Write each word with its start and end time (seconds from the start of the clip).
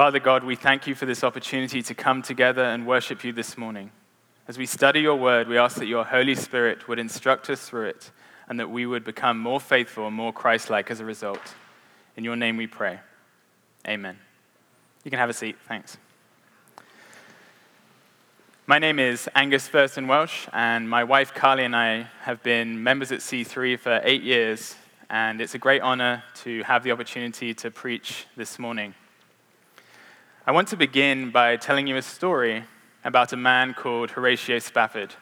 Father 0.00 0.18
God, 0.18 0.44
we 0.44 0.56
thank 0.56 0.86
you 0.86 0.94
for 0.94 1.04
this 1.04 1.22
opportunity 1.22 1.82
to 1.82 1.94
come 1.94 2.22
together 2.22 2.64
and 2.64 2.86
worship 2.86 3.22
you 3.22 3.34
this 3.34 3.58
morning. 3.58 3.90
As 4.48 4.56
we 4.56 4.64
study 4.64 5.02
your 5.02 5.16
word, 5.16 5.46
we 5.46 5.58
ask 5.58 5.76
that 5.76 5.88
your 5.88 6.06
Holy 6.06 6.34
Spirit 6.34 6.88
would 6.88 6.98
instruct 6.98 7.50
us 7.50 7.68
through 7.68 7.88
it 7.88 8.10
and 8.48 8.58
that 8.58 8.70
we 8.70 8.86
would 8.86 9.04
become 9.04 9.38
more 9.38 9.60
faithful 9.60 10.06
and 10.06 10.16
more 10.16 10.32
Christ 10.32 10.70
like 10.70 10.90
as 10.90 11.00
a 11.00 11.04
result. 11.04 11.54
In 12.16 12.24
your 12.24 12.34
name 12.34 12.56
we 12.56 12.66
pray. 12.66 12.98
Amen. 13.86 14.16
You 15.04 15.10
can 15.10 15.20
have 15.20 15.28
a 15.28 15.34
seat. 15.34 15.56
Thanks. 15.68 15.98
My 18.66 18.78
name 18.78 18.98
is 18.98 19.28
Angus 19.34 19.68
Thurston 19.68 20.08
Welsh, 20.08 20.48
and 20.54 20.88
my 20.88 21.04
wife 21.04 21.34
Carly 21.34 21.64
and 21.66 21.76
I 21.76 22.06
have 22.22 22.42
been 22.42 22.82
members 22.82 23.12
at 23.12 23.18
C3 23.18 23.78
for 23.78 24.00
eight 24.02 24.22
years, 24.22 24.76
and 25.10 25.42
it's 25.42 25.54
a 25.54 25.58
great 25.58 25.82
honor 25.82 26.24
to 26.36 26.62
have 26.62 26.84
the 26.84 26.92
opportunity 26.92 27.52
to 27.52 27.70
preach 27.70 28.24
this 28.34 28.58
morning. 28.58 28.94
I 30.50 30.52
want 30.52 30.66
to 30.70 30.76
begin 30.76 31.30
by 31.30 31.54
telling 31.54 31.86
you 31.86 31.94
a 31.94 32.02
story 32.02 32.64
about 33.04 33.32
a 33.32 33.36
man 33.36 33.72
called 33.72 34.10
Horatio 34.10 34.58
Spafford. 34.58 35.14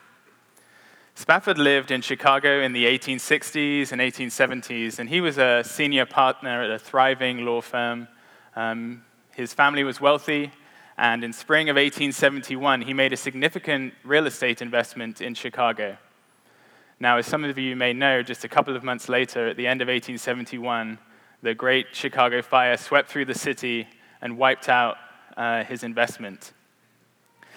Spafford 1.15 1.59
lived 1.59 1.91
in 1.91 2.01
Chicago 2.01 2.63
in 2.63 2.73
the 2.73 2.87
1860s 2.87 3.93
and 3.93 4.01
1870s, 4.01 4.99
and 4.99 5.07
he 5.11 5.21
was 5.21 5.37
a 5.37 5.63
senior 5.63 6.07
partner 6.07 6.63
at 6.63 6.71
a 6.71 6.79
thriving 6.79 7.45
law 7.45 7.61
firm. 7.61 8.09
Um, 8.57 9.05
his 9.35 9.53
family 9.53 9.85
was 9.85 10.01
wealthy, 10.01 10.51
and 10.97 11.23
in 11.23 11.35
spring 11.35 11.69
of 11.69 11.77
1871, 11.77 12.81
he 12.81 12.95
made 12.95 13.13
a 13.13 13.17
significant 13.19 13.93
real 14.05 14.27
estate 14.27 14.63
investment 14.63 15.21
in 15.21 15.35
Chicago. 15.35 15.99
Now, 17.01 17.19
as 17.19 17.27
some 17.27 17.45
of 17.45 17.59
you 17.59 17.77
may 17.77 17.93
know, 17.93 18.23
just 18.23 18.45
a 18.45 18.49
couple 18.49 18.75
of 18.75 18.83
months 18.83 19.11
later, 19.11 19.47
at 19.47 19.59
the 19.59 19.67
end 19.67 19.83
of 19.83 19.89
1871, 19.89 20.99
the 21.43 21.53
Great 21.53 21.89
Chicago 21.93 22.41
Fire 22.41 22.79
swept 22.79 23.11
through 23.11 23.27
the 23.27 23.35
city 23.35 23.89
and 24.23 24.39
wiped 24.39 24.71
out 24.71 24.97
uh, 25.39 25.65
his 25.65 25.83
investment. 25.85 26.53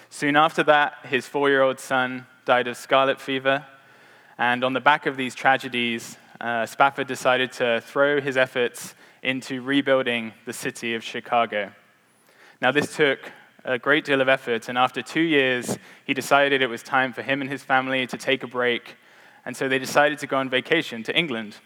Soon 0.08 0.36
after 0.36 0.62
that, 0.62 0.94
his 1.04 1.26
four 1.26 1.50
year 1.50 1.62
old 1.62 1.80
son 1.80 2.26
died 2.46 2.68
of 2.68 2.76
scarlet 2.76 3.20
fever. 3.20 3.66
And 4.38 4.64
on 4.64 4.72
the 4.72 4.80
back 4.80 5.06
of 5.06 5.16
these 5.16 5.34
tragedies, 5.34 6.16
uh, 6.40 6.64
Spafford 6.64 7.06
decided 7.06 7.52
to 7.52 7.82
throw 7.84 8.20
his 8.20 8.36
efforts 8.36 8.94
into 9.22 9.62
rebuilding 9.62 10.32
the 10.46 10.52
city 10.52 10.94
of 10.94 11.04
Chicago. 11.04 11.72
Now, 12.60 12.72
this 12.72 12.96
took 12.96 13.18
a 13.64 13.78
great 13.78 14.04
deal 14.04 14.20
of 14.20 14.28
effort, 14.28 14.68
and 14.68 14.76
after 14.76 15.02
two 15.02 15.20
years, 15.20 15.78
he 16.04 16.14
decided 16.14 16.62
it 16.62 16.66
was 16.66 16.82
time 16.82 17.12
for 17.12 17.22
him 17.22 17.40
and 17.40 17.50
his 17.50 17.62
family 17.62 18.06
to 18.08 18.16
take 18.16 18.42
a 18.42 18.48
break, 18.48 18.96
and 19.44 19.56
so 19.56 19.68
they 19.68 19.78
decided 19.78 20.18
to 20.18 20.26
go 20.26 20.36
on 20.36 20.48
vacation 20.48 21.04
to 21.04 21.16
England. 21.16 21.56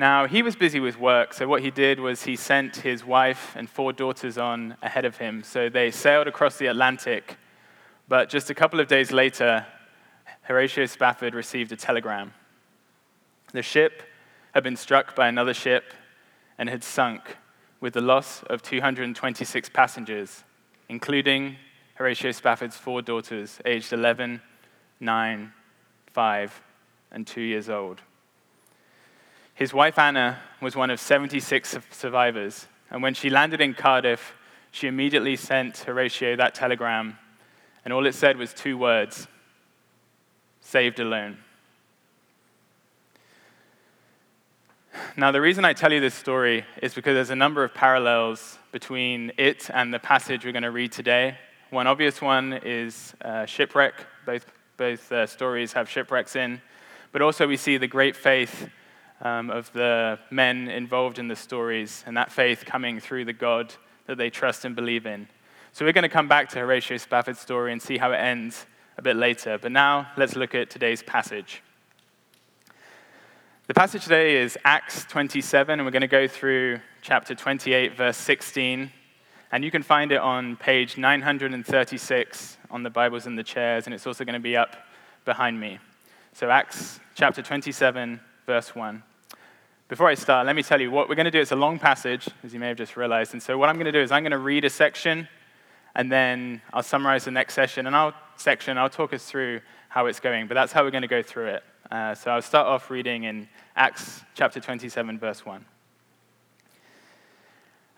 Now, 0.00 0.26
he 0.26 0.42
was 0.42 0.56
busy 0.56 0.80
with 0.80 0.98
work, 0.98 1.34
so 1.34 1.46
what 1.46 1.60
he 1.60 1.70
did 1.70 2.00
was 2.00 2.22
he 2.22 2.34
sent 2.34 2.76
his 2.76 3.04
wife 3.04 3.52
and 3.54 3.68
four 3.68 3.92
daughters 3.92 4.38
on 4.38 4.78
ahead 4.80 5.04
of 5.04 5.18
him. 5.18 5.42
So 5.42 5.68
they 5.68 5.90
sailed 5.90 6.26
across 6.26 6.56
the 6.56 6.68
Atlantic, 6.68 7.36
but 8.08 8.30
just 8.30 8.48
a 8.48 8.54
couple 8.54 8.80
of 8.80 8.88
days 8.88 9.12
later, 9.12 9.66
Horatio 10.40 10.86
Spafford 10.86 11.34
received 11.34 11.70
a 11.72 11.76
telegram. 11.76 12.32
The 13.52 13.60
ship 13.60 14.02
had 14.54 14.64
been 14.64 14.74
struck 14.74 15.14
by 15.14 15.28
another 15.28 15.52
ship 15.52 15.92
and 16.56 16.70
had 16.70 16.82
sunk 16.82 17.36
with 17.82 17.92
the 17.92 18.00
loss 18.00 18.42
of 18.44 18.62
226 18.62 19.68
passengers, 19.68 20.44
including 20.88 21.56
Horatio 21.96 22.32
Spafford's 22.32 22.78
four 22.78 23.02
daughters, 23.02 23.60
aged 23.66 23.92
11, 23.92 24.40
9, 24.98 25.52
5, 26.06 26.62
and 27.12 27.26
2 27.26 27.42
years 27.42 27.68
old. 27.68 28.00
His 29.60 29.74
wife 29.74 29.98
Anna 29.98 30.38
was 30.62 30.74
one 30.74 30.88
of 30.88 30.98
76 30.98 31.76
survivors, 31.90 32.66
and 32.88 33.02
when 33.02 33.12
she 33.12 33.28
landed 33.28 33.60
in 33.60 33.74
Cardiff, 33.74 34.32
she 34.70 34.86
immediately 34.86 35.36
sent 35.36 35.76
Horatio 35.76 36.34
that 36.36 36.54
telegram, 36.54 37.18
and 37.84 37.92
all 37.92 38.06
it 38.06 38.14
said 38.14 38.38
was 38.38 38.54
two 38.54 38.78
words 38.78 39.28
saved 40.62 40.98
alone. 40.98 41.36
Now, 45.14 45.30
the 45.30 45.42
reason 45.42 45.66
I 45.66 45.74
tell 45.74 45.92
you 45.92 46.00
this 46.00 46.14
story 46.14 46.64
is 46.80 46.94
because 46.94 47.12
there's 47.12 47.28
a 47.28 47.36
number 47.36 47.62
of 47.62 47.74
parallels 47.74 48.58
between 48.72 49.30
it 49.36 49.68
and 49.74 49.92
the 49.92 49.98
passage 49.98 50.46
we're 50.46 50.52
going 50.52 50.62
to 50.62 50.70
read 50.70 50.90
today. 50.90 51.36
One 51.68 51.86
obvious 51.86 52.22
one 52.22 52.54
is 52.64 53.12
uh, 53.20 53.44
shipwreck. 53.44 54.06
Both, 54.24 54.50
both 54.78 55.12
uh, 55.12 55.26
stories 55.26 55.74
have 55.74 55.86
shipwrecks 55.86 56.34
in. 56.34 56.62
But 57.12 57.20
also, 57.20 57.46
we 57.46 57.58
see 57.58 57.76
the 57.76 57.88
great 57.88 58.16
faith 58.16 58.70
um, 59.22 59.50
of 59.50 59.72
the 59.72 60.18
men 60.30 60.68
involved 60.68 61.18
in 61.18 61.28
the 61.28 61.36
stories, 61.36 62.02
and 62.06 62.16
that 62.16 62.32
faith 62.32 62.64
coming 62.64 63.00
through 63.00 63.24
the 63.24 63.32
God 63.32 63.74
that 64.06 64.16
they 64.16 64.30
trust 64.30 64.64
and 64.64 64.74
believe 64.74 65.06
in. 65.06 65.28
So, 65.72 65.84
we're 65.84 65.92
going 65.92 66.02
to 66.02 66.08
come 66.08 66.28
back 66.28 66.48
to 66.50 66.58
Horatio 66.58 66.96
Spafford's 66.96 67.38
story 67.38 67.72
and 67.72 67.80
see 67.80 67.98
how 67.98 68.12
it 68.12 68.16
ends 68.16 68.66
a 68.98 69.02
bit 69.02 69.16
later. 69.16 69.58
But 69.58 69.72
now, 69.72 70.08
let's 70.16 70.36
look 70.36 70.54
at 70.54 70.70
today's 70.70 71.02
passage. 71.02 71.62
The 73.66 73.74
passage 73.74 74.02
today 74.02 74.36
is 74.36 74.58
Acts 74.64 75.04
27, 75.04 75.78
and 75.78 75.86
we're 75.86 75.92
going 75.92 76.00
to 76.00 76.08
go 76.08 76.26
through 76.26 76.80
chapter 77.02 77.36
28, 77.36 77.96
verse 77.96 78.16
16. 78.16 78.90
And 79.52 79.64
you 79.64 79.70
can 79.70 79.82
find 79.82 80.10
it 80.10 80.18
on 80.18 80.56
page 80.56 80.96
936 80.96 82.56
on 82.70 82.82
the 82.82 82.90
Bibles 82.90 83.26
in 83.26 83.36
the 83.36 83.44
chairs, 83.44 83.86
and 83.86 83.94
it's 83.94 84.06
also 84.06 84.24
going 84.24 84.34
to 84.34 84.40
be 84.40 84.56
up 84.56 84.76
behind 85.24 85.60
me. 85.60 85.78
So, 86.32 86.50
Acts 86.50 86.98
chapter 87.14 87.42
27, 87.42 88.20
verse 88.46 88.74
1. 88.74 89.02
Before 89.90 90.06
I 90.06 90.14
start, 90.14 90.46
let 90.46 90.54
me 90.54 90.62
tell 90.62 90.80
you 90.80 90.88
what 90.88 91.08
we're 91.08 91.16
going 91.16 91.24
to 91.24 91.32
do. 91.32 91.40
It's 91.40 91.50
a 91.50 91.56
long 91.56 91.76
passage, 91.76 92.28
as 92.44 92.54
you 92.54 92.60
may 92.60 92.68
have 92.68 92.76
just 92.76 92.96
realized. 92.96 93.32
And 93.32 93.42
so, 93.42 93.58
what 93.58 93.68
I'm 93.68 93.74
going 93.74 93.86
to 93.86 93.92
do 93.92 93.98
is 93.98 94.12
I'm 94.12 94.22
going 94.22 94.30
to 94.30 94.38
read 94.38 94.64
a 94.64 94.70
section, 94.70 95.26
and 95.96 96.12
then 96.12 96.62
I'll 96.72 96.84
summarize 96.84 97.24
the 97.24 97.32
next 97.32 97.54
session, 97.54 97.88
and 97.88 97.96
I'll 97.96 98.14
section. 98.36 98.78
I'll 98.78 98.88
talk 98.88 99.12
us 99.12 99.24
through 99.24 99.62
how 99.88 100.06
it's 100.06 100.20
going. 100.20 100.46
But 100.46 100.54
that's 100.54 100.70
how 100.70 100.84
we're 100.84 100.92
going 100.92 101.02
to 101.02 101.08
go 101.08 101.24
through 101.24 101.46
it. 101.46 101.64
Uh, 101.90 102.14
so 102.14 102.30
I'll 102.30 102.40
start 102.40 102.68
off 102.68 102.88
reading 102.88 103.24
in 103.24 103.48
Acts 103.74 104.22
chapter 104.36 104.60
27, 104.60 105.18
verse 105.18 105.44
1. 105.44 105.64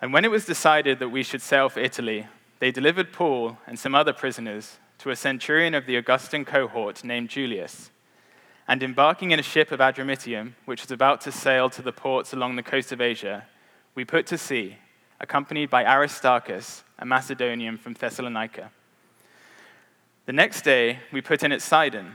And 0.00 0.14
when 0.14 0.24
it 0.24 0.30
was 0.30 0.46
decided 0.46 0.98
that 0.98 1.10
we 1.10 1.22
should 1.22 1.42
sail 1.42 1.68
for 1.68 1.80
Italy, 1.80 2.26
they 2.58 2.70
delivered 2.70 3.12
Paul 3.12 3.58
and 3.66 3.78
some 3.78 3.94
other 3.94 4.14
prisoners 4.14 4.78
to 5.00 5.10
a 5.10 5.16
centurion 5.16 5.74
of 5.74 5.84
the 5.84 5.96
Augustan 5.96 6.46
cohort 6.46 7.04
named 7.04 7.28
Julius. 7.28 7.90
And 8.72 8.82
embarking 8.82 9.32
in 9.32 9.38
a 9.38 9.42
ship 9.42 9.70
of 9.70 9.80
Adramyttium, 9.80 10.54
which 10.64 10.80
was 10.80 10.90
about 10.90 11.20
to 11.20 11.30
sail 11.30 11.68
to 11.68 11.82
the 11.82 11.92
ports 11.92 12.32
along 12.32 12.56
the 12.56 12.62
coast 12.62 12.90
of 12.90 13.02
Asia, 13.02 13.46
we 13.94 14.02
put 14.02 14.24
to 14.28 14.38
sea, 14.38 14.78
accompanied 15.20 15.68
by 15.68 15.84
Aristarchus, 15.84 16.82
a 16.98 17.04
Macedonian 17.04 17.76
from 17.76 17.92
Thessalonica. 17.92 18.70
The 20.24 20.32
next 20.32 20.62
day, 20.62 21.00
we 21.12 21.20
put 21.20 21.42
in 21.42 21.52
at 21.52 21.60
Sidon 21.60 22.14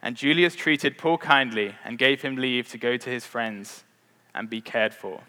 and 0.00 0.16
Julius 0.16 0.54
treated 0.54 0.96
Paul 0.96 1.18
kindly 1.18 1.74
and 1.84 1.98
gave 1.98 2.22
him 2.22 2.36
leave 2.36 2.70
to 2.70 2.78
go 2.78 2.96
to 2.96 3.10
his 3.10 3.26
friends 3.26 3.84
and 4.34 4.48
be 4.48 4.62
cared 4.62 4.94
for. 4.94 5.20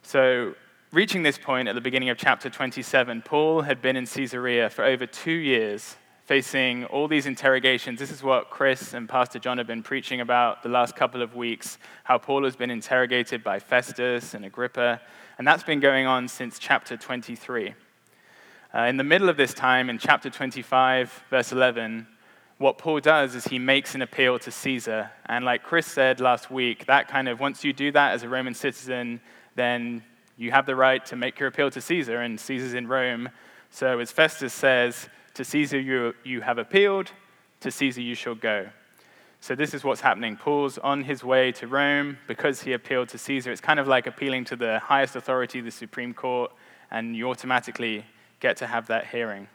So, 0.00 0.54
reaching 0.92 1.22
this 1.22 1.36
point 1.36 1.68
at 1.68 1.74
the 1.74 1.82
beginning 1.82 2.08
of 2.08 2.16
chapter 2.16 2.48
27, 2.48 3.20
Paul 3.20 3.60
had 3.60 3.82
been 3.82 3.96
in 3.96 4.06
Caesarea 4.06 4.70
for 4.70 4.82
over 4.82 5.04
two 5.04 5.30
years, 5.30 5.96
facing 6.26 6.84
all 6.86 7.06
these 7.06 7.26
interrogations. 7.26 8.00
This 8.00 8.10
is 8.10 8.20
what 8.20 8.50
Chris 8.50 8.94
and 8.94 9.08
Pastor 9.08 9.38
John 9.38 9.58
have 9.58 9.68
been 9.68 9.84
preaching 9.84 10.20
about 10.20 10.64
the 10.64 10.68
last 10.68 10.96
couple 10.96 11.22
of 11.22 11.36
weeks 11.36 11.78
how 12.02 12.18
Paul 12.18 12.42
has 12.42 12.56
been 12.56 12.70
interrogated 12.70 13.44
by 13.44 13.60
Festus 13.60 14.34
and 14.34 14.44
Agrippa, 14.44 15.00
and 15.38 15.46
that's 15.46 15.62
been 15.62 15.78
going 15.78 16.04
on 16.04 16.26
since 16.26 16.58
chapter 16.58 16.96
23. 16.96 17.74
Uh, 18.74 18.80
in 18.80 18.96
the 18.96 19.04
middle 19.04 19.28
of 19.28 19.36
this 19.36 19.54
time, 19.54 19.88
in 19.88 19.98
chapter 19.98 20.28
25, 20.28 21.24
verse 21.30 21.52
11, 21.52 22.08
what 22.58 22.76
Paul 22.76 22.98
does 22.98 23.36
is 23.36 23.44
he 23.44 23.60
makes 23.60 23.94
an 23.94 24.02
appeal 24.02 24.36
to 24.40 24.50
Caesar. 24.50 25.10
And 25.26 25.44
like 25.44 25.62
Chris 25.62 25.86
said 25.86 26.20
last 26.20 26.50
week, 26.50 26.86
that 26.86 27.06
kind 27.06 27.28
of, 27.28 27.38
once 27.38 27.62
you 27.62 27.72
do 27.72 27.92
that 27.92 28.14
as 28.14 28.24
a 28.24 28.28
Roman 28.28 28.54
citizen, 28.54 29.20
then 29.54 30.02
you 30.36 30.50
have 30.50 30.66
the 30.66 30.74
right 30.74 31.06
to 31.06 31.14
make 31.14 31.38
your 31.38 31.48
appeal 31.48 31.70
to 31.70 31.80
Caesar, 31.80 32.22
and 32.22 32.40
Caesar's 32.40 32.74
in 32.74 32.88
Rome. 32.88 33.28
So 33.70 34.00
as 34.00 34.10
Festus 34.10 34.52
says, 34.52 35.08
to 35.36 35.44
Caesar 35.44 35.78
you, 35.78 36.14
you 36.24 36.40
have 36.40 36.56
appealed, 36.56 37.12
to 37.60 37.70
Caesar 37.70 38.00
you 38.00 38.14
shall 38.14 38.34
go. 38.34 38.68
So 39.40 39.54
this 39.54 39.74
is 39.74 39.84
what's 39.84 40.00
happening. 40.00 40.36
Paul's 40.36 40.78
on 40.78 41.04
his 41.04 41.22
way 41.22 41.52
to 41.52 41.66
Rome 41.66 42.16
because 42.26 42.62
he 42.62 42.72
appealed 42.72 43.10
to 43.10 43.18
Caesar. 43.18 43.52
It's 43.52 43.60
kind 43.60 43.78
of 43.78 43.86
like 43.86 44.06
appealing 44.06 44.46
to 44.46 44.56
the 44.56 44.78
highest 44.78 45.14
authority, 45.14 45.60
the 45.60 45.70
Supreme 45.70 46.14
Court, 46.14 46.50
and 46.90 47.14
you 47.14 47.28
automatically 47.28 48.06
get 48.40 48.56
to 48.56 48.66
have 48.66 48.86
that 48.86 49.08
hearing. 49.08 49.46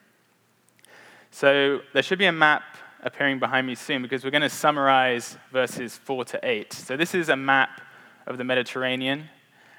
So 1.31 1.79
there 1.93 2.03
should 2.03 2.19
be 2.19 2.27
a 2.27 2.31
map 2.31 2.61
appearing 3.01 3.39
behind 3.39 3.65
me 3.65 3.73
soon 3.73 4.03
because 4.03 4.23
we're 4.23 4.29
going 4.29 4.41
to 4.43 4.49
summarize 4.49 5.35
verses 5.51 5.97
4 5.97 6.25
to 6.25 6.39
8. 6.43 6.73
So, 6.73 6.95
this 6.95 7.15
is 7.15 7.29
a 7.29 7.35
map 7.35 7.81
of 8.27 8.37
the 8.37 8.43
Mediterranean, 8.43 9.29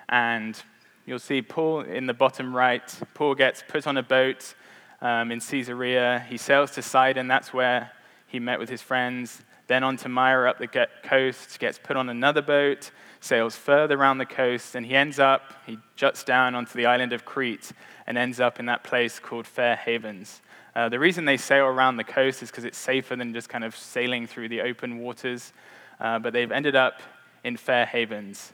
and 0.08 0.60
you'll 1.06 1.20
see 1.20 1.43
Paul 1.43 1.82
in 1.82 2.06
the 2.06 2.14
bottom 2.14 2.56
right. 2.56 2.82
Paul 3.14 3.37
gets 3.37 3.62
put 3.69 3.87
on 3.87 3.96
a 3.96 4.02
boat 4.02 4.54
um, 5.02 5.31
in 5.31 5.40
Caesarea. 5.40 6.25
He 6.31 6.38
sails 6.38 6.70
to 6.72 6.82
Sidon, 6.82 7.28
that's 7.28 7.52
where 7.52 7.90
he 8.26 8.40
met 8.40 8.58
with 8.58 8.70
his 8.70 8.81
friends. 8.81 9.43
then 9.66 9.84
on 9.84 9.96
to 9.99 10.08
Myra 10.08 10.50
up 10.50 10.58
the 10.58 10.88
coast, 11.02 11.58
gets 11.58 11.78
put 11.78 11.96
on 11.96 12.08
another 12.08 12.43
boat, 12.43 12.90
sails 13.20 13.56
further 13.56 13.99
around 13.99 14.19
the 14.19 14.26
coast, 14.26 14.75
and 14.75 14.87
he 14.87 14.94
ends 14.94 15.19
up, 15.19 15.54
he 15.66 15.78
juts 15.96 16.25
down 16.25 16.54
onto 16.54 16.72
the 16.75 16.87
island 16.87 17.12
of 17.12 17.25
Crete 17.25 17.72
and 18.06 18.16
ends 18.16 18.40
up 18.40 18.58
in 18.58 18.66
that 18.66 18.84
place 18.84 19.19
called 19.19 19.46
Fair 19.46 19.76
Havens. 19.76 20.40
Uh, 20.75 20.88
the 20.88 20.99
reason 20.99 21.25
they 21.25 21.37
sail 21.37 21.66
around 21.66 21.96
the 21.96 22.04
coast 22.04 22.43
is 22.43 22.50
because 22.50 22.64
it's 22.64 22.78
safer 22.78 23.14
than 23.14 23.32
just 23.32 23.49
kind 23.49 23.64
of 23.64 23.76
sailing 23.76 24.26
through 24.26 24.49
the 24.49 24.62
open 24.62 24.99
waters. 24.99 25.52
Uh, 26.00 26.19
but 26.19 26.32
they've 26.32 26.50
ended 26.50 26.75
up 26.75 27.00
in 27.44 27.56
Fair 27.56 27.87
Havens. 27.87 28.52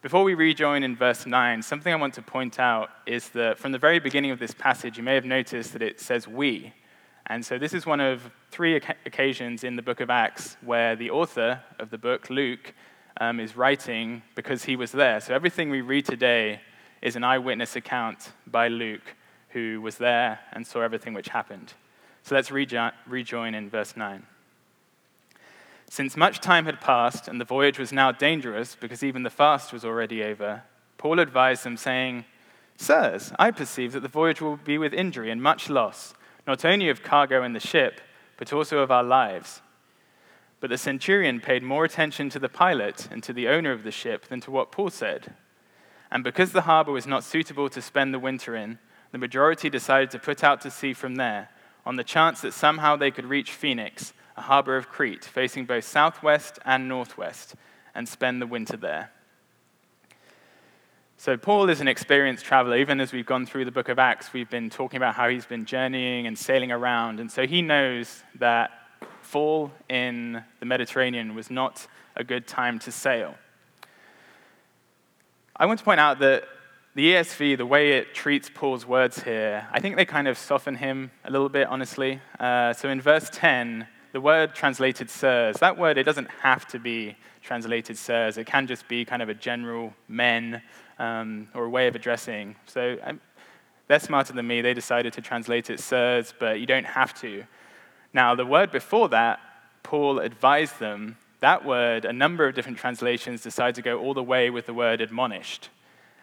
Before 0.00 0.22
we 0.22 0.34
rejoin 0.34 0.84
in 0.84 0.94
verse 0.94 1.26
9, 1.26 1.60
something 1.60 1.92
I 1.92 1.96
want 1.96 2.14
to 2.14 2.22
point 2.22 2.60
out 2.60 2.90
is 3.04 3.30
that 3.30 3.58
from 3.58 3.72
the 3.72 3.78
very 3.78 3.98
beginning 3.98 4.30
of 4.30 4.38
this 4.38 4.54
passage, 4.54 4.96
you 4.96 5.02
may 5.02 5.16
have 5.16 5.24
noticed 5.24 5.72
that 5.72 5.82
it 5.82 5.98
says 5.98 6.28
we. 6.28 6.72
And 7.26 7.44
so 7.44 7.58
this 7.58 7.74
is 7.74 7.84
one 7.84 7.98
of 7.98 8.30
three 8.52 8.76
occasions 8.76 9.64
in 9.64 9.74
the 9.74 9.82
book 9.82 9.98
of 9.98 10.08
Acts 10.08 10.56
where 10.62 10.94
the 10.94 11.10
author 11.10 11.60
of 11.80 11.90
the 11.90 11.98
book, 11.98 12.30
Luke, 12.30 12.74
um, 13.20 13.40
is 13.40 13.56
writing 13.56 14.22
because 14.36 14.62
he 14.62 14.76
was 14.76 14.92
there. 14.92 15.18
So 15.18 15.34
everything 15.34 15.68
we 15.68 15.80
read 15.80 16.04
today 16.04 16.60
is 17.02 17.16
an 17.16 17.24
eyewitness 17.24 17.74
account 17.74 18.30
by 18.46 18.68
Luke, 18.68 19.16
who 19.48 19.80
was 19.80 19.98
there 19.98 20.38
and 20.52 20.64
saw 20.64 20.80
everything 20.80 21.12
which 21.12 21.30
happened. 21.30 21.72
So 22.22 22.36
let's 22.36 22.50
rejo- 22.50 22.92
rejoin 23.08 23.52
in 23.52 23.68
verse 23.68 23.96
9. 23.96 24.24
Since 25.88 26.16
much 26.16 26.40
time 26.40 26.66
had 26.66 26.80
passed 26.80 27.28
and 27.28 27.40
the 27.40 27.46
voyage 27.46 27.78
was 27.78 27.92
now 27.92 28.12
dangerous 28.12 28.76
because 28.78 29.02
even 29.02 29.22
the 29.22 29.30
fast 29.30 29.72
was 29.72 29.84
already 29.84 30.22
over, 30.22 30.62
Paul 30.98 31.18
advised 31.18 31.64
them, 31.64 31.76
saying, 31.76 32.24
Sirs, 32.76 33.32
I 33.38 33.50
perceive 33.50 33.92
that 33.92 34.00
the 34.00 34.08
voyage 34.08 34.40
will 34.40 34.56
be 34.56 34.78
with 34.78 34.92
injury 34.92 35.30
and 35.30 35.42
much 35.42 35.70
loss, 35.70 36.14
not 36.46 36.64
only 36.64 36.88
of 36.88 37.02
cargo 37.02 37.42
and 37.42 37.54
the 37.56 37.60
ship, 37.60 38.00
but 38.36 38.52
also 38.52 38.78
of 38.78 38.90
our 38.90 39.02
lives. 39.02 39.62
But 40.60 40.70
the 40.70 40.78
centurion 40.78 41.40
paid 41.40 41.62
more 41.62 41.84
attention 41.84 42.28
to 42.30 42.38
the 42.38 42.48
pilot 42.48 43.08
and 43.10 43.22
to 43.22 43.32
the 43.32 43.48
owner 43.48 43.72
of 43.72 43.82
the 43.82 43.90
ship 43.90 44.26
than 44.26 44.40
to 44.42 44.50
what 44.50 44.72
Paul 44.72 44.90
said. 44.90 45.34
And 46.10 46.22
because 46.22 46.52
the 46.52 46.62
harbor 46.62 46.92
was 46.92 47.06
not 47.06 47.24
suitable 47.24 47.68
to 47.70 47.82
spend 47.82 48.12
the 48.12 48.18
winter 48.18 48.54
in, 48.54 48.78
the 49.12 49.18
majority 49.18 49.70
decided 49.70 50.10
to 50.10 50.18
put 50.18 50.44
out 50.44 50.60
to 50.62 50.70
sea 50.70 50.92
from 50.92 51.16
there, 51.16 51.48
on 51.86 51.96
the 51.96 52.04
chance 52.04 52.40
that 52.42 52.52
somehow 52.52 52.96
they 52.96 53.10
could 53.10 53.24
reach 53.24 53.52
Phoenix 53.52 54.12
a 54.38 54.42
harbor 54.42 54.76
of 54.76 54.88
Crete, 54.88 55.24
facing 55.24 55.66
both 55.66 55.84
southwest 55.84 56.58
and 56.64 56.88
northwest, 56.88 57.56
and 57.94 58.08
spend 58.08 58.40
the 58.40 58.46
winter 58.46 58.76
there. 58.76 59.10
So, 61.16 61.36
Paul 61.36 61.68
is 61.68 61.80
an 61.80 61.88
experienced 61.88 62.44
traveler. 62.44 62.76
Even 62.76 63.00
as 63.00 63.12
we've 63.12 63.26
gone 63.26 63.44
through 63.44 63.64
the 63.64 63.72
book 63.72 63.88
of 63.88 63.98
Acts, 63.98 64.32
we've 64.32 64.48
been 64.48 64.70
talking 64.70 64.96
about 64.98 65.16
how 65.16 65.28
he's 65.28 65.46
been 65.46 65.64
journeying 65.64 66.28
and 66.28 66.38
sailing 66.38 66.70
around. 66.70 67.18
And 67.18 67.30
so 67.30 67.44
he 67.44 67.60
knows 67.60 68.22
that 68.36 68.70
fall 69.22 69.72
in 69.88 70.44
the 70.60 70.66
Mediterranean 70.66 71.34
was 71.34 71.50
not 71.50 71.88
a 72.14 72.22
good 72.22 72.46
time 72.46 72.78
to 72.78 72.92
sail. 72.92 73.34
I 75.56 75.66
want 75.66 75.80
to 75.80 75.84
point 75.84 75.98
out 75.98 76.20
that 76.20 76.44
the 76.94 77.14
ESV, 77.14 77.58
the 77.58 77.66
way 77.66 77.98
it 77.98 78.14
treats 78.14 78.48
Paul's 78.48 78.86
words 78.86 79.22
here, 79.22 79.66
I 79.72 79.80
think 79.80 79.96
they 79.96 80.04
kind 80.04 80.28
of 80.28 80.38
soften 80.38 80.76
him 80.76 81.10
a 81.24 81.32
little 81.32 81.48
bit, 81.48 81.66
honestly. 81.66 82.20
Uh, 82.38 82.72
so 82.72 82.88
in 82.88 83.00
verse 83.00 83.28
10, 83.32 83.88
the 84.12 84.20
word 84.20 84.54
translated 84.54 85.10
sirs, 85.10 85.56
that 85.58 85.76
word, 85.76 85.98
it 85.98 86.04
doesn't 86.04 86.30
have 86.42 86.66
to 86.68 86.78
be 86.78 87.16
translated 87.42 87.96
sirs. 87.96 88.38
It 88.38 88.46
can 88.46 88.66
just 88.66 88.88
be 88.88 89.04
kind 89.04 89.22
of 89.22 89.28
a 89.28 89.34
general 89.34 89.92
men 90.08 90.62
um, 90.98 91.48
or 91.54 91.64
a 91.64 91.70
way 91.70 91.86
of 91.86 91.94
addressing. 91.94 92.56
So 92.66 92.96
um, 93.02 93.20
they're 93.86 94.00
smarter 94.00 94.32
than 94.32 94.46
me. 94.46 94.60
They 94.60 94.74
decided 94.74 95.12
to 95.14 95.20
translate 95.20 95.70
it 95.70 95.80
sirs, 95.80 96.34
but 96.38 96.60
you 96.60 96.66
don't 96.66 96.86
have 96.86 97.18
to. 97.20 97.44
Now, 98.12 98.34
the 98.34 98.46
word 98.46 98.70
before 98.70 99.08
that, 99.10 99.40
Paul 99.82 100.18
advised 100.18 100.78
them, 100.78 101.16
that 101.40 101.64
word, 101.64 102.04
a 102.04 102.12
number 102.12 102.46
of 102.46 102.54
different 102.54 102.78
translations 102.78 103.42
decide 103.42 103.74
to 103.76 103.82
go 103.82 104.00
all 104.00 104.14
the 104.14 104.22
way 104.22 104.50
with 104.50 104.66
the 104.66 104.74
word 104.74 105.00
admonished. 105.00 105.70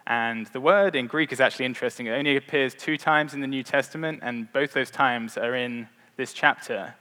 And 0.08 0.46
the 0.48 0.60
word 0.60 0.96
in 0.96 1.08
Greek 1.08 1.32
is 1.32 1.40
actually 1.40 1.66
interesting. 1.66 2.06
It 2.06 2.12
only 2.12 2.36
appears 2.36 2.76
two 2.76 2.98
times 2.98 3.34
in 3.34 3.42
the 3.42 3.48
New 3.48 3.64
Testament, 3.64 4.20
and 4.22 4.52
both 4.52 4.74
those 4.74 4.92
times 4.92 5.38
are 5.38 5.56
in 5.56 5.88
this 6.18 6.34
chapter. 6.34 6.94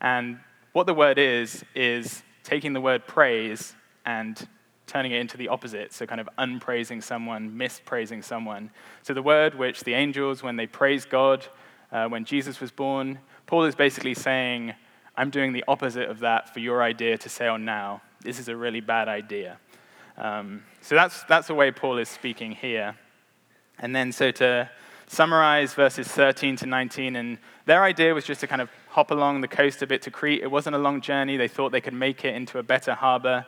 And 0.00 0.38
what 0.72 0.86
the 0.86 0.94
word 0.94 1.18
is, 1.18 1.64
is 1.74 2.22
taking 2.44 2.72
the 2.72 2.80
word 2.80 3.06
praise 3.06 3.74
and 4.06 4.48
turning 4.86 5.12
it 5.12 5.20
into 5.20 5.36
the 5.36 5.48
opposite, 5.48 5.92
so 5.92 6.06
kind 6.06 6.20
of 6.20 6.28
unpraising 6.38 7.00
someone, 7.00 7.50
mispraising 7.50 8.24
someone. 8.24 8.70
So 9.02 9.12
the 9.12 9.22
word 9.22 9.54
which 9.54 9.84
the 9.84 9.94
angels, 9.94 10.42
when 10.42 10.56
they 10.56 10.66
praised 10.66 11.10
God, 11.10 11.46
uh, 11.92 12.08
when 12.08 12.24
Jesus 12.24 12.60
was 12.60 12.70
born, 12.70 13.18
Paul 13.46 13.64
is 13.64 13.74
basically 13.74 14.14
saying, 14.14 14.74
I'm 15.16 15.30
doing 15.30 15.52
the 15.52 15.64
opposite 15.68 16.08
of 16.08 16.20
that 16.20 16.52
for 16.52 16.60
your 16.60 16.82
idea 16.82 17.18
to 17.18 17.28
sail 17.28 17.58
now. 17.58 18.02
This 18.22 18.38
is 18.38 18.48
a 18.48 18.56
really 18.56 18.80
bad 18.80 19.08
idea. 19.08 19.58
Um, 20.16 20.64
so 20.80 20.94
that's, 20.94 21.22
that's 21.24 21.48
the 21.48 21.54
way 21.54 21.70
Paul 21.70 21.98
is 21.98 22.08
speaking 22.08 22.52
here. 22.52 22.96
And 23.78 23.94
then, 23.94 24.10
so 24.10 24.30
to 24.32 24.70
summarize 25.06 25.74
verses 25.74 26.08
13 26.08 26.56
to 26.56 26.66
19, 26.66 27.16
and 27.16 27.38
their 27.66 27.82
idea 27.82 28.14
was 28.14 28.24
just 28.24 28.40
to 28.40 28.46
kind 28.46 28.60
of 28.60 28.70
hop 28.98 29.12
along 29.12 29.40
the 29.40 29.46
coast 29.46 29.80
a 29.80 29.86
bit 29.86 30.02
to 30.02 30.10
Crete. 30.10 30.42
It 30.42 30.50
wasn't 30.50 30.74
a 30.74 30.78
long 30.80 31.00
journey. 31.00 31.36
They 31.36 31.46
thought 31.46 31.70
they 31.70 31.80
could 31.80 31.94
make 31.94 32.24
it 32.24 32.34
into 32.34 32.58
a 32.58 32.64
better 32.64 32.94
harbor. 32.94 33.46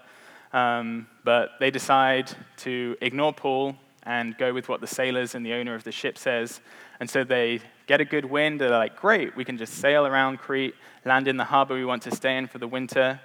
Um, 0.52 1.08
but 1.24 1.50
they 1.58 1.72
decide 1.72 2.30
to 2.58 2.96
ignore 3.00 3.32
Paul 3.32 3.74
and 4.04 4.38
go 4.38 4.54
with 4.54 4.68
what 4.68 4.80
the 4.80 4.86
sailors 4.86 5.34
and 5.34 5.44
the 5.44 5.54
owner 5.54 5.74
of 5.74 5.82
the 5.82 5.90
ship 5.90 6.18
says. 6.18 6.60
And 7.00 7.10
so 7.10 7.24
they 7.24 7.62
get 7.88 8.00
a 8.00 8.04
good 8.04 8.26
wind. 8.26 8.60
They're 8.60 8.70
like, 8.70 8.94
great, 8.94 9.34
we 9.34 9.44
can 9.44 9.58
just 9.58 9.74
sail 9.74 10.06
around 10.06 10.38
Crete, 10.38 10.76
land 11.04 11.26
in 11.26 11.36
the 11.36 11.46
harbor 11.46 11.74
we 11.74 11.84
want 11.84 12.02
to 12.02 12.14
stay 12.14 12.36
in 12.36 12.46
for 12.46 12.58
the 12.58 12.68
winter. 12.68 13.18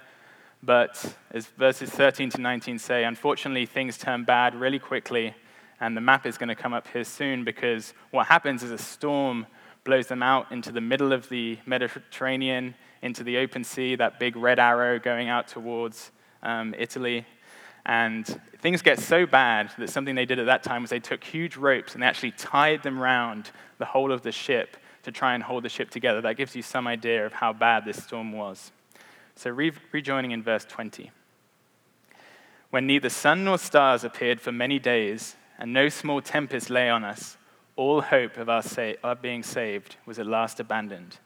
But 0.64 1.16
as 1.30 1.46
verses 1.46 1.90
13 1.90 2.30
to 2.30 2.40
19 2.40 2.80
say, 2.80 3.04
unfortunately, 3.04 3.66
things 3.66 3.98
turn 3.98 4.24
bad 4.24 4.56
really 4.56 4.80
quickly. 4.80 5.32
And 5.78 5.96
the 5.96 6.00
map 6.00 6.26
is 6.26 6.38
going 6.38 6.48
to 6.48 6.56
come 6.56 6.72
up 6.72 6.88
here 6.88 7.04
soon 7.04 7.44
because 7.44 7.94
what 8.10 8.26
happens 8.26 8.64
is 8.64 8.72
a 8.72 8.78
storm 8.78 9.46
blows 9.86 10.08
them 10.08 10.22
out 10.22 10.52
into 10.52 10.70
the 10.70 10.80
middle 10.82 11.12
of 11.12 11.30
the 11.30 11.58
Mediterranean, 11.64 12.74
into 13.00 13.24
the 13.24 13.38
open 13.38 13.64
sea, 13.64 13.94
that 13.94 14.18
big 14.18 14.36
red 14.36 14.58
arrow 14.58 14.98
going 14.98 15.30
out 15.30 15.48
towards 15.48 16.10
um, 16.42 16.74
Italy. 16.76 17.24
And 17.86 18.26
things 18.60 18.82
get 18.82 18.98
so 18.98 19.24
bad 19.24 19.70
that 19.78 19.88
something 19.88 20.14
they 20.14 20.26
did 20.26 20.40
at 20.40 20.46
that 20.46 20.64
time 20.64 20.82
was 20.82 20.90
they 20.90 21.00
took 21.00 21.22
huge 21.22 21.56
ropes 21.56 21.94
and 21.94 22.02
they 22.02 22.06
actually 22.06 22.32
tied 22.32 22.82
them 22.82 23.00
around 23.00 23.52
the 23.78 23.84
whole 23.84 24.12
of 24.12 24.22
the 24.22 24.32
ship 24.32 24.76
to 25.04 25.12
try 25.12 25.34
and 25.34 25.42
hold 25.42 25.62
the 25.62 25.68
ship 25.68 25.88
together. 25.88 26.20
That 26.20 26.36
gives 26.36 26.56
you 26.56 26.62
some 26.62 26.88
idea 26.88 27.24
of 27.24 27.32
how 27.32 27.52
bad 27.52 27.84
this 27.84 28.02
storm 28.02 28.32
was. 28.32 28.72
So, 29.36 29.50
re- 29.50 29.72
rejoining 29.92 30.32
in 30.32 30.42
verse 30.42 30.64
20. 30.64 31.12
When 32.70 32.88
neither 32.88 33.08
sun 33.08 33.44
nor 33.44 33.56
stars 33.56 34.02
appeared 34.02 34.40
for 34.40 34.50
many 34.50 34.80
days, 34.80 35.36
and 35.58 35.72
no 35.72 35.88
small 35.88 36.20
tempest 36.20 36.70
lay 36.70 36.90
on 36.90 37.04
us, 37.04 37.36
all 37.76 38.00
hope 38.00 38.38
of 38.38 38.48
our, 38.48 38.62
sa- 38.62 38.94
our 39.04 39.14
being 39.14 39.42
saved 39.42 39.96
was 40.06 40.18
at 40.18 40.26
last 40.26 40.58
abandoned. 40.58 41.18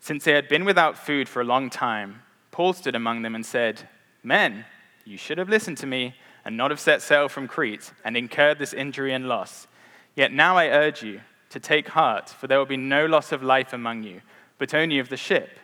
Since 0.00 0.24
they 0.24 0.32
had 0.32 0.48
been 0.48 0.64
without 0.64 0.98
food 0.98 1.28
for 1.28 1.40
a 1.40 1.44
long 1.44 1.70
time, 1.70 2.22
Paul 2.50 2.72
stood 2.72 2.94
among 2.94 3.22
them 3.22 3.34
and 3.34 3.46
said, 3.46 3.88
Men, 4.22 4.66
you 5.04 5.16
should 5.16 5.38
have 5.38 5.48
listened 5.48 5.78
to 5.78 5.86
me 5.86 6.16
and 6.44 6.56
not 6.56 6.70
have 6.70 6.80
set 6.80 7.00
sail 7.00 7.28
from 7.28 7.48
Crete 7.48 7.92
and 8.04 8.16
incurred 8.16 8.58
this 8.58 8.74
injury 8.74 9.14
and 9.14 9.28
loss. 9.28 9.66
Yet 10.14 10.32
now 10.32 10.56
I 10.56 10.68
urge 10.68 11.02
you 11.02 11.20
to 11.50 11.60
take 11.60 11.88
heart, 11.88 12.28
for 12.28 12.46
there 12.46 12.58
will 12.58 12.66
be 12.66 12.76
no 12.76 13.06
loss 13.06 13.32
of 13.32 13.42
life 13.42 13.72
among 13.72 14.02
you, 14.02 14.20
but 14.58 14.74
only 14.74 14.98
of 14.98 15.08
the 15.08 15.16
ship. 15.16 15.58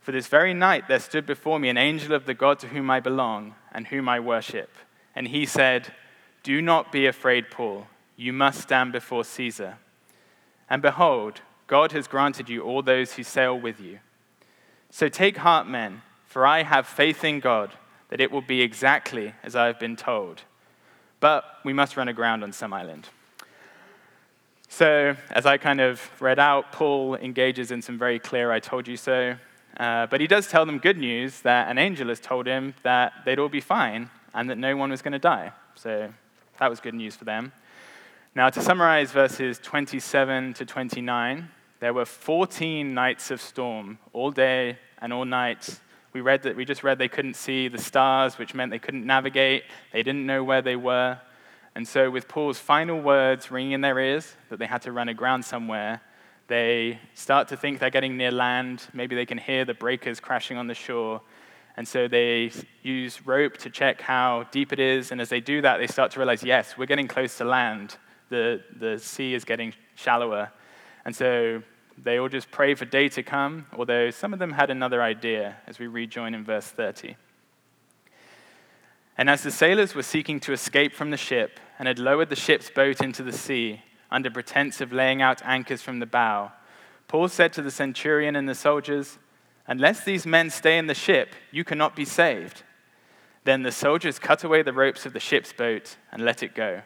For 0.00 0.12
this 0.12 0.28
very 0.28 0.54
night 0.54 0.88
there 0.88 1.00
stood 1.00 1.26
before 1.26 1.58
me 1.58 1.68
an 1.68 1.76
angel 1.76 2.14
of 2.14 2.24
the 2.24 2.34
God 2.34 2.58
to 2.60 2.68
whom 2.68 2.90
I 2.90 3.00
belong 3.00 3.54
and 3.72 3.88
whom 3.88 4.08
I 4.08 4.20
worship. 4.20 4.70
And 5.14 5.28
he 5.28 5.44
said, 5.44 5.92
Do 6.42 6.62
not 6.62 6.92
be 6.92 7.06
afraid, 7.06 7.50
Paul 7.50 7.86
you 8.18 8.32
must 8.32 8.60
stand 8.60 8.92
before 8.92 9.24
Caesar. 9.24 9.78
And 10.68 10.82
behold, 10.82 11.40
God 11.68 11.92
has 11.92 12.08
granted 12.08 12.48
you 12.48 12.62
all 12.62 12.82
those 12.82 13.12
who 13.14 13.22
sail 13.22 13.58
with 13.58 13.80
you. 13.80 14.00
So 14.90 15.08
take 15.08 15.36
heart, 15.36 15.68
men, 15.68 16.02
for 16.26 16.44
I 16.44 16.64
have 16.64 16.86
faith 16.86 17.22
in 17.22 17.38
God 17.38 17.70
that 18.08 18.20
it 18.20 18.32
will 18.32 18.42
be 18.42 18.60
exactly 18.60 19.34
as 19.44 19.54
I 19.54 19.66
have 19.66 19.78
been 19.78 19.94
told. 19.94 20.42
But 21.20 21.44
we 21.64 21.72
must 21.72 21.96
run 21.96 22.08
aground 22.08 22.42
on 22.42 22.52
some 22.52 22.72
island. 22.72 23.08
So, 24.68 25.16
as 25.30 25.46
I 25.46 25.56
kind 25.56 25.80
of 25.80 26.10
read 26.20 26.38
out, 26.38 26.72
Paul 26.72 27.14
engages 27.14 27.70
in 27.70 27.80
some 27.80 27.98
very 27.98 28.18
clear 28.18 28.50
I 28.52 28.60
told 28.60 28.86
you 28.86 28.96
so. 28.96 29.36
Uh, 29.78 30.06
but 30.06 30.20
he 30.20 30.26
does 30.26 30.48
tell 30.48 30.66
them 30.66 30.78
good 30.78 30.98
news 30.98 31.40
that 31.42 31.70
an 31.70 31.78
angel 31.78 32.08
has 32.08 32.20
told 32.20 32.46
him 32.46 32.74
that 32.82 33.12
they'd 33.24 33.38
all 33.38 33.48
be 33.48 33.60
fine 33.60 34.10
and 34.34 34.50
that 34.50 34.58
no 34.58 34.76
one 34.76 34.90
was 34.90 35.02
going 35.02 35.12
to 35.12 35.18
die. 35.18 35.52
So, 35.74 36.12
that 36.58 36.68
was 36.68 36.80
good 36.80 36.94
news 36.94 37.16
for 37.16 37.24
them. 37.24 37.52
Now, 38.38 38.50
to 38.50 38.62
summarize 38.62 39.10
verses 39.10 39.58
27 39.58 40.54
to 40.54 40.64
29, 40.64 41.48
there 41.80 41.92
were 41.92 42.04
14 42.04 42.94
nights 42.94 43.32
of 43.32 43.40
storm, 43.40 43.98
all 44.12 44.30
day 44.30 44.78
and 45.02 45.12
all 45.12 45.24
night. 45.24 45.80
We, 46.12 46.20
read 46.20 46.44
that, 46.44 46.54
we 46.54 46.64
just 46.64 46.84
read 46.84 47.00
they 47.00 47.08
couldn't 47.08 47.34
see 47.34 47.66
the 47.66 47.78
stars, 47.78 48.38
which 48.38 48.54
meant 48.54 48.70
they 48.70 48.78
couldn't 48.78 49.04
navigate. 49.04 49.64
They 49.92 50.04
didn't 50.04 50.24
know 50.24 50.44
where 50.44 50.62
they 50.62 50.76
were. 50.76 51.18
And 51.74 51.88
so, 51.88 52.12
with 52.12 52.28
Paul's 52.28 52.60
final 52.60 53.00
words 53.00 53.50
ringing 53.50 53.72
in 53.72 53.80
their 53.80 53.98
ears 53.98 54.36
that 54.50 54.60
they 54.60 54.66
had 54.66 54.82
to 54.82 54.92
run 54.92 55.08
aground 55.08 55.44
somewhere, 55.44 56.00
they 56.46 57.00
start 57.14 57.48
to 57.48 57.56
think 57.56 57.80
they're 57.80 57.90
getting 57.90 58.16
near 58.16 58.30
land. 58.30 58.86
Maybe 58.92 59.16
they 59.16 59.26
can 59.26 59.38
hear 59.38 59.64
the 59.64 59.74
breakers 59.74 60.20
crashing 60.20 60.56
on 60.56 60.68
the 60.68 60.74
shore. 60.74 61.22
And 61.76 61.88
so 61.88 62.06
they 62.06 62.52
use 62.84 63.26
rope 63.26 63.56
to 63.56 63.68
check 63.68 64.00
how 64.00 64.46
deep 64.52 64.72
it 64.72 64.78
is. 64.78 65.10
And 65.10 65.20
as 65.20 65.28
they 65.28 65.40
do 65.40 65.60
that, 65.62 65.78
they 65.78 65.88
start 65.88 66.12
to 66.12 66.20
realize 66.20 66.44
yes, 66.44 66.78
we're 66.78 66.86
getting 66.86 67.08
close 67.08 67.36
to 67.38 67.44
land. 67.44 67.96
The, 68.28 68.62
the 68.78 68.98
sea 68.98 69.34
is 69.34 69.44
getting 69.44 69.72
shallower. 69.94 70.50
And 71.04 71.14
so 71.14 71.62
they 71.96 72.18
all 72.18 72.28
just 72.28 72.50
pray 72.50 72.74
for 72.74 72.84
day 72.84 73.08
to 73.10 73.22
come, 73.22 73.66
although 73.76 74.10
some 74.10 74.32
of 74.32 74.38
them 74.38 74.52
had 74.52 74.70
another 74.70 75.02
idea, 75.02 75.56
as 75.66 75.78
we 75.78 75.86
rejoin 75.86 76.34
in 76.34 76.44
verse 76.44 76.66
30. 76.66 77.16
And 79.16 79.28
as 79.28 79.42
the 79.42 79.50
sailors 79.50 79.94
were 79.94 80.02
seeking 80.02 80.38
to 80.40 80.52
escape 80.52 80.94
from 80.94 81.10
the 81.10 81.16
ship 81.16 81.58
and 81.78 81.88
had 81.88 81.98
lowered 81.98 82.28
the 82.28 82.36
ship's 82.36 82.70
boat 82.70 83.00
into 83.00 83.22
the 83.22 83.32
sea 83.32 83.82
under 84.10 84.30
pretense 84.30 84.80
of 84.80 84.92
laying 84.92 85.20
out 85.20 85.42
anchors 85.44 85.82
from 85.82 85.98
the 85.98 86.06
bow, 86.06 86.52
Paul 87.08 87.28
said 87.28 87.52
to 87.54 87.62
the 87.62 87.70
centurion 87.70 88.36
and 88.36 88.48
the 88.48 88.54
soldiers, 88.54 89.18
Unless 89.66 90.04
these 90.04 90.24
men 90.24 90.50
stay 90.50 90.78
in 90.78 90.86
the 90.86 90.94
ship, 90.94 91.34
you 91.50 91.64
cannot 91.64 91.96
be 91.96 92.04
saved. 92.04 92.62
Then 93.44 93.62
the 93.62 93.72
soldiers 93.72 94.18
cut 94.18 94.44
away 94.44 94.62
the 94.62 94.72
ropes 94.72 95.04
of 95.04 95.12
the 95.12 95.20
ship's 95.20 95.52
boat 95.52 95.96
and 96.12 96.24
let 96.24 96.42
it 96.42 96.54
go. 96.54 96.82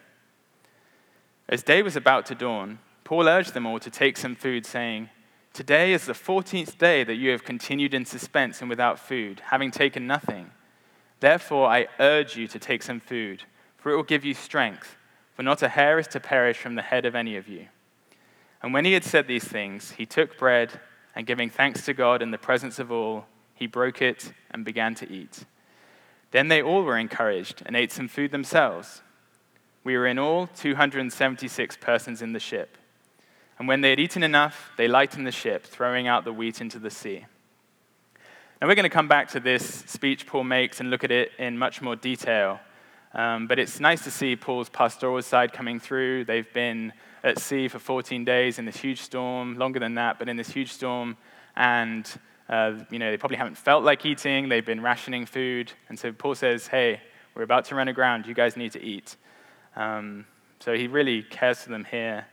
As 1.53 1.63
day 1.63 1.83
was 1.83 1.97
about 1.97 2.25
to 2.27 2.35
dawn, 2.35 2.79
Paul 3.05 3.29
urged 3.29 3.53
them 3.53 3.67
all 3.67 3.79
to 3.79 3.91
take 3.91 4.17
some 4.17 4.35
food, 4.35 4.65
saying, 4.65 5.11
Today 5.53 5.93
is 5.93 6.07
the 6.07 6.15
fourteenth 6.15 6.79
day 6.79 7.05
that 7.05 7.17
you 7.17 7.31
have 7.31 7.45
continued 7.45 7.93
in 7.93 8.07
suspense 8.07 8.63
and 8.63 8.71
without 8.71 8.99
food, 8.99 9.43
having 9.51 9.71
taken 9.71 10.07
nothing. 10.07 10.51
Therefore, 11.21 11.67
I 11.69 11.89
urge 12.01 12.39
you 12.39 12.49
to 12.49 12.59
take 12.59 12.83
some 12.83 13.01
food, 13.01 13.43
for 13.77 13.93
it 13.93 13.97
will 13.97 14.03
give 14.03 14.25
you 14.25 14.33
strength, 14.33 14.97
for 15.35 15.43
not 15.43 15.63
a 15.63 15.69
hair 15.69 15.99
is 15.99 16.09
to 16.09 16.21
perish 16.21 16.57
from 16.57 16.75
the 16.75 16.81
head 16.81 17.05
of 17.05 17.15
any 17.15 17.37
of 17.37 17.49
you. 17.49 17.67
And 18.63 18.73
when 18.73 18.87
he 18.87 18.95
had 18.95 19.05
said 19.05 19.27
these 19.27 19.45
things, 19.45 19.91
he 19.91 20.07
took 20.07 20.39
bread 20.39 20.81
and 21.15 21.27
giving 21.27 21.51
thanks 21.51 21.85
to 21.85 21.93
God 21.93 22.23
in 22.23 22.31
the 22.31 22.39
presence 22.39 22.79
of 22.79 22.91
all, 22.91 23.27
he 23.55 23.67
broke 23.67 24.01
it 24.01 24.33
and 24.53 24.65
began 24.65 24.95
to 24.95 25.13
eat. 25.13 25.45
Then 26.31 26.49
they 26.49 26.63
all 26.63 26.83
were 26.83 26.97
encouraged 26.97 27.63
and 27.67 27.77
ate 27.77 27.93
some 27.93 28.09
food 28.09 28.31
themselves. 28.31 29.03
We 29.85 29.97
were 29.97 30.07
in 30.07 30.19
all 30.19 30.47
276 30.47 31.77
persons 31.79 32.23
in 32.23 32.33
the 32.33 32.41
ship. 32.41 32.79
And 33.59 33.69
when 33.69 33.81
they 33.81 33.91
had 33.91 34.01
eaten 34.01 34.23
enough, 34.23 34.71
they 34.77 34.89
lightened 34.89 35.27
the 35.27 35.33
ship, 35.33 35.65
throwing 35.65 36.07
out 36.07 36.25
the 36.25 36.33
wheat 36.33 36.61
into 36.61 36.79
the 36.79 36.91
sea. 36.91 37.27
Now, 38.61 38.69
we're 38.69 38.77
going 38.77 38.85
to 38.85 38.91
come 38.91 39.09
back 39.09 39.29
to 39.31 39.41
this 39.41 39.85
speech 39.87 40.27
Paul 40.27 40.45
makes 40.45 40.79
and 40.79 40.89
look 40.89 41.03
at 41.03 41.11
it 41.11 41.33
in 41.39 41.59
much 41.59 41.83
more 41.83 41.97
detail. 41.97 42.61
Um, 43.13 43.47
but 43.47 43.59
it's 43.59 43.81
nice 43.81 44.05
to 44.05 44.11
see 44.11 44.37
Paul's 44.37 44.69
pastoral 44.69 45.21
side 45.21 45.53
coming 45.53 45.81
through. 45.81 46.25
They've 46.25 46.51
been 46.53 46.93
at 47.25 47.41
sea 47.41 47.69
for 47.69 47.79
14 47.79 48.25
days 48.25 48.59
in 48.59 48.65
this 48.65 48.77
huge 48.77 49.01
storm, 49.01 49.59
longer 49.59 49.81
than 49.81 49.95
that, 49.97 50.19
but 50.19 50.29
in 50.29 50.37
this 50.37 50.49
huge 50.49 50.73
storm. 50.73 51.17
And, 51.57 52.09
uh, 52.49 52.75
you 52.91 52.99
know, 52.99 53.11
they 53.11 53.17
probably 53.17 53.37
haven't 53.37 53.59
felt 53.59 53.85
like 53.85 54.07
eating. 54.07 54.49
They've 54.49 54.65
been 54.65 54.81
rationing 54.81 55.27
food. 55.27 55.73
And 55.89 55.99
so 55.99 56.13
Paul 56.13 56.37
says, 56.37 56.69
hey, 56.69 57.01
we're 57.35 57.43
about 57.43 57.65
to 57.67 57.75
run 57.75 57.89
aground. 57.89 58.27
You 58.27 58.35
guys 58.35 58.57
need 58.57 58.73
to 58.73 58.83
eat. 58.83 59.17
Um, 59.77 60.27
so 60.61 60.75
he 60.75 60.87
really 60.87 61.23
cares 61.23 61.63
for 61.63 61.71
them 61.71 61.85
here. 61.85 62.27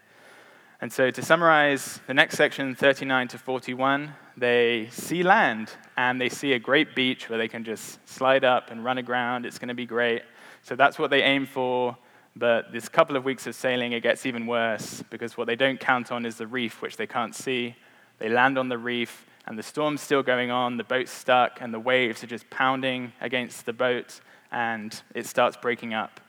And 0.82 0.92
so 0.92 1.12
to 1.12 1.22
summarize 1.22 2.00
the 2.08 2.14
next 2.14 2.38
section, 2.38 2.74
39 2.74 3.28
to 3.30 3.38
41, 3.38 4.14
they 4.38 4.88
see 4.92 5.24
land 5.24 5.72
and 5.98 6.22
they 6.22 6.30
see 6.30 6.54
a 6.54 6.60
great 6.60 6.96
beach 6.96 7.30
where 7.30 7.38
they 7.38 7.50
can 7.50 7.66
just 7.66 8.00
slide 8.08 8.46
up 8.46 8.72
and 8.72 8.86
run 8.86 8.98
aground. 8.98 9.46
It's 9.46 9.60
going 9.60 9.68
to 9.68 9.74
be 9.74 9.86
great. 9.86 10.22
So 10.62 10.76
that's 10.76 10.98
what 10.98 11.10
they 11.10 11.22
aim 11.22 11.46
for. 11.46 11.98
But 12.36 12.72
this 12.72 12.88
couple 12.88 13.18
of 13.18 13.26
weeks 13.26 13.48
of 13.48 13.56
sailing, 13.56 13.92
it 13.92 14.02
gets 14.02 14.26
even 14.26 14.48
worse 14.48 15.04
because 15.10 15.36
what 15.36 15.48
they 15.48 15.58
don't 15.58 15.80
count 15.80 16.12
on 16.12 16.26
is 16.26 16.38
the 16.38 16.48
reef, 16.48 16.82
which 16.82 16.96
they 16.96 17.08
can't 17.08 17.36
see. 17.36 17.76
They 18.20 18.30
land 18.30 18.58
on 18.58 18.70
the 18.70 18.78
reef, 18.78 19.26
and 19.46 19.58
the 19.58 19.64
storm's 19.64 20.02
still 20.02 20.24
going 20.24 20.52
on, 20.52 20.78
the 20.78 20.84
boat's 20.84 21.12
stuck, 21.12 21.60
and 21.62 21.74
the 21.74 21.80
waves 21.80 22.24
are 22.24 22.28
just 22.28 22.50
pounding 22.50 23.12
against 23.20 23.66
the 23.66 23.74
boat, 23.74 24.22
and 24.52 25.02
it 25.16 25.26
starts 25.26 25.58
breaking 25.58 25.94
up. 25.94 26.22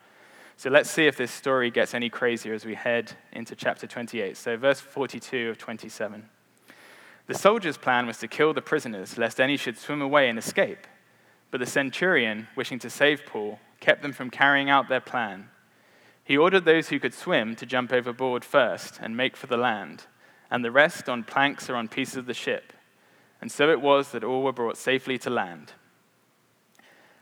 So 0.60 0.68
let's 0.68 0.90
see 0.90 1.06
if 1.06 1.16
this 1.16 1.30
story 1.30 1.70
gets 1.70 1.94
any 1.94 2.10
crazier 2.10 2.52
as 2.52 2.66
we 2.66 2.74
head 2.74 3.12
into 3.32 3.56
chapter 3.56 3.86
28. 3.86 4.36
So, 4.36 4.58
verse 4.58 4.78
42 4.78 5.48
of 5.48 5.56
27. 5.56 6.28
The 7.28 7.34
soldiers' 7.34 7.78
plan 7.78 8.06
was 8.06 8.18
to 8.18 8.28
kill 8.28 8.52
the 8.52 8.60
prisoners, 8.60 9.16
lest 9.16 9.40
any 9.40 9.56
should 9.56 9.78
swim 9.78 10.02
away 10.02 10.28
and 10.28 10.38
escape. 10.38 10.86
But 11.50 11.60
the 11.60 11.66
centurion, 11.66 12.46
wishing 12.56 12.78
to 12.80 12.90
save 12.90 13.24
Paul, 13.24 13.58
kept 13.80 14.02
them 14.02 14.12
from 14.12 14.28
carrying 14.28 14.68
out 14.68 14.90
their 14.90 15.00
plan. 15.00 15.48
He 16.24 16.36
ordered 16.36 16.66
those 16.66 16.90
who 16.90 17.00
could 17.00 17.14
swim 17.14 17.56
to 17.56 17.64
jump 17.64 17.90
overboard 17.90 18.44
first 18.44 18.98
and 19.00 19.16
make 19.16 19.38
for 19.38 19.46
the 19.46 19.56
land, 19.56 20.04
and 20.50 20.62
the 20.62 20.70
rest 20.70 21.08
on 21.08 21.24
planks 21.24 21.70
or 21.70 21.74
on 21.74 21.88
pieces 21.88 22.18
of 22.18 22.26
the 22.26 22.34
ship. 22.34 22.74
And 23.40 23.50
so 23.50 23.70
it 23.70 23.80
was 23.80 24.12
that 24.12 24.24
all 24.24 24.42
were 24.42 24.52
brought 24.52 24.76
safely 24.76 25.16
to 25.20 25.30
land. 25.30 25.72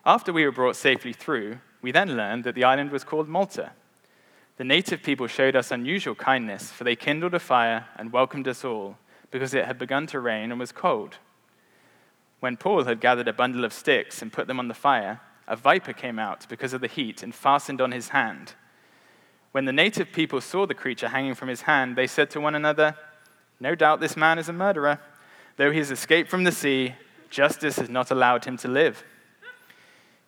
After 0.04 0.32
we 0.32 0.44
were 0.44 0.50
brought 0.50 0.74
safely 0.74 1.12
through, 1.12 1.58
we 1.82 1.92
then 1.92 2.16
learned 2.16 2.44
that 2.44 2.54
the 2.54 2.64
island 2.64 2.90
was 2.90 3.04
called 3.04 3.28
Malta. 3.28 3.72
The 4.56 4.64
native 4.64 5.02
people 5.02 5.28
showed 5.28 5.54
us 5.54 5.70
unusual 5.70 6.14
kindness, 6.14 6.72
for 6.72 6.84
they 6.84 6.96
kindled 6.96 7.34
a 7.34 7.38
fire 7.38 7.86
and 7.96 8.12
welcomed 8.12 8.48
us 8.48 8.64
all, 8.64 8.98
because 9.30 9.54
it 9.54 9.66
had 9.66 9.78
begun 9.78 10.06
to 10.08 10.20
rain 10.20 10.50
and 10.50 10.58
was 10.58 10.72
cold. 10.72 11.18
When 12.40 12.56
Paul 12.56 12.84
had 12.84 13.00
gathered 13.00 13.28
a 13.28 13.32
bundle 13.32 13.64
of 13.64 13.72
sticks 13.72 14.22
and 14.22 14.32
put 14.32 14.46
them 14.46 14.58
on 14.58 14.68
the 14.68 14.74
fire, 14.74 15.20
a 15.46 15.56
viper 15.56 15.92
came 15.92 16.18
out 16.18 16.48
because 16.48 16.72
of 16.72 16.80
the 16.80 16.86
heat 16.88 17.22
and 17.22 17.34
fastened 17.34 17.80
on 17.80 17.92
his 17.92 18.10
hand. 18.10 18.54
When 19.52 19.64
the 19.64 19.72
native 19.72 20.12
people 20.12 20.40
saw 20.40 20.66
the 20.66 20.74
creature 20.74 21.08
hanging 21.08 21.34
from 21.34 21.48
his 21.48 21.62
hand, 21.62 21.96
they 21.96 22.06
said 22.06 22.30
to 22.30 22.40
one 22.40 22.54
another, 22.54 22.96
No 23.58 23.74
doubt 23.74 24.00
this 24.00 24.16
man 24.16 24.38
is 24.38 24.48
a 24.48 24.52
murderer. 24.52 25.00
Though 25.56 25.70
he 25.70 25.78
has 25.78 25.90
escaped 25.90 26.30
from 26.30 26.44
the 26.44 26.52
sea, 26.52 26.94
justice 27.30 27.76
has 27.76 27.88
not 27.88 28.10
allowed 28.10 28.44
him 28.44 28.56
to 28.58 28.68
live. 28.68 29.04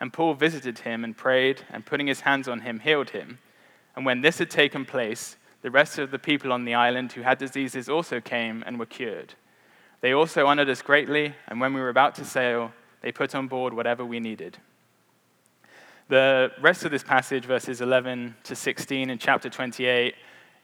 and 0.00 0.12
Paul 0.12 0.34
visited 0.34 0.80
him 0.80 1.04
and 1.04 1.16
prayed, 1.16 1.62
and 1.70 1.84
putting 1.84 2.06
his 2.06 2.20
hands 2.20 2.48
on 2.48 2.60
him, 2.60 2.80
healed 2.80 3.10
him. 3.10 3.38
And 3.96 4.06
when 4.06 4.20
this 4.20 4.38
had 4.38 4.50
taken 4.50 4.84
place, 4.84 5.36
the 5.62 5.70
rest 5.70 5.98
of 5.98 6.10
the 6.10 6.18
people 6.18 6.52
on 6.52 6.64
the 6.64 6.74
island 6.74 7.12
who 7.12 7.22
had 7.22 7.38
diseases 7.38 7.88
also 7.88 8.20
came 8.20 8.62
and 8.66 8.78
were 8.78 8.86
cured. 8.86 9.34
They 10.00 10.12
also 10.12 10.46
honored 10.46 10.68
us 10.68 10.82
greatly, 10.82 11.34
and 11.48 11.60
when 11.60 11.74
we 11.74 11.80
were 11.80 11.88
about 11.88 12.14
to 12.16 12.24
sail, 12.24 12.72
they 13.00 13.10
put 13.10 13.34
on 13.34 13.48
board 13.48 13.74
whatever 13.74 14.04
we 14.04 14.20
needed. 14.20 14.58
The 16.08 16.52
rest 16.60 16.84
of 16.84 16.90
this 16.90 17.02
passage, 17.02 17.44
verses 17.44 17.80
11 17.80 18.36
to 18.44 18.54
16 18.54 19.10
in 19.10 19.18
chapter 19.18 19.50
28, 19.50 20.14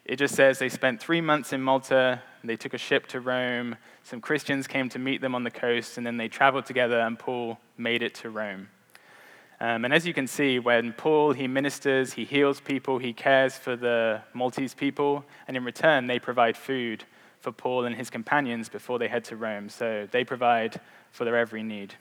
it 0.04 0.16
just 0.16 0.34
says 0.34 0.58
they 0.58 0.68
spent 0.68 1.00
three 1.00 1.20
months 1.20 1.52
in 1.52 1.60
Malta, 1.60 2.22
they 2.44 2.56
took 2.56 2.74
a 2.74 2.78
ship 2.78 3.06
to 3.08 3.20
Rome, 3.20 3.76
some 4.04 4.20
Christians 4.20 4.66
came 4.66 4.88
to 4.90 4.98
meet 4.98 5.20
them 5.20 5.34
on 5.34 5.42
the 5.42 5.50
coast, 5.50 5.98
and 5.98 6.06
then 6.06 6.16
they 6.16 6.28
traveled 6.28 6.66
together, 6.66 7.00
and 7.00 7.18
Paul 7.18 7.58
made 7.76 8.02
it 8.02 8.14
to 8.16 8.30
Rome. 8.30 8.68
Um, 9.64 9.86
and 9.86 9.94
as 9.94 10.06
you 10.06 10.12
can 10.12 10.26
see, 10.26 10.58
when 10.58 10.92
Paul, 10.92 11.32
he 11.32 11.48
ministers, 11.48 12.12
he 12.12 12.26
heals 12.26 12.60
people, 12.60 12.98
he 12.98 13.14
cares 13.14 13.56
for 13.56 13.76
the 13.76 14.20
Maltese 14.34 14.74
people, 14.74 15.24
and 15.48 15.56
in 15.56 15.64
return, 15.64 16.06
they 16.06 16.18
provide 16.18 16.54
food 16.54 17.04
for 17.40 17.50
Paul 17.50 17.86
and 17.86 17.96
his 17.96 18.10
companions 18.10 18.68
before 18.68 18.98
they 18.98 19.08
head 19.08 19.24
to 19.24 19.36
Rome. 19.36 19.70
So 19.70 20.06
they 20.10 20.22
provide 20.22 20.82
for 21.12 21.24
their 21.24 21.38
every 21.38 21.62
need. 21.62 21.94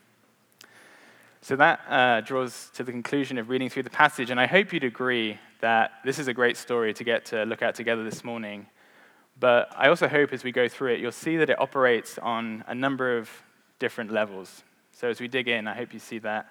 So 1.39 1.55
that 1.55 1.79
uh, 1.87 2.19
draws 2.19 2.69
to 2.73 2.83
the 2.83 2.91
conclusion 2.91 3.37
of 3.37 3.47
reading 3.47 3.69
through 3.69 3.83
the 3.83 3.89
passage, 3.89 4.29
and 4.29 4.41
I 4.41 4.45
hope 4.45 4.73
you'd 4.73 4.83
agree 4.83 5.39
that 5.61 5.91
this 6.03 6.19
is 6.19 6.27
a 6.27 6.33
great 6.33 6.57
story 6.57 6.93
to 6.93 7.03
get 7.05 7.23
to 7.27 7.45
look 7.45 7.61
at 7.61 7.75
together 7.75 8.03
this 8.03 8.25
morning. 8.25 8.65
But 9.39 9.71
I 9.73 9.87
also 9.87 10.09
hope 10.09 10.33
as 10.33 10.43
we 10.43 10.51
go 10.51 10.67
through 10.67 10.95
it, 10.95 10.99
you'll 10.99 11.13
see 11.13 11.37
that 11.37 11.49
it 11.49 11.61
operates 11.61 12.17
on 12.17 12.65
a 12.67 12.75
number 12.75 13.17
of 13.17 13.29
different 13.79 14.11
levels. 14.11 14.63
So 14.91 15.07
as 15.07 15.21
we 15.21 15.29
dig 15.29 15.47
in, 15.47 15.65
I 15.65 15.75
hope 15.75 15.93
you 15.93 15.99
see 15.99 16.19
that. 16.19 16.47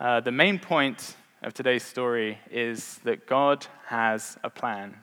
Uh, 0.00 0.18
the 0.18 0.32
main 0.32 0.58
point 0.58 1.14
of 1.42 1.52
today's 1.52 1.84
story 1.84 2.38
is 2.50 2.98
that 3.04 3.26
God 3.26 3.66
has 3.84 4.38
a 4.42 4.48
plan. 4.48 4.96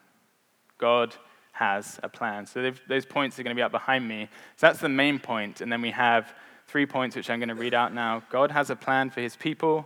God 0.80 1.16
has 1.51 2.00
a 2.01 2.10
plan. 2.10 2.48
So 2.48 2.72
those 2.88 3.06
points 3.06 3.38
are 3.38 3.44
going 3.44 3.56
to 3.56 3.60
be 3.60 3.62
up 3.62 3.72
behind 3.72 4.08
me. 4.08 4.27
So 4.56 4.66
that's 4.66 4.80
the 4.80 4.89
main 4.89 5.20
point. 5.20 5.27
point, 5.27 5.62
and 5.62 5.72
then 5.72 5.84
we 5.84 5.92
have 5.92 6.34
three 6.68 6.88
points 6.88 7.16
which 7.16 7.30
I'm 7.30 7.38
going 7.38 7.50
to 7.50 7.56
read 7.56 7.75
out 7.75 7.94
now. 7.94 8.24
God 8.32 8.50
has 8.50 8.72
a 8.72 8.75
plan 8.75 9.12
for 9.12 9.22
his 9.22 9.36
people, 9.36 9.86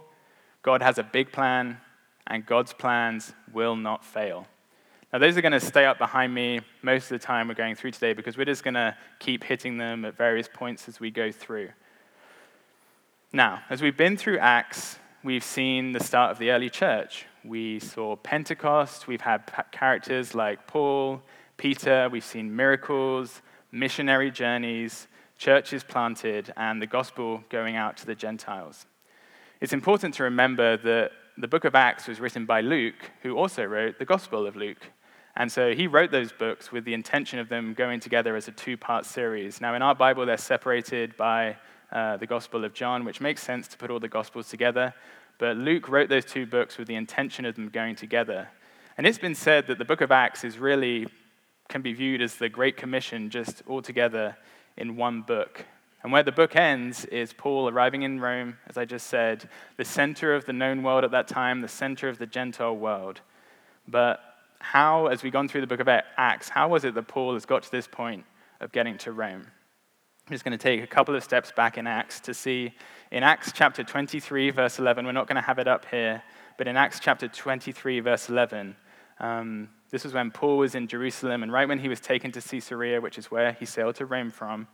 God 0.62 0.82
has 0.82 0.98
a 0.98 1.04
big 1.04 1.34
plan, 1.34 1.78
and 2.28 2.46
God's 2.46 2.72
plans 2.72 3.34
will 3.52 3.76
not 3.76 4.06
fail. 4.06 4.48
Now, 5.12 5.20
those 5.20 5.36
are 5.36 5.42
going 5.42 5.52
to 5.52 5.60
stay 5.60 5.86
up 5.86 5.98
behind 5.98 6.34
me 6.34 6.62
most 6.84 7.12
of 7.12 7.20
the 7.20 7.26
time 7.26 7.50
we're 7.50 7.54
going 7.56 7.76
through 7.76 7.92
today 7.92 8.14
because 8.14 8.38
we're 8.38 8.46
just 8.46 8.64
going 8.64 8.76
to 8.76 8.96
keep 9.20 9.44
hitting 9.44 9.78
them 9.78 10.06
at 10.06 10.16
various 10.16 10.48
points 10.48 10.88
as 10.88 11.02
we 11.02 11.12
go 11.12 11.34
through. 11.34 11.70
Now, 13.34 13.62
as 13.70 13.82
we've 13.82 13.98
been 13.98 14.16
through 14.16 14.40
Acts, 14.40 15.00
we've 15.24 15.44
seen 15.44 15.92
the 15.92 16.00
start 16.00 16.32
of 16.32 16.40
the 16.40 16.50
early 16.52 16.70
church. 16.70 17.26
We 17.44 17.80
saw 17.80 18.16
Pentecost, 18.16 19.08
we've 19.08 19.22
had 19.22 19.44
characters 19.72 20.34
like 20.34 20.68
Paul, 20.68 21.22
Peter, 21.58 22.10
we've 22.12 22.24
seen 22.24 22.56
miracles, 22.56 23.42
missionary 23.72 24.32
journeys, 24.32 25.08
churches 25.38 25.84
planted, 25.84 26.52
and 26.58 26.82
the 26.82 26.88
gospel 26.88 27.44
going 27.50 27.76
out 27.76 27.98
to 27.98 28.06
the 28.06 28.16
Gentiles. 28.16 28.86
It's 29.60 29.74
important 29.74 30.16
to 30.16 30.24
remember 30.24 30.78
that 30.78 31.12
the 31.38 31.48
book 31.48 31.66
of 31.66 31.76
Acts 31.76 32.08
was 32.08 32.20
written 32.20 32.46
by 32.46 32.62
Luke, 32.62 33.12
who 33.22 33.38
also 33.38 33.64
wrote 33.64 34.00
the 34.00 34.06
Gospel 34.06 34.48
of 34.48 34.56
Luke. 34.56 34.90
And 35.36 35.52
so 35.52 35.74
he 35.74 35.88
wrote 35.88 36.12
those 36.12 36.32
books 36.32 36.72
with 36.72 36.84
the 36.84 36.94
intention 36.94 37.40
of 37.40 37.48
them 37.48 37.74
going 37.74 38.00
together 38.00 38.36
as 38.36 38.48
a 38.48 38.52
two 38.52 38.76
part 38.76 39.06
series. 39.06 39.62
Now, 39.62 39.76
in 39.76 39.82
our 39.82 39.96
Bible, 39.96 40.26
they're 40.26 40.38
separated 40.38 41.16
by 41.16 41.58
uh, 41.92 42.18
the 42.18 42.28
Gospel 42.28 42.64
of 42.64 42.74
John, 42.74 43.06
which 43.06 43.22
makes 43.22 43.44
sense 43.44 43.68
to 43.70 43.78
put 43.78 43.92
all 43.92 44.00
the 44.00 44.08
Gospels 44.08 44.50
together. 44.50 44.94
But 45.38 45.58
Luke 45.58 45.90
wrote 45.90 46.10
those 46.10 46.26
two 46.26 46.46
books 46.46 46.78
with 46.78 46.88
the 46.88 46.96
intention 46.96 47.46
of 47.46 47.56
them 47.56 47.70
going 47.70 47.96
together. 47.96 48.50
And 48.98 49.08
it's 49.08 49.18
been 49.18 49.36
said 49.36 49.68
that 49.68 49.78
the 49.78 49.86
book 49.86 50.02
of 50.02 50.12
Acts 50.12 50.44
is 50.44 50.58
really 50.58 51.08
can 51.70 51.82
be 51.82 51.94
viewed 51.94 52.22
as 52.22 52.36
the 52.36 52.50
Great 52.50 52.78
Commission 52.78 53.30
just 53.30 53.64
all 53.66 53.82
together 53.82 54.38
in 54.78 54.98
one 54.98 55.22
book. 55.22 55.66
And 56.04 56.12
where 56.12 56.24
the 56.24 56.32
book 56.32 56.56
ends 56.56 57.06
is 57.06 57.34
Paul 57.34 57.70
arriving 57.70 58.02
in 58.04 58.20
Rome, 58.20 58.58
as 58.68 58.78
I 58.78 58.86
just 58.86 59.08
said, 59.08 59.48
the 59.78 59.86
center 59.86 60.34
of 60.34 60.46
the 60.46 60.54
known 60.54 60.84
world 60.84 61.04
at 61.04 61.12
that 61.12 61.28
time, 61.28 61.62
the 61.62 61.68
center 61.68 62.10
of 62.10 62.18
the 62.18 62.26
Gentile 62.26 62.76
world. 62.76 63.22
But 63.88 64.20
how, 64.60 65.08
as 65.08 65.24
we've 65.24 65.34
gone 65.34 65.48
through 65.48 65.62
the 65.62 65.68
book 65.68 65.80
of 65.80 65.88
Acts, 65.88 66.50
how 66.50 66.70
was 66.70 66.86
it 66.86 66.94
that 66.96 67.08
Paul 67.08 67.34
has 67.34 67.46
got 67.46 67.64
to 67.64 67.72
this 67.72 67.88
point 67.88 68.26
of 68.60 68.72
getting 68.72 68.98
to 69.00 69.12
Rome? 69.12 69.48
I'm 70.28 70.34
just 70.34 70.46
going 70.46 70.58
to 70.58 70.64
take 70.64 70.84
a 70.84 70.88
couple 70.88 71.16
of 71.16 71.24
steps 71.24 71.52
back 71.52 71.78
in 71.78 71.88
Acts 71.88 72.20
to 72.22 72.34
see 72.34 72.74
in 73.12 73.24
Acts 73.24 73.52
chapter 73.52 73.84
23, 73.84 74.52
verse 74.52 74.80
11, 74.80 75.06
we're 75.06 75.12
not 75.12 75.28
going 75.28 75.36
to 75.36 75.42
have 75.42 75.60
it 75.60 75.68
up 75.68 75.86
here, 75.86 76.24
but 76.58 76.68
in 76.68 76.78
Acts 76.78 77.00
chapter 77.00 77.28
23, 77.28 78.00
verse 78.00 78.30
11, 78.30 78.76
um, 79.20 79.68
this 79.90 80.06
was 80.06 80.14
when 80.14 80.32
Paul 80.32 80.58
was 80.58 80.76
in 80.76 80.88
Jerusalem, 80.88 81.44
and 81.44 81.52
right 81.52 81.68
when 81.68 81.80
he 81.80 81.90
was 81.90 82.00
taken 82.00 82.32
to 82.32 82.42
Caesarea, 82.42 83.02
which 83.02 83.18
is 83.18 83.30
where 83.30 83.52
he 83.52 83.66
sailed 83.66 83.96
to 83.96 84.06
Rome 84.06 84.30
from, 84.30 84.68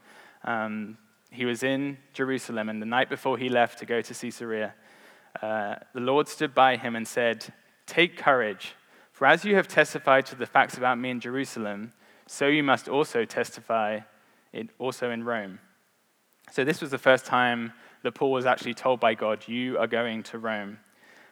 um, 0.44 0.98
he 1.32 1.46
was 1.46 1.64
in 1.64 1.98
Jerusalem, 2.14 2.70
and 2.70 2.80
the 2.80 2.86
night 2.86 3.10
before 3.10 3.38
he 3.38 3.50
left 3.50 3.80
to 3.80 3.86
go 3.86 4.02
to 4.02 4.14
Caesarea, 4.14 4.76
uh, 5.42 5.76
the 5.94 6.02
Lord 6.02 6.28
stood 6.28 6.54
by 6.54 6.76
him 6.76 6.96
and 6.96 7.08
said, 7.08 7.52
Take 7.88 8.18
courage, 8.18 8.76
for 9.12 9.26
as 9.26 9.44
you 9.44 9.56
have 9.56 9.68
testified 9.68 10.26
to 10.28 10.36
the 10.36 10.46
facts 10.46 10.78
about 10.78 11.00
me 11.00 11.10
in 11.10 11.20
Jerusalem, 11.20 11.94
so 12.28 12.46
you 12.48 12.62
must 12.62 12.88
also 12.88 13.26
testify 13.26 14.02
it 14.54 14.70
also 14.80 15.10
in 15.12 15.24
Rome. 15.24 15.60
So 16.52 16.64
this 16.64 16.82
was 16.82 16.92
the 16.92 16.98
first 16.98 17.26
time 17.26 17.74
that 18.04 18.14
Paul 18.14 18.32
was 18.32 18.46
actually 18.46 18.74
told 18.74 19.00
by 19.00 19.14
God, 19.14 19.48
You 19.48 19.78
are 19.78 19.88
going 19.88 20.24
to 20.24 20.38
Rome. 20.38 20.80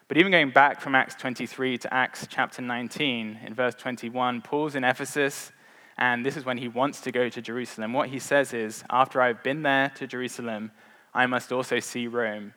But 0.07 0.17
even 0.17 0.31
going 0.31 0.51
back 0.51 0.81
from 0.81 0.93
Acts 0.93 1.15
23 1.15 1.79
to 1.79 1.93
Acts 1.93 2.27
chapter 2.29 2.61
19, 2.61 3.39
in 3.43 3.53
verse 3.53 3.73
21, 3.75 4.41
Paul's 4.41 4.75
in 4.75 4.83
Ephesus 4.83 5.51
and 5.97 6.25
this 6.25 6.35
is 6.35 6.45
when 6.45 6.57
he 6.57 6.67
wants 6.67 7.01
to 7.01 7.11
go 7.11 7.29
to 7.29 7.41
Jerusalem. 7.41 7.93
What 7.93 8.09
he 8.09 8.19
says 8.19 8.53
is, 8.53 8.83
After 8.89 9.21
I've 9.21 9.43
been 9.43 9.63
there 9.63 9.89
to 9.95 10.07
Jerusalem, 10.07 10.71
I 11.13 11.25
must 11.25 11.51
also 11.51 11.79
see 11.79 12.07
Rome. 12.07 12.53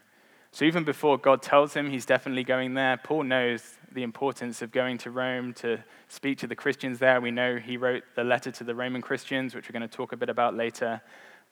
So 0.51 0.65
even 0.65 0.83
before 0.83 1.19
God 1.19 1.43
tells 1.43 1.75
him 1.75 1.91
he's 1.91 2.07
definitely 2.07 2.43
going 2.43 2.75
there, 2.75 2.97
Paul 2.97 3.25
knows 3.25 3.78
the 3.93 4.03
importance 4.03 4.63
of 4.63 4.73
going 4.73 4.99
to 4.99 5.11
Rome 5.11 5.53
to 5.55 5.83
speak 6.09 6.39
to 6.39 6.47
the 6.47 6.57
Christians 6.57 6.99
there. 6.99 7.21
We 7.21 7.31
know 7.31 7.57
he 7.57 7.77
wrote 7.77 8.03
the 8.15 8.25
letter 8.25 8.51
to 8.51 8.65
the 8.65 8.75
Roman 8.75 9.03
Christians, 9.03 9.55
which 9.55 9.69
we're 9.69 9.79
going 9.79 9.89
to 9.89 9.97
talk 9.97 10.13
a 10.13 10.17
bit 10.17 10.29
about 10.29 10.57
later. 10.57 11.01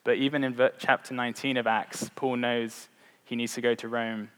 But 0.05 0.17
even 0.17 0.45
in 0.45 0.57
chapter 0.79 1.15
19 1.15 1.57
of 1.57 1.67
Acts, 1.67 2.11
Paul 2.15 2.37
knows 2.37 2.89
he 3.25 3.37
needs 3.37 3.55
to 3.55 3.61
go 3.61 3.75
to 3.75 3.89
Rome. 3.89 4.31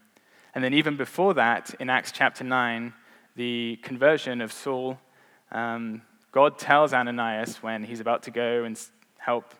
And 0.55 0.63
then 0.63 0.73
even 0.73 0.97
before 0.97 1.33
that, 1.35 1.75
in 1.79 1.89
Acts 1.89 2.11
chapter 2.11 2.43
9, 2.43 2.93
the 3.35 3.79
conversion 3.83 4.41
of 4.41 4.51
Saul, 4.51 4.99
um, 5.51 6.01
God 6.31 6.57
tells 6.57 6.93
Ananias 6.93 7.61
when 7.61 7.83
he's 7.83 7.99
about 7.99 8.23
to 8.23 8.31
go 8.31 8.63
and 8.63 8.79
help 9.17 9.53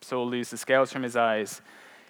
Saul 0.00 0.28
lose 0.28 0.50
the 0.50 0.56
scales 0.56 0.92
from 0.92 1.02
his 1.02 1.16
eyes, 1.16 1.62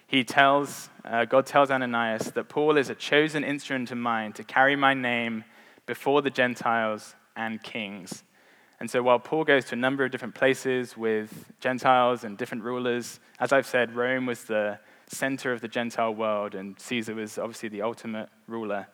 he 0.07 0.23
tells, 0.23 0.89
uh, 1.03 1.25
God 1.25 1.45
tells 1.45 1.71
Ananias 1.71 2.31
that 2.31 2.49
Paul 2.49 2.77
is 2.77 2.89
a 2.89 2.95
chosen 2.95 3.43
instrument 3.43 3.91
of 3.91 3.97
mine 3.97 4.33
to 4.33 4.43
carry 4.43 4.75
my 4.75 4.93
name 4.93 5.45
before 5.85 6.21
the 6.21 6.29
Gentiles 6.29 7.15
and 7.35 7.61
kings. 7.61 8.23
And 8.79 8.89
so 8.89 9.01
while 9.01 9.19
Paul 9.19 9.43
goes 9.43 9.65
to 9.65 9.75
a 9.75 9.77
number 9.77 10.03
of 10.03 10.11
different 10.11 10.35
places 10.35 10.97
with 10.97 11.51
Gentiles 11.59 12.23
and 12.23 12.37
different 12.37 12.63
rulers, 12.63 13.19
as 13.39 13.53
I've 13.53 13.65
said, 13.65 13.95
Rome 13.95 14.25
was 14.25 14.43
the 14.43 14.79
center 15.07 15.51
of 15.51 15.61
the 15.61 15.67
Gentile 15.67 16.13
world, 16.13 16.55
and 16.55 16.79
Caesar 16.79 17.15
was 17.15 17.37
obviously 17.37 17.69
the 17.69 17.81
ultimate 17.81 18.29
ruler. 18.47 18.87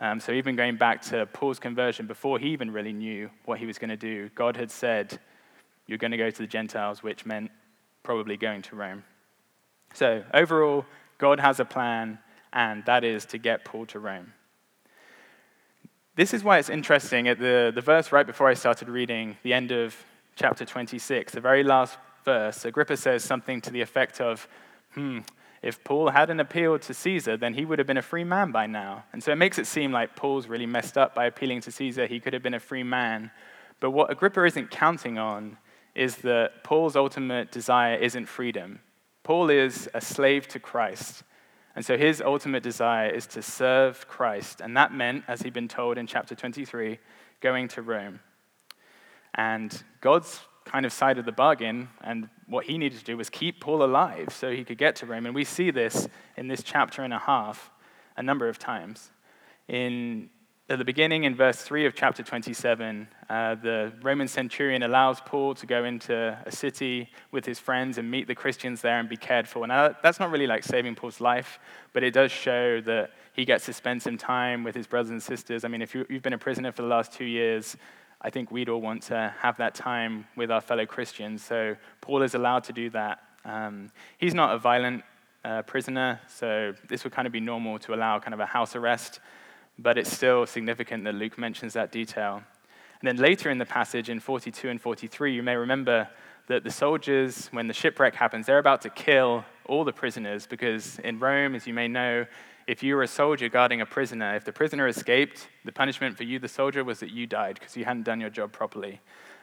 Um, 0.00 0.20
so, 0.20 0.32
even 0.32 0.56
going 0.56 0.76
back 0.76 1.00
to 1.02 1.26
Paul's 1.26 1.58
conversion, 1.58 2.06
before 2.06 2.38
he 2.38 2.48
even 2.48 2.70
really 2.70 2.92
knew 2.92 3.30
what 3.46 3.58
he 3.58 3.66
was 3.66 3.78
going 3.78 3.90
to 3.90 3.96
do, 3.96 4.28
God 4.34 4.56
had 4.56 4.70
said, 4.70 5.18
You're 5.86 5.98
going 5.98 6.10
to 6.10 6.18
go 6.18 6.30
to 6.30 6.38
the 6.38 6.46
Gentiles, 6.46 7.02
which 7.02 7.24
meant 7.24 7.50
probably 8.02 8.36
going 8.36 8.60
to 8.62 8.76
Rome. 8.76 9.04
So, 9.94 10.22
overall, 10.34 10.84
God 11.16 11.40
has 11.40 11.60
a 11.60 11.64
plan, 11.64 12.18
and 12.52 12.84
that 12.84 13.04
is 13.04 13.24
to 13.26 13.38
get 13.38 13.64
Paul 13.64 13.86
to 13.86 13.98
Rome. 13.98 14.34
This 16.16 16.32
is 16.32 16.42
why 16.42 16.58
it's 16.58 16.70
interesting. 16.70 17.28
At 17.28 17.38
the, 17.38 17.70
the 17.74 17.82
verse 17.82 18.10
right 18.10 18.26
before 18.26 18.48
I 18.48 18.54
started 18.54 18.88
reading, 18.88 19.36
the 19.42 19.52
end 19.52 19.70
of 19.70 19.94
chapter 20.34 20.64
26, 20.64 21.34
the 21.34 21.40
very 21.42 21.62
last 21.62 21.98
verse, 22.24 22.64
Agrippa 22.64 22.96
says 22.96 23.22
something 23.22 23.60
to 23.60 23.70
the 23.70 23.82
effect 23.82 24.18
of, 24.22 24.48
Hmm, 24.94 25.20
if 25.60 25.84
Paul 25.84 26.08
hadn't 26.08 26.40
appealed 26.40 26.80
to 26.82 26.94
Caesar, 26.94 27.36
then 27.36 27.52
he 27.52 27.66
would 27.66 27.78
have 27.78 27.86
been 27.86 27.98
a 27.98 28.02
free 28.02 28.24
man 28.24 28.50
by 28.50 28.66
now. 28.66 29.04
And 29.12 29.22
so 29.22 29.30
it 29.30 29.36
makes 29.36 29.58
it 29.58 29.66
seem 29.66 29.92
like 29.92 30.16
Paul's 30.16 30.48
really 30.48 30.64
messed 30.64 30.96
up 30.96 31.14
by 31.14 31.26
appealing 31.26 31.60
to 31.62 31.70
Caesar. 31.70 32.06
He 32.06 32.18
could 32.18 32.32
have 32.32 32.42
been 32.42 32.54
a 32.54 32.60
free 32.60 32.82
man. 32.82 33.30
But 33.78 33.90
what 33.90 34.10
Agrippa 34.10 34.42
isn't 34.44 34.70
counting 34.70 35.18
on 35.18 35.58
is 35.94 36.16
that 36.18 36.64
Paul's 36.64 36.96
ultimate 36.96 37.52
desire 37.52 37.96
isn't 37.96 38.24
freedom. 38.24 38.80
Paul 39.22 39.50
is 39.50 39.86
a 39.92 40.00
slave 40.00 40.48
to 40.48 40.58
Christ. 40.58 41.24
And 41.76 41.84
so 41.84 41.98
his 41.98 42.22
ultimate 42.22 42.62
desire 42.62 43.10
is 43.10 43.26
to 43.28 43.42
serve 43.42 44.08
Christ. 44.08 44.62
And 44.62 44.76
that 44.78 44.94
meant, 44.94 45.24
as 45.28 45.42
he'd 45.42 45.52
been 45.52 45.68
told 45.68 45.98
in 45.98 46.06
chapter 46.06 46.34
23, 46.34 46.98
going 47.42 47.68
to 47.68 47.82
Rome. 47.82 48.20
And 49.34 49.82
God's 50.00 50.40
kind 50.64 50.86
of 50.86 50.92
side 50.92 51.18
of 51.18 51.26
the 51.26 51.32
bargain, 51.32 51.90
and 52.02 52.30
what 52.48 52.64
he 52.64 52.78
needed 52.78 52.98
to 52.98 53.04
do 53.04 53.16
was 53.18 53.28
keep 53.28 53.60
Paul 53.60 53.84
alive 53.84 54.28
so 54.32 54.50
he 54.50 54.64
could 54.64 54.78
get 54.78 54.96
to 54.96 55.06
Rome. 55.06 55.26
And 55.26 55.34
we 55.34 55.44
see 55.44 55.70
this 55.70 56.08
in 56.36 56.48
this 56.48 56.62
chapter 56.62 57.02
and 57.02 57.12
a 57.12 57.18
half 57.18 57.70
a 58.16 58.22
number 58.22 58.48
of 58.48 58.58
times. 58.58 59.10
In 59.68 60.30
at 60.68 60.78
the 60.78 60.84
beginning, 60.84 61.22
in 61.22 61.36
verse 61.36 61.62
3 61.62 61.86
of 61.86 61.94
chapter 61.94 62.24
27, 62.24 63.06
uh, 63.30 63.54
the 63.54 63.92
Roman 64.02 64.26
centurion 64.26 64.82
allows 64.82 65.20
Paul 65.20 65.54
to 65.54 65.64
go 65.64 65.84
into 65.84 66.36
a 66.44 66.50
city 66.50 67.08
with 67.30 67.46
his 67.46 67.60
friends 67.60 67.98
and 67.98 68.10
meet 68.10 68.26
the 68.26 68.34
Christians 68.34 68.80
there 68.80 68.98
and 68.98 69.08
be 69.08 69.16
cared 69.16 69.46
for. 69.46 69.64
Now, 69.68 69.94
that's 70.02 70.18
not 70.18 70.32
really 70.32 70.48
like 70.48 70.64
saving 70.64 70.96
Paul's 70.96 71.20
life, 71.20 71.60
but 71.92 72.02
it 72.02 72.12
does 72.12 72.32
show 72.32 72.80
that 72.80 73.12
he 73.32 73.44
gets 73.44 73.64
to 73.66 73.72
spend 73.72 74.02
some 74.02 74.18
time 74.18 74.64
with 74.64 74.74
his 74.74 74.88
brothers 74.88 75.10
and 75.10 75.22
sisters. 75.22 75.64
I 75.64 75.68
mean, 75.68 75.82
if 75.82 75.94
you've 75.94 76.22
been 76.22 76.32
a 76.32 76.38
prisoner 76.38 76.72
for 76.72 76.82
the 76.82 76.88
last 76.88 77.12
two 77.12 77.26
years, 77.26 77.76
I 78.20 78.30
think 78.30 78.50
we'd 78.50 78.68
all 78.68 78.80
want 78.80 79.02
to 79.04 79.32
have 79.38 79.58
that 79.58 79.76
time 79.76 80.26
with 80.34 80.50
our 80.50 80.60
fellow 80.60 80.84
Christians. 80.84 81.44
So 81.44 81.76
Paul 82.00 82.22
is 82.22 82.34
allowed 82.34 82.64
to 82.64 82.72
do 82.72 82.90
that. 82.90 83.20
Um, 83.44 83.92
he's 84.18 84.34
not 84.34 84.52
a 84.52 84.58
violent 84.58 85.04
uh, 85.44 85.62
prisoner, 85.62 86.20
so 86.26 86.74
this 86.88 87.04
would 87.04 87.12
kind 87.12 87.26
of 87.26 87.32
be 87.32 87.38
normal 87.38 87.78
to 87.78 87.94
allow 87.94 88.18
kind 88.18 88.34
of 88.34 88.40
a 88.40 88.46
house 88.46 88.74
arrest, 88.74 89.20
but 89.78 89.98
it's 89.98 90.12
still 90.12 90.46
significant 90.46 91.04
that 91.04 91.14
Luke 91.14 91.38
mentions 91.38 91.74
that 91.74 91.92
detail. 91.92 92.42
And 93.00 93.08
then 93.08 93.16
later 93.16 93.50
in 93.50 93.58
the 93.58 93.66
passage, 93.66 94.08
in 94.08 94.20
42 94.20 94.68
and 94.68 94.80
43, 94.80 95.34
you 95.34 95.42
may 95.42 95.56
remember 95.56 96.08
that 96.48 96.64
the 96.64 96.70
soldiers, 96.70 97.48
when 97.52 97.66
the 97.66 97.74
shipwreck 97.74 98.14
happens, 98.14 98.46
they're 98.46 98.58
about 98.58 98.82
to 98.82 98.90
kill 98.90 99.44
all 99.66 99.84
the 99.84 99.92
prisoners 99.92 100.46
because 100.46 100.98
in 101.00 101.18
Rome, 101.18 101.54
as 101.54 101.66
you 101.66 101.74
may 101.74 101.88
know, 101.88 102.24
if 102.66 102.82
you 102.82 102.96
were 102.96 103.02
a 103.02 103.08
soldier 103.08 103.48
guarding 103.48 103.80
a 103.80 103.86
prisoner, 103.86 104.34
if 104.34 104.44
the 104.44 104.52
prisoner 104.52 104.88
escaped, 104.88 105.48
the 105.64 105.72
punishment 105.72 106.16
for 106.16 106.24
you, 106.24 106.38
the 106.38 106.48
soldier, 106.48 106.82
was 106.82 107.00
that 107.00 107.10
you 107.10 107.26
died 107.26 107.58
because 107.60 107.76
you 107.76 107.84
hadn't 107.84 108.04
done 108.04 108.20
your 108.20 108.30
job 108.30 108.52
properly. 108.52 109.00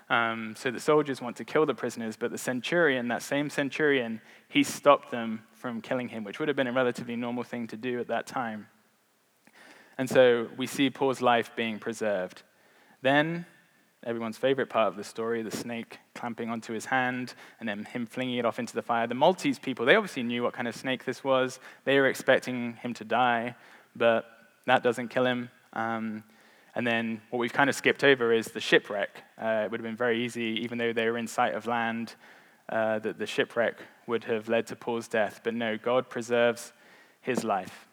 Um, 0.10 0.56
so 0.58 0.72
the 0.72 0.80
soldiers 0.80 1.22
want 1.22 1.38
to 1.38 1.46
kill 1.46 1.65
the 1.65 1.74
prisoners, 1.74 2.17
but 2.17 2.32
the 2.32 2.38
centurion, 2.38 3.08
that 3.08 3.22
same 3.22 3.50
centurion, 3.50 4.19
he 4.50 4.63
stopped 4.63 5.12
them 5.12 5.43
from 5.54 5.82
killing 5.82 6.10
him, 6.10 6.24
which 6.24 6.39
would 6.39 6.50
have 6.50 6.58
been 6.58 6.67
a 6.67 6.74
relatively 6.74 7.15
normal 7.15 7.43
thing 7.43 7.67
to 7.67 7.78
do 7.78 8.00
at 8.00 8.08
that 8.08 8.28
time. 8.28 8.67
And 9.98 10.10
so 10.10 10.48
we 10.58 10.68
see 10.68 10.90
Paul's 10.90 11.22
life 11.22 11.52
being 11.56 11.80
preserved. 11.80 12.44
Then 13.02 13.46
everyone's 14.06 14.38
favorite 14.38 14.70
part 14.70 14.88
of 14.88 14.96
the 14.96 15.04
story 15.04 15.42
the 15.42 15.56
snake 15.56 16.00
clamping 16.14 16.50
onto 16.50 16.74
his 16.74 16.86
hand 16.86 17.34
and 17.60 17.68
then 17.68 17.86
him 17.86 18.06
flinging 18.06 18.38
it 18.38 18.46
off 18.46 18.60
into 18.60 18.74
the 18.74 18.82
fire. 18.82 19.08
The 19.08 19.16
Maltese 19.16 19.60
people, 19.60 19.86
they 19.86 19.96
obviously 19.96 20.24
knew 20.24 20.44
what 20.44 20.54
kind 20.54 20.68
of 20.68 20.76
snake 20.76 21.06
this 21.06 21.24
was. 21.24 21.60
They 21.86 22.00
were 22.00 22.08
expecting 22.08 22.74
him 22.82 22.94
to 22.96 23.06
die, 23.06 23.56
but 23.96 24.26
that 24.66 24.84
doesn't 24.84 25.10
kill 25.10 25.26
him. 25.26 25.50
Um, 25.74 26.24
and 26.76 26.86
then 26.88 27.22
what 27.30 27.40
we've 27.40 27.54
kind 27.54 27.70
of 27.70 27.76
skipped 27.76 28.04
over 28.04 28.34
is 28.34 28.48
the 28.48 28.60
shipwreck. 28.60 29.24
Uh, 29.42 29.64
it 29.66 29.72
would 29.72 29.80
have 29.80 29.86
been 29.86 29.96
very 29.96 30.24
easy, 30.24 30.60
even 30.64 30.78
though 30.78 30.92
they 30.92 31.08
were 31.10 31.18
in 31.18 31.28
sight 31.28 31.54
of 31.54 31.68
land, 31.68 32.16
uh, 32.70 33.00
that 33.00 33.20
the 33.20 33.28
shipwreck 33.28 33.76
would 34.08 34.24
have 34.24 34.50
led 34.50 34.68
to 34.68 34.76
Paul's 34.76 35.08
death. 35.08 35.42
But 35.44 35.54
no, 35.54 35.78
God 35.78 36.10
preserves 36.10 36.74
his 37.22 37.44
life. 37.44 37.88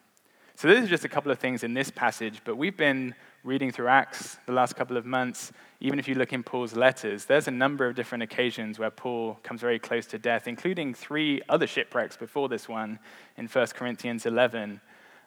So, 0.61 0.67
this 0.67 0.83
is 0.83 0.89
just 0.91 1.05
a 1.05 1.09
couple 1.09 1.31
of 1.31 1.39
things 1.39 1.63
in 1.63 1.73
this 1.73 1.89
passage, 1.89 2.41
but 2.45 2.55
we've 2.55 2.77
been 2.77 3.15
reading 3.43 3.71
through 3.71 3.87
Acts 3.87 4.37
the 4.45 4.51
last 4.51 4.75
couple 4.75 4.95
of 4.95 5.07
months. 5.07 5.51
Even 5.79 5.97
if 5.97 6.07
you 6.07 6.13
look 6.13 6.33
in 6.33 6.43
Paul's 6.43 6.75
letters, 6.75 7.25
there's 7.25 7.47
a 7.47 7.51
number 7.51 7.87
of 7.87 7.95
different 7.95 8.21
occasions 8.21 8.77
where 8.77 8.91
Paul 8.91 9.39
comes 9.41 9.59
very 9.59 9.79
close 9.79 10.05
to 10.05 10.19
death, 10.19 10.47
including 10.47 10.93
three 10.93 11.41
other 11.49 11.65
shipwrecks 11.65 12.15
before 12.15 12.47
this 12.47 12.69
one 12.69 12.99
in 13.37 13.47
1 13.47 13.67
Corinthians 13.73 14.27
11. 14.27 14.79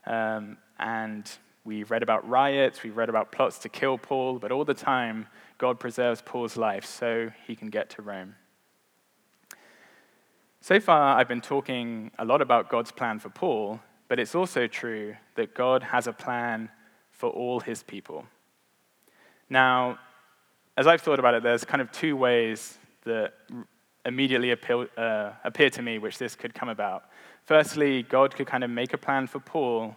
Um, 0.06 0.56
and 0.78 1.28
we've 1.64 1.90
read 1.90 2.04
about 2.04 2.28
riots, 2.28 2.84
we've 2.84 2.96
read 2.96 3.08
about 3.08 3.32
plots 3.32 3.58
to 3.58 3.68
kill 3.68 3.98
Paul, 3.98 4.38
but 4.38 4.52
all 4.52 4.64
the 4.64 4.72
time, 4.72 5.26
God 5.58 5.80
preserves 5.80 6.22
Paul's 6.24 6.56
life 6.56 6.84
so 6.84 7.32
he 7.44 7.56
can 7.56 7.70
get 7.70 7.90
to 7.90 8.02
Rome. 8.02 8.36
So 10.60 10.78
far, 10.78 11.18
I've 11.18 11.26
been 11.26 11.40
talking 11.40 12.12
a 12.20 12.24
lot 12.24 12.40
about 12.40 12.70
God's 12.70 12.92
plan 12.92 13.18
for 13.18 13.30
Paul, 13.30 13.80
but 14.14 14.20
it's 14.20 14.36
also 14.36 14.68
true 14.68 15.16
that 15.34 15.56
God 15.56 15.82
has 15.82 16.06
a 16.06 16.12
plan 16.12 16.68
for 17.10 17.30
all 17.30 17.58
his 17.58 17.82
people. 17.82 18.24
Now, 19.50 19.98
as 20.76 20.86
I've 20.86 21.00
thought 21.00 21.18
about 21.18 21.34
it, 21.34 21.42
there's 21.42 21.64
kind 21.64 21.82
of 21.82 21.90
two 21.90 22.16
ways 22.16 22.78
that 23.02 23.34
immediately 24.06 24.52
appeal, 24.52 24.86
uh, 24.96 25.32
appear 25.42 25.68
to 25.70 25.82
me 25.82 25.98
which 25.98 26.16
this 26.18 26.36
could 26.36 26.54
come 26.54 26.68
about. 26.68 27.06
Firstly, 27.42 28.04
God 28.04 28.36
could 28.36 28.46
kind 28.46 28.62
of 28.62 28.70
make 28.70 28.92
a 28.92 28.98
plan 28.98 29.26
for 29.26 29.40
Paul 29.40 29.96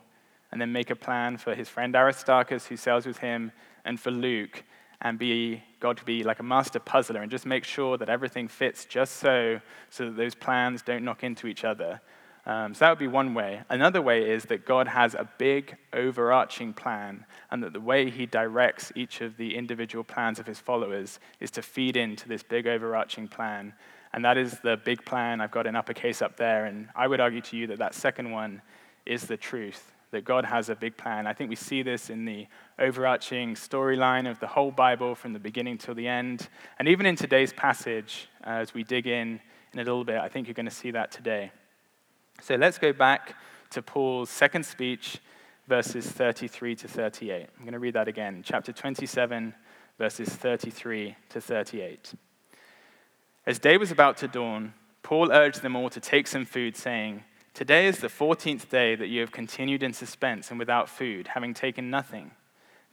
and 0.51 0.59
then 0.59 0.71
make 0.71 0.89
a 0.89 0.95
plan 0.95 1.37
for 1.37 1.53
his 1.53 1.69
friend 1.69 1.95
Aristarchus, 1.95 2.65
who 2.65 2.75
sails 2.75 3.05
with 3.05 3.19
him, 3.19 3.51
and 3.85 3.99
for 3.99 4.09
Luke, 4.09 4.63
and 4.99 5.19
be 5.19 5.61
God 5.79 5.95
to 5.97 6.03
be 6.03 6.23
like 6.23 6.39
a 6.39 6.43
master 6.43 6.79
puzzler 6.79 7.21
and 7.21 7.29
just 7.29 7.45
make 7.45 7.63
sure 7.63 7.99
that 7.99 8.09
everything 8.09 8.47
fits 8.47 8.85
just 8.85 9.17
so, 9.17 9.61
so 9.91 10.05
that 10.05 10.17
those 10.17 10.33
plans 10.33 10.81
don't 10.81 11.05
knock 11.05 11.23
into 11.23 11.45
each 11.45 11.63
other. 11.63 12.01
Um, 12.47 12.73
so 12.73 12.79
that 12.79 12.89
would 12.91 12.99
be 12.99 13.07
one 13.07 13.33
way. 13.33 13.61
Another 13.69 14.01
way 14.01 14.29
is 14.31 14.45
that 14.45 14.65
God 14.65 14.87
has 14.87 15.13
a 15.13 15.29
big 15.37 15.75
overarching 15.91 16.73
plan, 16.73 17.25
and 17.51 17.61
that 17.61 17.73
the 17.73 17.81
way 17.81 18.09
He 18.09 18.25
directs 18.25 18.93
each 18.95 19.19
of 19.19 19.35
the 19.35 19.53
individual 19.53 20.05
plans 20.05 20.39
of 20.39 20.47
His 20.47 20.57
followers 20.57 21.19
is 21.41 21.51
to 21.51 21.61
feed 21.61 21.97
into 21.97 22.29
this 22.29 22.43
big 22.43 22.65
overarching 22.65 23.27
plan. 23.27 23.73
And 24.13 24.23
that 24.23 24.37
is 24.37 24.59
the 24.63 24.77
big 24.77 25.03
plan. 25.03 25.41
I've 25.41 25.51
got 25.51 25.67
an 25.67 25.75
uppercase 25.75 26.21
up 26.21 26.37
there, 26.37 26.65
and 26.65 26.87
I 26.95 27.05
would 27.05 27.19
argue 27.19 27.41
to 27.41 27.57
you 27.57 27.67
that 27.67 27.79
that 27.79 27.93
second 27.93 28.31
one 28.31 28.61
is 29.05 29.23
the 29.23 29.37
truth 29.37 29.91
that 30.11 30.23
God 30.23 30.45
has 30.45 30.69
a 30.69 30.75
big 30.75 30.95
plan. 30.95 31.27
I 31.27 31.33
think 31.33 31.49
we 31.49 31.57
see 31.57 31.81
this 31.83 32.09
in 32.09 32.23
the 32.23 32.47
overarching 32.79 33.55
storyline 33.55 34.29
of 34.29 34.39
the 34.39 34.47
whole 34.47 34.71
Bible 34.71 35.15
from 35.15 35.33
the 35.33 35.39
beginning 35.39 35.77
till 35.77 35.95
the 35.95 36.07
end. 36.07 36.47
And 36.79 36.87
even 36.87 37.05
in 37.05 37.17
today's 37.17 37.51
passage, 37.51 38.29
uh, 38.45 38.51
as 38.51 38.73
we 38.73 38.85
dig 38.85 39.05
in 39.05 39.41
in 39.73 39.79
a 39.79 39.83
little 39.83 40.05
bit, 40.05 40.15
I 40.15 40.29
think 40.29 40.47
you're 40.47 40.53
going 40.53 40.65
to 40.65 40.71
see 40.71 40.91
that 40.91 41.11
today. 41.11 41.51
So 42.41 42.55
let's 42.55 42.77
go 42.77 42.93
back 42.93 43.35
to 43.71 43.81
Paul's 43.81 44.29
second 44.29 44.65
speech, 44.65 45.17
verses 45.67 46.05
33 46.05 46.75
to 46.75 46.87
38. 46.87 47.47
I'm 47.57 47.63
going 47.63 47.73
to 47.73 47.79
read 47.79 47.95
that 47.95 48.07
again, 48.07 48.41
chapter 48.45 48.71
27, 48.71 49.53
verses 49.97 50.29
33 50.29 51.15
to 51.29 51.41
38. 51.41 52.13
As 53.45 53.59
day 53.59 53.77
was 53.77 53.91
about 53.91 54.17
to 54.17 54.27
dawn, 54.27 54.73
Paul 55.01 55.31
urged 55.31 55.61
them 55.61 55.75
all 55.75 55.89
to 55.89 55.99
take 55.99 56.27
some 56.27 56.45
food, 56.45 56.77
saying, 56.77 57.23
Today 57.53 57.87
is 57.87 57.99
the 57.99 58.07
14th 58.07 58.69
day 58.69 58.95
that 58.95 59.07
you 59.07 59.19
have 59.21 59.31
continued 59.31 59.81
in 59.81 59.91
suspense 59.91 60.51
and 60.51 60.59
without 60.59 60.87
food, 60.87 61.29
having 61.29 61.55
taken 61.55 61.89
nothing. 61.89 62.31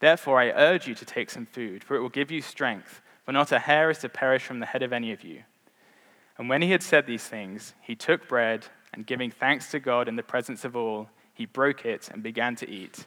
Therefore, 0.00 0.40
I 0.40 0.50
urge 0.50 0.88
you 0.88 0.94
to 0.94 1.04
take 1.04 1.28
some 1.28 1.44
food, 1.44 1.84
for 1.84 1.96
it 1.96 2.00
will 2.00 2.08
give 2.08 2.30
you 2.30 2.40
strength, 2.40 3.02
for 3.24 3.32
not 3.32 3.52
a 3.52 3.58
hair 3.58 3.90
is 3.90 3.98
to 3.98 4.08
perish 4.08 4.44
from 4.44 4.60
the 4.60 4.66
head 4.66 4.82
of 4.82 4.92
any 4.92 5.12
of 5.12 5.22
you. 5.22 5.42
And 6.38 6.48
when 6.48 6.62
he 6.62 6.70
had 6.70 6.82
said 6.82 7.06
these 7.06 7.24
things, 7.24 7.74
he 7.82 7.94
took 7.94 8.26
bread, 8.26 8.66
and 8.94 9.06
giving 9.06 9.30
thanks 9.30 9.70
to 9.72 9.80
God 9.80 10.08
in 10.08 10.16
the 10.16 10.22
presence 10.22 10.64
of 10.64 10.76
all, 10.76 11.08
he 11.34 11.46
broke 11.46 11.84
it 11.84 12.08
and 12.12 12.22
began 12.22 12.54
to 12.56 12.70
eat. 12.70 13.06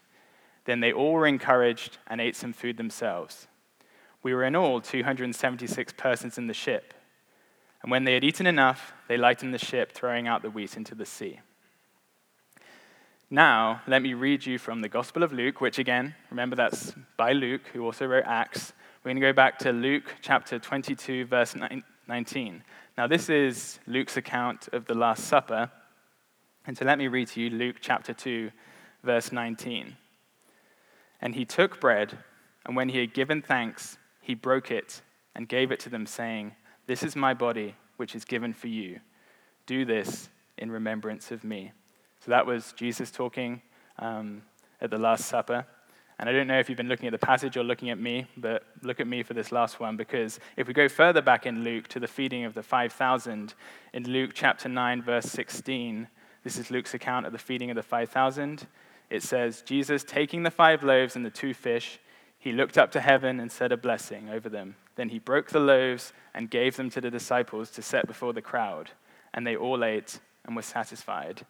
Then 0.65 0.81
they 0.81 0.91
all 0.91 1.13
were 1.13 1.27
encouraged 1.27 1.97
and 2.07 2.19
ate 2.19 2.35
some 2.35 2.53
food 2.53 2.77
themselves. 2.77 3.47
We 4.21 4.33
were 4.33 4.43
in 4.43 4.55
all 4.55 4.81
276 4.81 5.93
persons 5.93 6.37
in 6.37 6.47
the 6.47 6.53
ship. 6.53 6.93
And 7.81 7.89
when 7.89 8.03
they 8.03 8.15
had 8.15 8.23
eaten 8.23 8.45
enough, 8.47 8.93
they 9.07 9.17
lightened 9.17 9.53
the 9.53 9.59
ship, 9.59 9.93
throwing 9.93 10.27
out 10.27 10.41
the 10.41 10.49
wheat 10.49 10.75
into 10.75 10.93
the 10.93 11.05
sea. 11.05 11.39
Now, 13.29 13.81
let 13.87 14.01
me 14.01 14.13
read 14.13 14.45
you 14.45 14.57
from 14.57 14.81
the 14.81 14.89
Gospel 14.89 15.23
of 15.23 15.31
Luke, 15.31 15.61
which 15.61 15.79
again, 15.79 16.15
remember 16.29 16.55
that's 16.55 16.93
by 17.17 17.33
Luke, 17.33 17.61
who 17.73 17.85
also 17.85 18.05
wrote 18.05 18.25
Acts. 18.25 18.73
We're 19.03 19.09
going 19.09 19.21
to 19.21 19.27
go 19.27 19.33
back 19.33 19.59
to 19.59 19.71
Luke 19.71 20.15
chapter 20.21 20.59
22, 20.59 21.25
verse 21.25 21.55
19. 22.07 22.63
Now, 22.97 23.05
this 23.05 23.29
is 23.29 23.77
Luke's 23.85 24.17
account 24.17 24.69
of 24.73 24.85
the 24.85 24.95
Last 24.95 25.25
Supper. 25.25 25.69
And 26.65 26.75
so 26.75 26.83
let 26.83 26.97
me 26.97 27.07
read 27.07 27.27
to 27.27 27.41
you 27.41 27.51
Luke 27.51 27.75
chapter 27.79 28.11
2, 28.11 28.49
verse 29.03 29.31
19. 29.31 29.95
And 31.21 31.35
he 31.35 31.45
took 31.45 31.79
bread, 31.79 32.17
and 32.65 32.75
when 32.75 32.89
he 32.89 32.97
had 32.97 33.13
given 33.13 33.43
thanks, 33.43 33.99
he 34.19 34.33
broke 34.33 34.71
it 34.71 35.03
and 35.35 35.47
gave 35.47 35.71
it 35.71 35.79
to 35.81 35.89
them, 35.89 36.07
saying, 36.07 36.55
This 36.87 37.03
is 37.03 37.15
my 37.15 37.35
body, 37.35 37.75
which 37.97 38.15
is 38.15 38.25
given 38.25 38.51
for 38.51 38.67
you. 38.67 38.99
Do 39.67 39.85
this 39.85 40.29
in 40.57 40.71
remembrance 40.71 41.29
of 41.29 41.43
me. 41.43 41.73
So 42.25 42.31
that 42.31 42.47
was 42.47 42.73
Jesus 42.73 43.11
talking 43.11 43.61
um, 43.99 44.41
at 44.81 44.89
the 44.89 44.97
Last 44.97 45.27
Supper. 45.27 45.67
And 46.19 46.27
I 46.27 46.31
don't 46.31 46.47
know 46.47 46.59
if 46.59 46.67
you've 46.67 46.77
been 46.77 46.89
looking 46.89 47.07
at 47.07 47.11
the 47.11 47.25
passage 47.25 47.57
or 47.57 47.63
looking 47.63 47.91
at 47.91 47.99
me, 47.99 48.25
but 48.37 48.63
look 48.81 48.99
at 48.99 49.07
me 49.07 49.21
for 49.21 49.35
this 49.35 49.51
last 49.51 49.79
one, 49.79 49.97
because 49.97 50.39
if 50.55 50.67
we 50.67 50.73
go 50.73 50.89
further 50.89 51.21
back 51.21 51.45
in 51.45 51.63
Luke 51.63 51.87
to 51.89 51.99
the 51.99 52.07
feeding 52.07 52.43
of 52.43 52.55
the 52.55 52.63
5,000, 52.63 53.53
in 53.93 54.03
Luke 54.09 54.31
chapter 54.33 54.67
9, 54.67 55.03
verse 55.03 55.25
16, 55.25 56.07
this 56.43 56.57
is 56.57 56.71
Luke's 56.71 56.95
account 56.95 57.27
of 57.27 57.33
the 57.33 57.37
feeding 57.37 57.69
of 57.69 57.75
the 57.75 57.83
5,000. 57.83 58.65
It 59.09 59.21
says, 59.21 59.61
Jesus, 59.61 60.03
taking 60.03 60.41
the 60.41 60.51
five 60.51 60.83
loaves 60.83 61.15
and 61.15 61.25
the 61.25 61.29
two 61.29 61.53
fish, 61.53 61.99
he 62.39 62.51
looked 62.51 62.77
up 62.77 62.91
to 62.93 63.01
heaven 63.01 63.39
and 63.39 63.51
said 63.51 63.71
a 63.71 63.77
blessing 63.77 64.29
over 64.29 64.49
them. 64.49 64.75
Then 64.95 65.09
he 65.09 65.19
broke 65.19 65.49
the 65.49 65.59
loaves 65.59 66.13
and 66.33 66.49
gave 66.49 66.77
them 66.77 66.89
to 66.91 67.01
the 67.01 67.11
disciples 67.11 67.69
to 67.71 67.81
set 67.81 68.07
before 68.07 68.33
the 68.33 68.41
crowd, 68.41 68.91
and 69.33 69.45
they 69.45 69.55
all 69.55 69.83
ate 69.83 70.19
and 70.45 70.55
were 70.55 70.61
satisfied. 70.61 71.45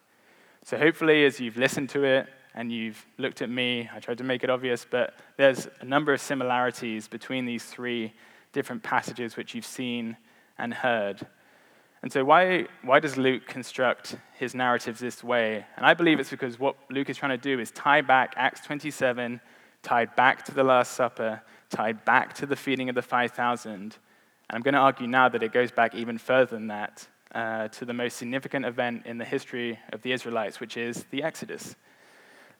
So, 0.64 0.76
hopefully, 0.76 1.24
as 1.24 1.40
you've 1.40 1.56
listened 1.56 1.88
to 1.90 2.04
it 2.04 2.28
and 2.54 2.72
you've 2.72 3.04
looked 3.18 3.42
at 3.42 3.50
me, 3.50 3.88
I 3.94 4.00
tried 4.00 4.18
to 4.18 4.24
make 4.24 4.42
it 4.42 4.50
obvious, 4.50 4.86
but 4.88 5.14
there's 5.36 5.68
a 5.80 5.84
number 5.84 6.12
of 6.12 6.20
similarities 6.20 7.08
between 7.08 7.46
these 7.46 7.64
three 7.64 8.12
different 8.52 8.82
passages 8.82 9.36
which 9.36 9.54
you've 9.54 9.66
seen 9.66 10.16
and 10.58 10.74
heard. 10.74 11.26
And 12.02 12.12
so, 12.12 12.24
why, 12.24 12.66
why 12.82 13.00
does 13.00 13.16
Luke 13.16 13.46
construct 13.46 14.16
his 14.34 14.54
narratives 14.54 15.00
this 15.00 15.24
way? 15.24 15.66
And 15.76 15.84
I 15.84 15.94
believe 15.94 16.20
it's 16.20 16.30
because 16.30 16.58
what 16.58 16.76
Luke 16.90 17.10
is 17.10 17.16
trying 17.16 17.36
to 17.36 17.42
do 17.42 17.58
is 17.58 17.70
tie 17.72 18.02
back 18.02 18.34
Acts 18.36 18.60
27, 18.60 19.40
tied 19.82 20.14
back 20.14 20.44
to 20.44 20.54
the 20.54 20.62
Last 20.62 20.92
Supper, 20.92 21.42
tied 21.70 22.04
back 22.04 22.34
to 22.34 22.46
the 22.46 22.56
feeding 22.56 22.88
of 22.88 22.94
the 22.94 23.02
5,000. 23.02 23.72
And 23.72 23.96
I'm 24.50 24.62
going 24.62 24.74
to 24.74 24.80
argue 24.80 25.08
now 25.08 25.28
that 25.28 25.42
it 25.42 25.52
goes 25.52 25.72
back 25.72 25.94
even 25.94 26.18
further 26.18 26.56
than 26.56 26.68
that 26.68 27.06
uh, 27.34 27.68
to 27.68 27.84
the 27.84 27.92
most 27.92 28.16
significant 28.16 28.64
event 28.64 29.04
in 29.04 29.18
the 29.18 29.24
history 29.24 29.78
of 29.92 30.02
the 30.02 30.12
Israelites, 30.12 30.60
which 30.60 30.76
is 30.76 31.04
the 31.10 31.22
Exodus. 31.22 31.74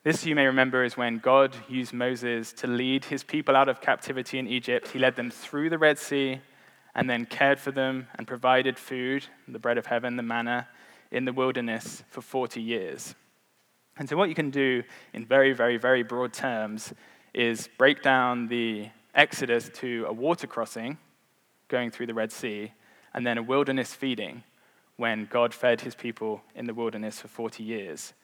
This, 0.08 0.24
you 0.24 0.34
may 0.34 0.46
remember, 0.46 0.84
is 0.84 0.96
when 0.96 1.18
God 1.18 1.54
used 1.68 1.92
Moses 1.92 2.54
to 2.54 2.66
lead 2.66 3.04
his 3.04 3.22
people 3.22 3.54
out 3.54 3.68
of 3.68 3.82
captivity 3.82 4.38
in 4.38 4.46
Egypt. 4.46 4.88
He 4.88 4.98
led 4.98 5.16
them 5.16 5.30
through 5.30 5.68
the 5.68 5.76
Red 5.76 5.98
Sea 5.98 6.40
and 6.94 7.10
then 7.10 7.26
cared 7.26 7.58
for 7.58 7.72
them 7.72 8.06
and 8.14 8.26
provided 8.26 8.78
food, 8.78 9.26
the 9.46 9.58
bread 9.58 9.76
of 9.76 9.84
heaven, 9.84 10.16
the 10.16 10.22
manna, 10.22 10.66
in 11.10 11.26
the 11.26 11.32
wilderness 11.34 12.04
for 12.08 12.22
40 12.22 12.58
years. 12.58 13.14
And 13.98 14.08
so, 14.08 14.16
what 14.16 14.30
you 14.30 14.34
can 14.34 14.48
do 14.48 14.82
in 15.12 15.26
very, 15.26 15.52
very, 15.52 15.76
very 15.76 16.02
broad 16.02 16.32
terms 16.32 16.94
is 17.34 17.68
break 17.76 18.00
down 18.00 18.48
the 18.48 18.88
Exodus 19.14 19.68
to 19.74 20.06
a 20.08 20.12
water 20.14 20.46
crossing 20.46 20.96
going 21.68 21.90
through 21.90 22.06
the 22.06 22.14
Red 22.14 22.32
Sea 22.32 22.72
and 23.12 23.26
then 23.26 23.36
a 23.36 23.42
wilderness 23.42 23.92
feeding 23.92 24.42
when 24.96 25.28
God 25.30 25.52
fed 25.52 25.82
his 25.82 25.94
people 25.94 26.40
in 26.54 26.64
the 26.64 26.72
wilderness 26.72 27.20
for 27.20 27.28
40 27.28 27.62
years. 27.62 28.14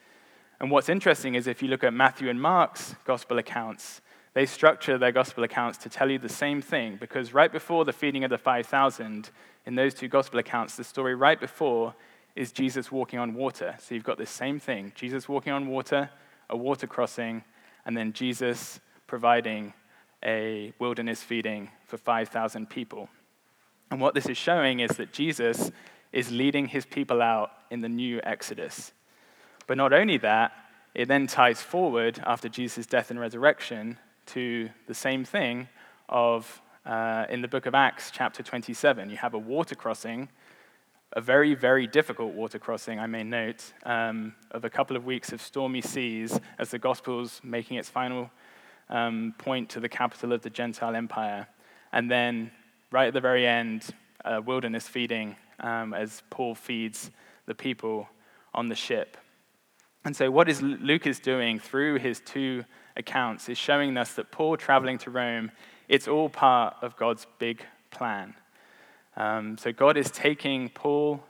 And 0.65 0.71
what's 0.71 0.89
interesting 0.89 1.35
is 1.35 1.47
if 1.47 1.61
you 1.61 1.69
look 1.69 1.85
at 1.85 1.93
Matthew 1.93 2.31
and 2.31 2.41
Mark's 2.41 2.95
gospel 3.05 3.37
accounts, 3.37 4.01
they 4.33 4.47
structure 4.47 4.97
their 4.97 5.13
gospel 5.13 5.45
accounts 5.45 5.77
to 5.77 5.91
tell 5.91 6.11
you 6.11 6.19
the 6.19 6.31
same 6.31 6.63
thing 6.63 6.97
because 6.97 7.35
right 7.35 7.53
before 7.53 7.85
the 7.85 7.93
feeding 7.93 8.25
of 8.25 8.31
the 8.31 8.39
5,000, 8.39 9.29
in 9.67 9.75
those 9.75 9.93
two 9.93 10.09
gospel 10.09 10.41
accounts, 10.41 10.75
the 10.75 10.83
story 10.83 11.15
right 11.15 11.39
before 11.39 11.95
is 12.35 12.51
Jesus 12.51 12.91
walking 12.91 13.19
on 13.19 13.35
water. 13.35 13.77
So 13.79 13.95
you've 13.95 14.05
got 14.05 14.17
this 14.17 14.31
same 14.31 14.59
thing 14.59 14.93
Jesus 14.95 15.29
walking 15.29 15.53
on 15.53 15.67
water, 15.67 16.09
a 16.49 16.57
water 16.57 16.87
crossing, 16.87 17.45
and 17.85 17.95
then 17.95 18.15
Jesus 18.15 18.81
providing 19.07 19.75
a 20.25 20.73
wilderness 20.79 21.23
feeding 21.23 21.69
for 21.85 21.99
5,000 21.99 22.71
people. 22.71 23.11
And 23.91 24.01
what 24.01 24.15
this 24.15 24.31
is 24.31 24.39
showing 24.39 24.81
is 24.81 24.97
that 24.97 25.13
Jesus 25.13 25.71
is 26.11 26.33
leading 26.33 26.69
his 26.69 26.87
people 26.87 27.21
out 27.21 27.51
in 27.71 27.83
the 27.83 27.89
new 27.91 28.23
Exodus. 28.25 28.95
But 29.67 29.77
not 29.77 29.93
only 29.93 30.19
that, 30.19 30.53
it 30.95 31.09
then 31.09 31.27
ties 31.27 31.61
forward 31.61 32.21
after 32.25 32.49
Jesus' 32.49 32.87
death 32.87 33.11
and 33.11 33.19
resurrection 33.19 33.99
to 34.27 34.71
the 34.87 34.95
same 34.95 35.25
thing 35.25 35.69
of 36.09 36.61
uh, 36.87 37.27
in 37.31 37.41
the 37.41 37.49
book 37.49 37.67
of 37.67 37.75
Acts, 37.75 38.11
chapter 38.11 38.43
27. 38.43 39.11
You 39.11 39.17
have 39.17 39.35
a 39.35 39.39
water 39.39 39.75
crossing 39.75 40.29
a 41.15 41.21
very, 41.21 41.55
very 41.55 41.87
difficult 41.87 42.35
water 42.35 42.59
crossing, 42.59 42.99
I 42.99 43.07
may 43.07 43.23
note, 43.23 43.73
um, 43.85 44.35
of 44.51 44.65
a 44.65 44.71
couple 44.71 44.97
of 44.97 45.05
weeks 45.05 45.33
of 45.33 45.41
stormy 45.41 45.81
seas 45.81 46.39
as 46.59 46.71
the 46.71 46.79
gospel's 46.79 47.41
making 47.45 47.77
its 47.77 47.89
final 47.89 48.31
um, 48.91 49.35
point 49.39 49.69
to 49.71 49.81
the 49.81 49.89
capital 49.89 50.33
of 50.33 50.43
the 50.43 50.51
Gentile 50.51 50.97
empire. 50.97 51.47
And 51.93 52.11
then, 52.11 52.51
right 52.91 53.07
at 53.07 53.15
the 53.15 53.21
very 53.21 53.47
end, 53.47 53.87
uh, 54.25 54.41
wilderness 54.45 54.89
feeding 54.89 55.37
um, 55.61 55.95
as 55.95 56.23
Paul 56.31 56.57
feeds 56.57 57.13
the 57.47 57.55
people 57.55 58.09
on 58.53 58.69
the 58.69 58.75
ship. 58.75 59.17
And 60.05 60.15
so, 60.15 60.31
what 60.31 60.49
is 60.51 60.61
Luke 60.61 61.07
is 61.07 61.19
doing 61.19 61.59
through 61.59 61.99
his 61.99 62.21
two 62.21 62.65
accounts 62.95 63.49
is 63.49 63.57
showing 63.57 63.97
us 63.97 64.15
that 64.15 64.31
Paul 64.31 64.57
traveling 64.57 64.99
to 64.99 65.11
Rome, 65.11 65.51
it's 65.89 66.07
all 66.07 66.29
part 66.29 66.77
of 66.83 66.97
God's 66.97 67.27
big 67.39 67.65
plan. 67.91 68.35
Um, 69.17 69.57
so, 69.57 69.73
God 69.73 69.97
is 69.97 70.11
taking 70.11 70.69
Paul 70.69 71.25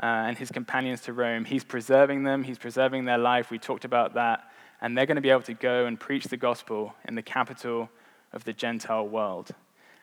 uh, 0.00 0.06
and 0.06 0.38
his 0.38 0.50
companions 0.52 1.00
to 1.02 1.12
Rome. 1.12 1.44
He's 1.44 1.64
preserving 1.64 2.22
them, 2.22 2.44
he's 2.44 2.58
preserving 2.58 3.04
their 3.04 3.18
life. 3.18 3.50
We 3.50 3.58
talked 3.58 3.84
about 3.84 4.14
that. 4.14 4.44
And 4.80 4.96
they're 4.96 5.06
going 5.06 5.16
to 5.16 5.22
be 5.22 5.30
able 5.30 5.42
to 5.42 5.54
go 5.54 5.84
and 5.86 5.98
preach 6.00 6.24
the 6.24 6.38
gospel 6.38 6.94
in 7.06 7.14
the 7.14 7.22
capital 7.22 7.90
of 8.32 8.44
the 8.44 8.52
Gentile 8.52 9.06
world. 9.06 9.50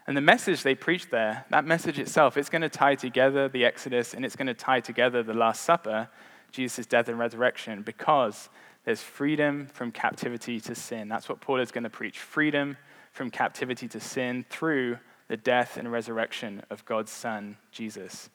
And 0.06 0.16
the 0.16 0.22
message 0.22 0.62
they 0.62 0.76
preach 0.76 1.10
there, 1.10 1.46
that 1.50 1.66
message 1.66 1.98
itself, 1.98 2.38
it's 2.38 2.50
going 2.50 2.62
to 2.62 2.70
tie 2.70 2.96
together 2.96 3.50
the 3.50 3.66
Exodus 3.66 4.13
and 4.13 4.24
it's 4.24 4.36
going 4.36 4.48
to 4.48 4.54
tie 4.54 4.82
together 4.82 5.24
the 5.24 5.34
Last 5.34 5.63
Supper 5.63 6.10
Jesus' 6.52 6.86
death 6.86 7.08
and 7.08 7.20
resurrection 7.20 7.82
because 7.82 8.50
there's 8.86 9.02
freedom 9.02 9.68
from 9.74 9.92
captivity 9.92 10.60
to 10.62 10.74
sin. 10.74 11.10
That's 11.10 11.28
what 11.28 11.42
Paul 11.42 11.60
is 11.60 11.72
going 11.72 11.84
to 11.84 11.90
preach 11.90 12.20
freedom 12.20 12.78
from 13.12 13.30
captivity 13.30 13.88
to 13.90 14.00
sin 14.00 14.46
through 14.50 14.98
the 15.28 15.38
death 15.38 15.78
and 15.78 15.92
resurrection 15.92 16.64
of 16.70 16.86
God's 16.86 17.12
Son, 17.12 17.58
Jesus. 17.72 18.30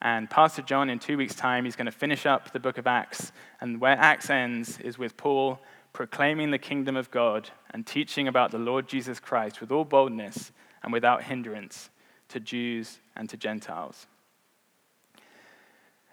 And 0.00 0.30
Pastor 0.30 0.62
John, 0.62 0.90
in 0.90 1.00
two 1.00 1.16
weeks' 1.16 1.34
time, 1.34 1.64
he's 1.64 1.74
going 1.74 1.86
to 1.86 1.92
finish 1.92 2.26
up 2.26 2.52
the 2.52 2.60
book 2.60 2.78
of 2.78 2.86
Acts. 2.86 3.32
And 3.60 3.80
where 3.80 3.98
Acts 3.98 4.30
ends 4.30 4.78
is 4.78 4.98
with 4.98 5.16
Paul 5.16 5.58
proclaiming 5.92 6.52
the 6.52 6.58
kingdom 6.58 6.96
of 6.96 7.10
God 7.10 7.50
and 7.70 7.84
teaching 7.84 8.28
about 8.28 8.52
the 8.52 8.58
Lord 8.58 8.86
Jesus 8.86 9.18
Christ 9.18 9.60
with 9.60 9.72
all 9.72 9.84
boldness 9.84 10.52
and 10.82 10.92
without 10.92 11.24
hindrance 11.24 11.90
to 12.28 12.38
Jews 12.38 13.00
and 13.16 13.28
to 13.30 13.36
Gentiles. 13.36 14.06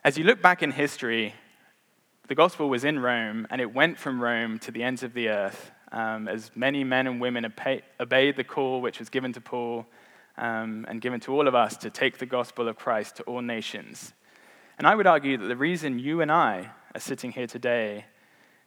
As 0.05 0.19
you 0.19 0.23
look 0.23 0.39
back 0.39 0.61
in 0.61 0.69
history, 0.69 1.33
the 2.27 2.35
gospel 2.35 2.69
was 2.69 2.83
in 2.83 2.99
Rome, 2.99 3.47
and 3.49 3.59
it 3.59 3.73
went 3.73 3.97
from 3.97 4.21
Rome 4.21 4.59
to 4.59 4.69
the 4.69 4.83
ends 4.83 5.01
of 5.01 5.15
the 5.15 5.29
earth 5.29 5.71
um, 5.91 6.27
as 6.27 6.51
many 6.53 6.83
men 6.83 7.07
and 7.07 7.19
women 7.19 7.43
obeyed 7.99 8.35
the 8.35 8.43
call 8.43 8.81
which 8.81 8.99
was 8.99 9.09
given 9.09 9.33
to 9.33 9.41
Paul 9.41 9.87
um, 10.37 10.85
and 10.87 11.01
given 11.01 11.19
to 11.21 11.33
all 11.33 11.47
of 11.47 11.55
us 11.55 11.75
to 11.77 11.89
take 11.89 12.19
the 12.19 12.27
gospel 12.27 12.67
of 12.67 12.75
Christ 12.75 13.15
to 13.15 13.23
all 13.23 13.41
nations. 13.41 14.13
And 14.77 14.85
I 14.85 14.93
would 14.93 15.07
argue 15.07 15.37
that 15.37 15.47
the 15.47 15.57
reason 15.57 15.97
you 15.97 16.21
and 16.21 16.31
I 16.31 16.69
are 16.93 17.01
sitting 17.01 17.31
here 17.31 17.47
today, 17.47 18.05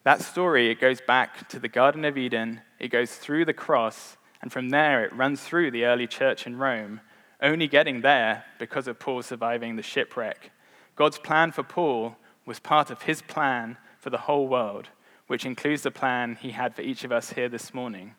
that 0.02 0.20
story, 0.20 0.72
it 0.72 0.80
goes 0.80 1.00
back 1.00 1.48
to 1.50 1.60
the 1.60 1.68
Garden 1.68 2.04
of 2.04 2.18
Eden, 2.18 2.62
it 2.80 2.88
goes 2.88 3.14
through 3.14 3.44
the 3.44 3.54
cross, 3.54 4.16
and 4.42 4.52
from 4.52 4.70
there 4.70 5.04
it 5.04 5.14
runs 5.14 5.40
through 5.42 5.70
the 5.70 5.84
early 5.84 6.08
church 6.08 6.48
in 6.48 6.58
Rome, 6.58 7.00
only 7.40 7.68
getting 7.68 8.00
there 8.00 8.42
because 8.58 8.88
of 8.88 8.98
Paul 8.98 9.22
surviving 9.22 9.76
the 9.76 9.84
shipwreck 9.84 10.50
God's 10.98 11.18
plan 11.18 11.52
for 11.52 11.62
Paul 11.62 12.16
was 12.44 12.58
part 12.58 12.90
of 12.90 13.02
his 13.02 13.22
plan 13.22 13.76
for 14.00 14.10
the 14.10 14.18
whole 14.18 14.48
world, 14.48 14.88
which 15.28 15.46
includes 15.46 15.82
the 15.82 15.92
plan 15.92 16.36
he 16.40 16.50
had 16.50 16.74
for 16.74 16.82
each 16.82 17.04
of 17.04 17.12
us 17.12 17.34
here 17.34 17.48
this 17.48 17.72
morning. 17.72 18.16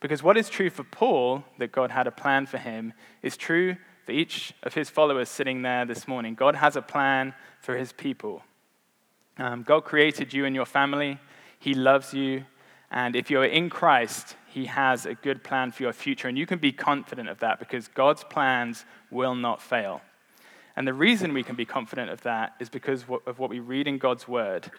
Because 0.00 0.22
what 0.22 0.38
is 0.38 0.48
true 0.48 0.70
for 0.70 0.82
Paul, 0.82 1.44
that 1.58 1.72
God 1.72 1.90
had 1.90 2.06
a 2.06 2.10
plan 2.10 2.46
for 2.46 2.56
him, 2.56 2.94
is 3.20 3.36
true 3.36 3.76
for 4.06 4.12
each 4.12 4.54
of 4.62 4.72
his 4.72 4.88
followers 4.88 5.28
sitting 5.28 5.60
there 5.60 5.84
this 5.84 6.08
morning. 6.08 6.34
God 6.34 6.56
has 6.56 6.74
a 6.74 6.80
plan 6.80 7.34
for 7.60 7.76
his 7.76 7.92
people. 7.92 8.42
Um, 9.36 9.62
God 9.62 9.84
created 9.84 10.32
you 10.32 10.46
and 10.46 10.54
your 10.54 10.64
family, 10.64 11.18
He 11.58 11.74
loves 11.74 12.14
you, 12.14 12.46
and 12.90 13.14
if 13.14 13.30
you're 13.30 13.44
in 13.44 13.68
Christ, 13.68 14.36
He 14.46 14.64
has 14.66 15.04
a 15.04 15.14
good 15.14 15.44
plan 15.44 15.70
for 15.70 15.82
your 15.82 15.92
future. 15.92 16.28
And 16.28 16.38
you 16.38 16.46
can 16.46 16.58
be 16.58 16.72
confident 16.72 17.28
of 17.28 17.40
that 17.40 17.58
because 17.58 17.88
God's 17.88 18.24
plans 18.24 18.86
will 19.10 19.34
not 19.34 19.60
fail. 19.60 20.00
And 20.76 20.86
the 20.86 20.94
reason 20.94 21.34
we 21.34 21.42
can 21.42 21.56
be 21.56 21.64
confident 21.64 22.10
of 22.10 22.22
that 22.22 22.54
is 22.60 22.68
because 22.68 23.04
of 23.26 23.38
what 23.38 23.50
we 23.50 23.60
read 23.60 23.86
in 23.86 23.98
God's 23.98 24.26
word. 24.26 24.70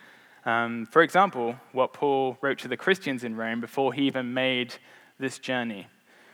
Um, 0.45 0.85
for 0.87 1.01
example, 1.01 1.55
what 1.71 1.93
Paul 1.93 2.37
wrote 2.41 2.59
to 2.59 2.67
the 2.67 2.77
Christians 2.77 3.23
in 3.23 3.35
Rome 3.35 3.61
before 3.61 3.93
he 3.93 4.03
even 4.03 4.33
made 4.33 4.75
this 5.19 5.39
journey. 5.39 5.87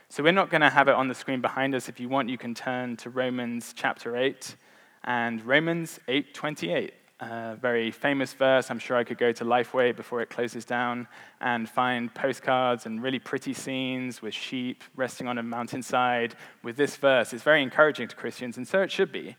So 0.07 0.23
we're 0.23 0.31
not 0.31 0.49
going 0.49 0.61
to 0.61 0.69
have 0.69 0.87
it 0.87 0.95
on 0.95 1.07
the 1.07 1.13
screen 1.13 1.41
behind 1.41 1.75
us. 1.75 1.87
If 1.87 1.99
you 1.99 2.09
want, 2.09 2.29
you 2.29 2.37
can 2.37 2.55
turn 2.55 2.97
to 2.97 3.09
Romans 3.09 3.73
chapter 3.75 4.17
8 4.17 4.55
and 5.03 5.45
Romans 5.45 5.99
8:28. 6.07 6.91
A 7.21 7.57
very 7.59 7.91
famous 7.91 8.31
verse. 8.31 8.71
I'm 8.71 8.79
sure 8.79 8.95
I 8.95 9.03
could 9.03 9.17
go 9.17 9.33
to 9.33 9.43
Lifeway 9.43 9.93
before 9.93 10.21
it 10.21 10.29
closes 10.29 10.63
down 10.63 11.07
and 11.41 11.69
find 11.69 12.13
postcards 12.13 12.85
and 12.85 13.03
really 13.03 13.19
pretty 13.19 13.53
scenes 13.53 14.21
with 14.21 14.33
sheep 14.33 14.85
resting 14.95 15.27
on 15.27 15.37
a 15.37 15.43
mountainside 15.43 16.35
with 16.63 16.77
this 16.77 16.95
verse. 16.95 17.33
It's 17.33 17.43
very 17.43 17.61
encouraging 17.61 18.07
to 18.07 18.15
Christians, 18.15 18.55
and 18.55 18.65
so 18.65 18.81
it 18.81 18.91
should 18.91 19.11
be. 19.11 19.35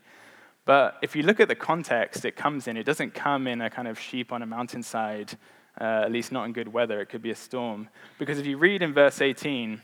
But 0.65 0.97
if 1.01 1.15
you 1.15 1.23
look 1.23 1.39
at 1.39 1.47
the 1.47 1.55
context 1.55 2.23
it 2.23 2.35
comes 2.35 2.67
in, 2.67 2.77
it 2.77 2.83
doesn't 2.83 3.15
come 3.15 3.47
in 3.47 3.61
a 3.61 3.69
kind 3.69 3.87
of 3.87 3.99
sheep 3.99 4.31
on 4.31 4.43
a 4.43 4.45
mountainside, 4.45 5.33
uh, 5.79 6.03
at 6.05 6.11
least 6.11 6.31
not 6.31 6.45
in 6.45 6.53
good 6.53 6.71
weather. 6.71 7.01
It 7.01 7.07
could 7.07 7.23
be 7.23 7.31
a 7.31 7.35
storm. 7.35 7.89
Because 8.19 8.37
if 8.37 8.45
you 8.45 8.57
read 8.57 8.83
in 8.83 8.93
verse 8.93 9.21
18, 9.21 9.81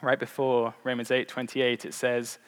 right 0.00 0.18
before 0.18 0.74
Romans 0.84 1.10
8 1.10 1.28
28, 1.28 1.84
it 1.84 1.92
says, 1.92 2.38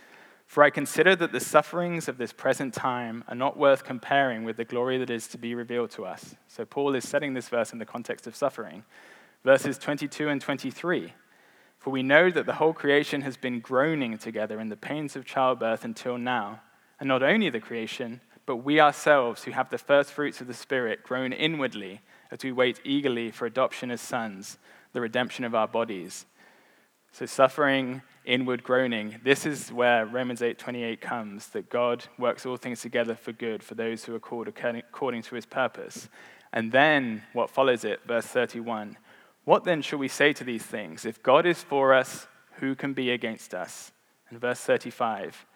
For 0.52 0.62
I 0.62 0.68
consider 0.68 1.16
that 1.16 1.32
the 1.32 1.40
sufferings 1.40 2.08
of 2.08 2.18
this 2.18 2.34
present 2.34 2.74
time 2.74 3.24
are 3.26 3.34
not 3.34 3.56
worth 3.56 3.84
comparing 3.84 4.44
with 4.44 4.58
the 4.58 4.66
glory 4.66 4.98
that 4.98 5.08
is 5.08 5.26
to 5.28 5.38
be 5.38 5.54
revealed 5.54 5.92
to 5.92 6.04
us. 6.04 6.34
So 6.46 6.66
Paul 6.66 6.94
is 6.94 7.08
setting 7.08 7.32
this 7.32 7.48
verse 7.48 7.72
in 7.72 7.78
the 7.78 7.86
context 7.86 8.26
of 8.26 8.36
suffering. 8.36 8.84
Verses 9.44 9.78
22 9.78 10.28
and 10.28 10.42
23. 10.42 11.14
For 11.78 11.88
we 11.88 12.02
know 12.02 12.28
that 12.30 12.44
the 12.44 12.56
whole 12.56 12.74
creation 12.74 13.22
has 13.22 13.38
been 13.38 13.60
groaning 13.60 14.18
together 14.18 14.60
in 14.60 14.68
the 14.68 14.76
pains 14.76 15.16
of 15.16 15.24
childbirth 15.24 15.86
until 15.86 16.18
now. 16.18 16.60
And 17.00 17.08
not 17.08 17.22
only 17.22 17.48
the 17.48 17.58
creation, 17.58 18.20
but 18.44 18.56
we 18.56 18.78
ourselves 18.78 19.44
who 19.44 19.52
have 19.52 19.70
the 19.70 19.78
first 19.78 20.12
fruits 20.12 20.42
of 20.42 20.48
the 20.48 20.52
Spirit 20.52 21.02
groan 21.02 21.32
inwardly 21.32 22.02
as 22.30 22.44
we 22.44 22.52
wait 22.52 22.78
eagerly 22.84 23.30
for 23.30 23.46
adoption 23.46 23.90
as 23.90 24.02
sons, 24.02 24.58
the 24.92 25.00
redemption 25.00 25.46
of 25.46 25.54
our 25.54 25.66
bodies. 25.66 26.26
So 27.10 27.24
suffering, 27.24 28.02
inward 28.24 28.62
groaning, 28.62 29.20
this 29.24 29.44
is 29.46 29.72
where 29.72 30.06
Romans 30.06 30.40
8:28 30.42 31.00
comes 31.00 31.48
that 31.48 31.68
God 31.68 32.04
works 32.18 32.46
all 32.46 32.56
things 32.56 32.80
together 32.80 33.14
for 33.14 33.32
good 33.32 33.62
for 33.62 33.74
those 33.74 34.04
who 34.04 34.14
are 34.14 34.20
called 34.20 34.48
according 34.48 35.22
to 35.22 35.34
his 35.34 35.46
purpose. 35.46 36.08
And 36.52 36.70
then 36.72 37.22
what 37.32 37.50
follows 37.50 37.84
it, 37.84 38.00
verse 38.06 38.26
31. 38.26 38.96
What 39.44 39.64
then 39.64 39.82
shall 39.82 39.98
we 39.98 40.08
say 40.08 40.32
to 40.34 40.44
these 40.44 40.64
things? 40.64 41.04
If 41.04 41.22
God 41.22 41.46
is 41.46 41.62
for 41.62 41.94
us, 41.94 42.28
who 42.60 42.74
can 42.74 42.92
be 42.92 43.10
against 43.10 43.54
us? 43.54 43.92
And 44.28 44.40
verse 44.40 44.60
35. 44.60 45.46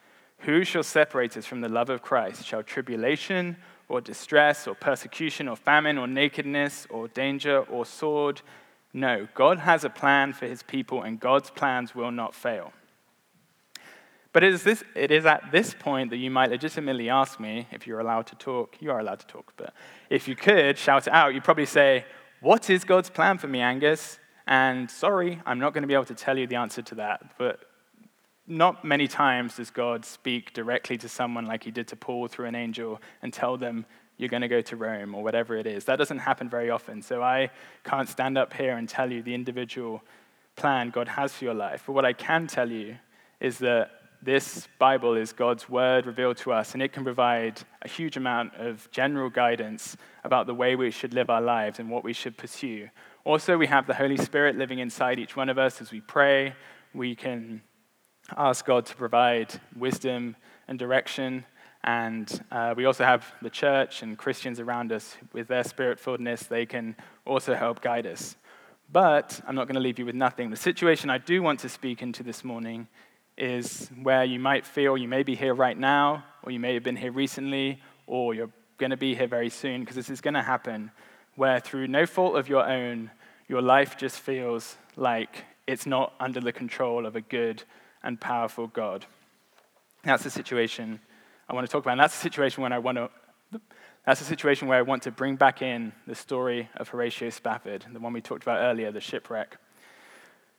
Who 0.41 0.65
shall 0.65 0.83
separate 0.83 1.37
us 1.37 1.47
from 1.47 1.61
the 1.61 1.69
love 1.69 1.89
of 1.89 2.03
Christ? 2.03 2.45
Shall 2.45 2.63
tribulation 2.63 3.57
or 3.89 4.01
distress 4.01 4.67
or 4.67 4.75
persecution 4.75 5.49
or 5.49 5.57
famine 5.57 5.99
or 5.99 6.07
nakedness 6.07 6.87
or 6.91 7.09
danger 7.09 7.61
or 7.61 7.87
sword? 7.87 8.43
No, 8.97 9.29
God 9.35 9.59
has 9.59 9.85
a 9.85 9.91
plan 9.91 10.33
for 10.33 10.47
his 10.47 10.63
people, 10.63 11.03
and 11.03 11.21
God's 11.21 11.51
plans 11.51 11.95
will 11.95 12.11
not 12.11 12.35
fail. 12.35 12.73
But 14.33 14.43
it 14.43 14.55
is, 14.55 14.63
this, 14.63 14.83
it 14.95 15.11
is 15.11 15.27
at 15.27 15.53
this 15.53 15.75
point 15.79 16.09
that 16.09 16.17
you 16.17 16.31
might 16.31 16.49
legitimately 16.49 17.11
ask 17.11 17.39
me, 17.39 17.69
if 17.71 17.87
you're 17.87 18.01
allowed 18.01 18.27
to 18.29 18.37
talk, 18.37 18.79
you 18.81 18.91
are 18.91 18.99
allowed 18.99 19.21
to 19.21 19.27
talk, 19.27 19.53
but 19.59 19.75
if 20.09 20.27
you 20.27 20.35
could 20.35 20.79
shout 20.79 21.07
it 21.07 21.13
out, 21.13 21.35
you'd 21.35 21.45
probably 21.45 21.67
say, 21.67 22.07
What 22.41 22.71
is 22.71 22.85
God's 22.85 23.11
plan 23.11 23.37
for 23.37 23.49
me, 23.49 23.61
Angus? 23.61 24.19
And 24.47 24.91
sorry, 24.91 25.43
I'm 25.45 25.59
not 25.59 25.75
going 25.75 25.83
to 25.83 25.89
be 25.89 25.93
able 25.93 26.07
to 26.07 26.15
tell 26.15 26.39
you 26.39 26.47
the 26.47 26.57
answer 26.57 26.81
to 26.81 26.95
that, 26.95 27.37
but 27.37 27.61
not 28.47 28.83
many 28.83 29.09
times 29.09 29.57
does 29.57 29.69
God 29.69 30.07
speak 30.07 30.55
directly 30.55 30.97
to 30.97 31.09
someone 31.09 31.45
like 31.45 31.65
he 31.65 31.71
did 31.71 31.89
to 31.89 31.97
Paul 31.97 32.29
through 32.29 32.47
an 32.47 32.55
angel 32.55 33.03
and 33.21 33.31
tell 33.31 33.59
them, 33.59 33.85
you're 34.17 34.29
going 34.29 34.43
to 34.43 34.49
go 34.49 34.61
to 34.61 34.77
Rome 34.77 35.15
or 35.15 35.23
whatever 35.23 35.57
it 35.57 35.67
is. 35.67 35.85
That 35.85 35.97
doesn't 35.97 36.19
happen 36.19 36.49
very 36.49 36.71
often. 36.71 37.03
So 37.03 37.23
I 37.23 37.51
can't 37.85 38.09
stand 38.09 38.39
up 38.39 38.53
here 38.53 38.77
and 38.77 38.89
tell 38.89 39.13
you 39.13 39.23
the 39.23 39.35
individual 39.35 40.03
plan 40.57 40.91
God 40.91 41.09
has 41.09 41.35
for 41.35 41.45
your 41.45 41.55
life. 41.55 41.85
But 41.87 41.93
what 41.93 42.05
I 42.05 42.13
can 42.13 42.47
tell 42.47 42.71
you 42.71 42.97
is 43.41 43.59
that 43.59 43.91
this 44.23 44.67
Bible 44.79 45.15
is 45.15 45.33
God's 45.33 45.69
word 45.69 46.07
revealed 46.07 46.39
to 46.39 46.53
us, 46.53 46.73
and 46.73 46.83
it 46.83 46.93
can 46.93 47.05
provide 47.05 47.61
a 47.83 47.89
huge 47.89 48.17
amount 48.17 48.55
of 48.55 48.91
general 48.91 49.29
guidance 49.29 49.97
about 50.25 50.47
the 50.47 50.55
way 50.55 50.75
we 50.75 50.91
should 50.91 51.13
live 51.13 51.29
our 51.29 51.43
lives 51.43 51.79
and 51.79 51.91
what 51.91 52.03
we 52.03 52.15
should 52.15 52.37
pursue. 52.37 52.89
Also, 53.25 53.59
we 53.59 53.67
have 53.67 53.87
the 53.87 53.95
Holy 53.95 54.17
Spirit 54.17 54.57
living 54.57 54.79
inside 54.79 55.19
each 55.19 55.37
one 55.37 55.49
of 55.49 55.59
us 55.59 55.81
as 55.81 55.93
we 55.93 56.01
pray. 56.01 56.55
We 56.95 57.15
can 57.15 57.63
ask 58.37 58.65
God 58.65 58.87
to 58.87 58.97
provide 58.97 59.61
wisdom 59.77 60.35
and 60.67 60.79
direction. 60.79 61.45
And 61.87 62.45
uh, 62.51 62.75
we 62.77 62.85
also 62.85 63.05
have 63.05 63.25
the 63.41 63.49
church 63.49 64.03
and 64.03 64.19
Christians 64.19 64.59
around 64.59 64.91
us 64.91 65.17
with 65.33 65.47
their 65.47 65.63
spirit 65.63 66.01
filledness, 66.03 66.49
they 66.49 66.67
can 66.67 66.97
also 67.25 67.55
help 67.55 67.81
guide 67.81 68.07
us. 68.07 68.37
But 68.91 69.41
I'm 69.47 69.55
not 69.55 69.69
going 69.69 69.77
to 69.77 69.81
leave 69.81 70.01
you 70.01 70.05
with 70.05 70.17
nothing. 70.17 70.51
The 70.51 70.57
situation 70.57 71.11
I 71.11 71.19
do 71.19 71.43
want 71.43 71.61
to 71.61 71.69
speak 71.69 72.03
into 72.03 72.25
this 72.25 72.43
morning 72.43 72.89
is 73.39 73.89
where 74.03 74.25
you 74.25 74.41
might 74.41 74.67
feel 74.67 74.97
you 74.97 75.07
may 75.07 75.23
be 75.23 75.37
here 75.37 75.55
right 75.55 75.79
now, 75.79 76.25
or 76.43 76.51
you 76.51 76.59
may 76.59 76.75
have 76.75 76.83
been 76.83 76.97
here 76.97 77.13
recently, 77.13 77.81
or 78.09 78.35
you're 78.35 78.51
going 78.79 78.91
to 78.91 78.97
be 78.97 79.15
here 79.15 79.29
very 79.29 79.51
soon, 79.51 79.81
because 79.81 79.97
this 79.97 80.11
is 80.11 80.21
going 80.21 80.35
to 80.35 80.43
happen, 80.43 80.91
where 81.37 81.61
through 81.61 81.87
no 81.87 82.05
fault 82.05 82.37
of 82.37 82.49
your 82.49 82.69
own, 82.69 83.13
your 83.47 83.63
life 83.63 83.97
just 83.97 84.19
feels 84.19 84.77
like 84.97 85.45
it's 85.69 85.87
not 85.87 86.15
under 86.19 86.41
the 86.41 86.53
control 86.53 87.07
of 87.07 87.15
a 87.15 87.21
good 87.21 87.63
and 88.03 88.21
powerful 88.21 88.67
God. 88.67 89.07
That's 90.03 90.25
the 90.25 90.31
situation 90.31 91.01
I 91.49 91.55
want 91.55 91.67
to 91.67 91.73
talk 91.73 91.85
about. 91.85 91.93
And 91.93 92.01
that's 92.01 92.15
the 92.15 92.23
situation 92.23 92.63
when 92.63 92.73
I 92.73 92.79
want 92.79 92.99
to 92.99 93.11
that's 94.07 94.21
the 94.21 94.27
situation 94.27 94.69
where 94.69 94.79
I 94.79 94.83
want 94.83 95.03
to 95.03 95.11
bring 95.11 95.35
back 95.35 95.63
in 95.63 95.93
the 96.07 96.15
story 96.15 96.69
of 96.77 96.89
Horatio 96.89 97.29
Spafford, 97.31 97.85
the 97.93 97.99
one 97.99 98.13
we 98.13 98.21
talked 98.21 98.45
about 98.45 98.61
earlier, 98.61 98.93
the 98.93 99.01
shipwreck. 99.01 99.59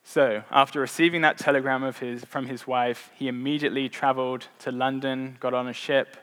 So, 0.03 0.43
after 0.51 0.81
receiving 0.81 1.21
that 1.21 1.37
telegram 1.37 1.83
of 1.83 1.97
his, 1.97 2.25
from 2.25 2.45
his 2.45 2.67
wife, 2.67 3.09
he 3.15 3.29
immediately 3.29 3.87
traveled 3.87 4.47
to 4.59 4.71
London, 4.71 5.37
got 5.39 5.53
on 5.53 5.69
a 5.69 5.73
ship, 5.73 6.17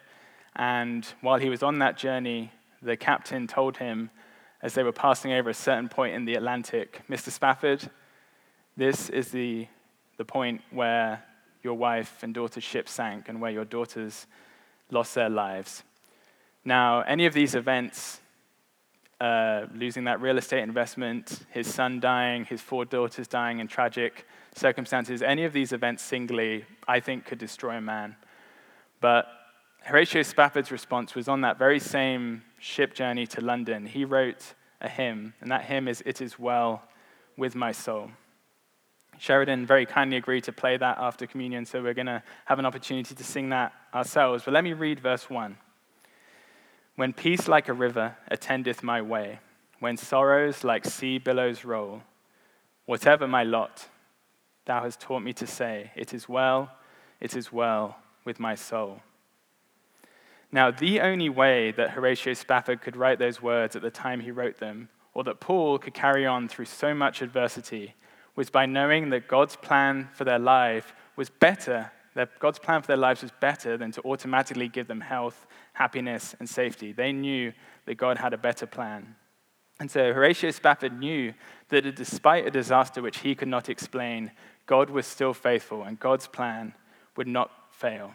and 0.55 1.07
while 1.22 1.38
he 1.38 1.48
was 1.48 1.62
on 1.62 1.79
that 1.79 1.96
journey, 1.96 2.53
the 2.83 2.96
captain 2.96 3.46
told 3.46 3.79
him, 3.79 4.11
as 4.62 4.74
they 4.74 4.83
were 4.83 4.92
passing 4.92 5.33
over 5.33 5.48
a 5.48 5.55
certain 5.55 5.88
point 5.88 6.14
in 6.14 6.27
the 6.27 6.35
Atlantic, 6.35 7.03
Mr. 7.09 7.31
Spafford, 7.31 7.90
this 8.77 9.09
is 9.09 9.29
the, 9.29 9.66
the 10.18 10.24
point 10.24 10.61
where 10.70 11.22
your 11.62 11.74
wife 11.74 12.22
and 12.22 12.35
daughter's 12.35 12.64
ship 12.64 12.88
sank 12.88 13.29
and 13.31 13.40
where 13.40 13.50
your 13.50 13.64
daughters 13.64 14.27
lost 14.90 15.14
their 15.14 15.31
lives. 15.31 15.83
Now, 16.64 17.01
any 17.03 17.27
of 17.27 17.35
these 17.35 17.55
events, 17.55 18.20
uh, 19.20 19.66
losing 19.75 20.05
that 20.05 20.20
real 20.20 20.38
estate 20.38 20.62
investment, 20.62 21.40
his 21.51 21.73
son 21.73 22.01
dying, 22.01 22.44
his 22.44 22.61
four 22.61 22.85
daughters 22.85 23.29
dying 23.29 23.59
in 23.59 23.68
tragic 23.68 24.27
circumstances, 24.55 25.23
any 25.23 25.44
of 25.44 25.53
these 25.53 25.73
events 25.73 26.03
singly, 26.03 26.64
I 26.88 27.01
think, 27.01 27.27
could 27.27 27.38
destroy 27.38 27.77
a 27.77 27.81
man. 27.81 28.16
But 29.01 29.27
Horatio 29.83 30.23
Spafford's 30.23 30.73
response 30.73 31.14
was 31.14 31.29
on 31.29 31.42
that 31.42 31.59
very 31.59 31.79
same 31.79 32.42
ship 32.59 32.94
journey 32.94 33.27
to 33.27 33.42
London. 33.42 33.85
He 33.85 34.07
wrote 34.07 34.55
a 34.81 34.88
hymn, 34.88 35.35
and 35.40 35.51
that 35.51 35.64
hymn 35.64 35.88
is 35.88 36.03
It 36.07 36.23
Is 36.23 36.38
Well 36.38 36.83
with 37.37 37.55
My 37.55 37.73
Soul. 37.73 38.11
Sheridan 39.18 39.66
very 39.66 39.87
kindly 39.87 40.16
agreed 40.16 40.44
to 40.44 40.53
play 40.53 40.77
that 40.77 40.98
after 40.98 41.27
communion, 41.27 41.64
so 41.64 41.83
we're 41.83 41.94
going 41.94 42.07
to 42.07 42.22
have 42.46 42.59
an 42.59 42.66
opportunity 42.66 43.14
to 43.14 43.24
sing 43.24 43.50
that 43.50 43.72
ourselves. 43.94 44.44
But 44.44 44.55
let 44.55 44.64
me 44.64 44.72
read 44.72 45.00
verse 45.00 45.29
1. 45.31 45.57
When 46.96 47.12
peace 47.12 47.48
like 47.48 47.68
a 47.68 47.72
river 47.72 48.16
attendeth 48.29 48.83
my 48.83 49.03
way, 49.03 49.40
when 49.81 49.96
sorrows 49.96 50.64
like 50.64 50.85
sea 50.85 51.18
billows 51.18 51.64
roll, 51.64 52.03
whatever 52.87 53.27
my 53.27 53.42
lot, 53.42 53.88
thou 54.64 54.83
hast 54.83 55.00
taught 55.00 55.22
me 55.22 55.33
to 55.35 55.46
say, 55.46 55.90
It 55.96 56.14
is 56.14 56.29
well, 56.29 56.70
it 57.20 57.37
is 57.37 57.53
well 57.53 57.96
with 58.24 58.38
my 58.38 58.55
soul. 58.55 59.00
Now, 60.53 60.70
the 60.70 61.00
only 61.00 61.29
way 61.29 61.72
that 61.72 61.90
Horatio 61.90 62.33
Spafford 62.35 62.81
could 62.81 62.96
write 62.96 63.18
those 63.18 63.42
words 63.42 63.74
at 63.74 63.83
the 63.83 63.90
time 63.90 64.20
he 64.20 64.31
wrote 64.31 64.59
them, 64.59 64.88
or 65.12 65.24
that 65.24 65.40
Paul 65.40 65.79
could 65.79 65.94
carry 65.94 66.24
on 66.24 66.48
through 66.48 66.66
so 66.66 66.94
much 66.94 67.22
adversity, 67.22 67.94
was 68.37 68.51
by 68.51 68.66
knowing 68.66 69.11
that 69.11 69.29
God's 69.29 69.57
plan 69.57 70.09
for 70.14 70.25
their 70.25 70.38
life 70.38 70.94
was 71.16 71.31
better, 71.31 71.92
that 72.14 72.38
God's 72.38 72.59
plan 72.59 72.81
for 72.83 72.88
their 72.88 72.97
lives 72.97 73.23
was 73.23 73.31
better 73.40 73.77
than 73.77 73.92
to 73.92 74.03
automatically 74.03 74.68
give 74.68 74.88
them 74.88 75.01
health 75.01 75.47
happiness, 75.75 76.35
and 76.38 76.49
safety. 76.49 76.92
They 76.92 77.12
knew 77.12 77.53
that 77.85 77.97
God 77.97 78.16
had 78.16 78.33
a 78.33 78.38
better 78.38 78.66
plan. 78.66 79.14
And 79.79 79.90
so 79.90 80.12
Horatio 80.12 80.51
Spafford 80.53 80.99
knew 80.99 81.35
that 81.68 81.97
despite 81.97 82.47
a 82.47 82.51
disaster 82.51 83.03
which 83.03 83.18
he 83.18 83.35
could 83.35 83.49
not 83.49 83.68
explain, 83.68 84.31
God 84.66 84.88
was 84.88 85.07
still 85.07 85.35
faithful 85.35 85.83
and 85.83 85.99
God's 86.01 86.29
plan 86.29 86.75
would 87.16 87.27
not 87.27 87.51
fail. 87.70 88.14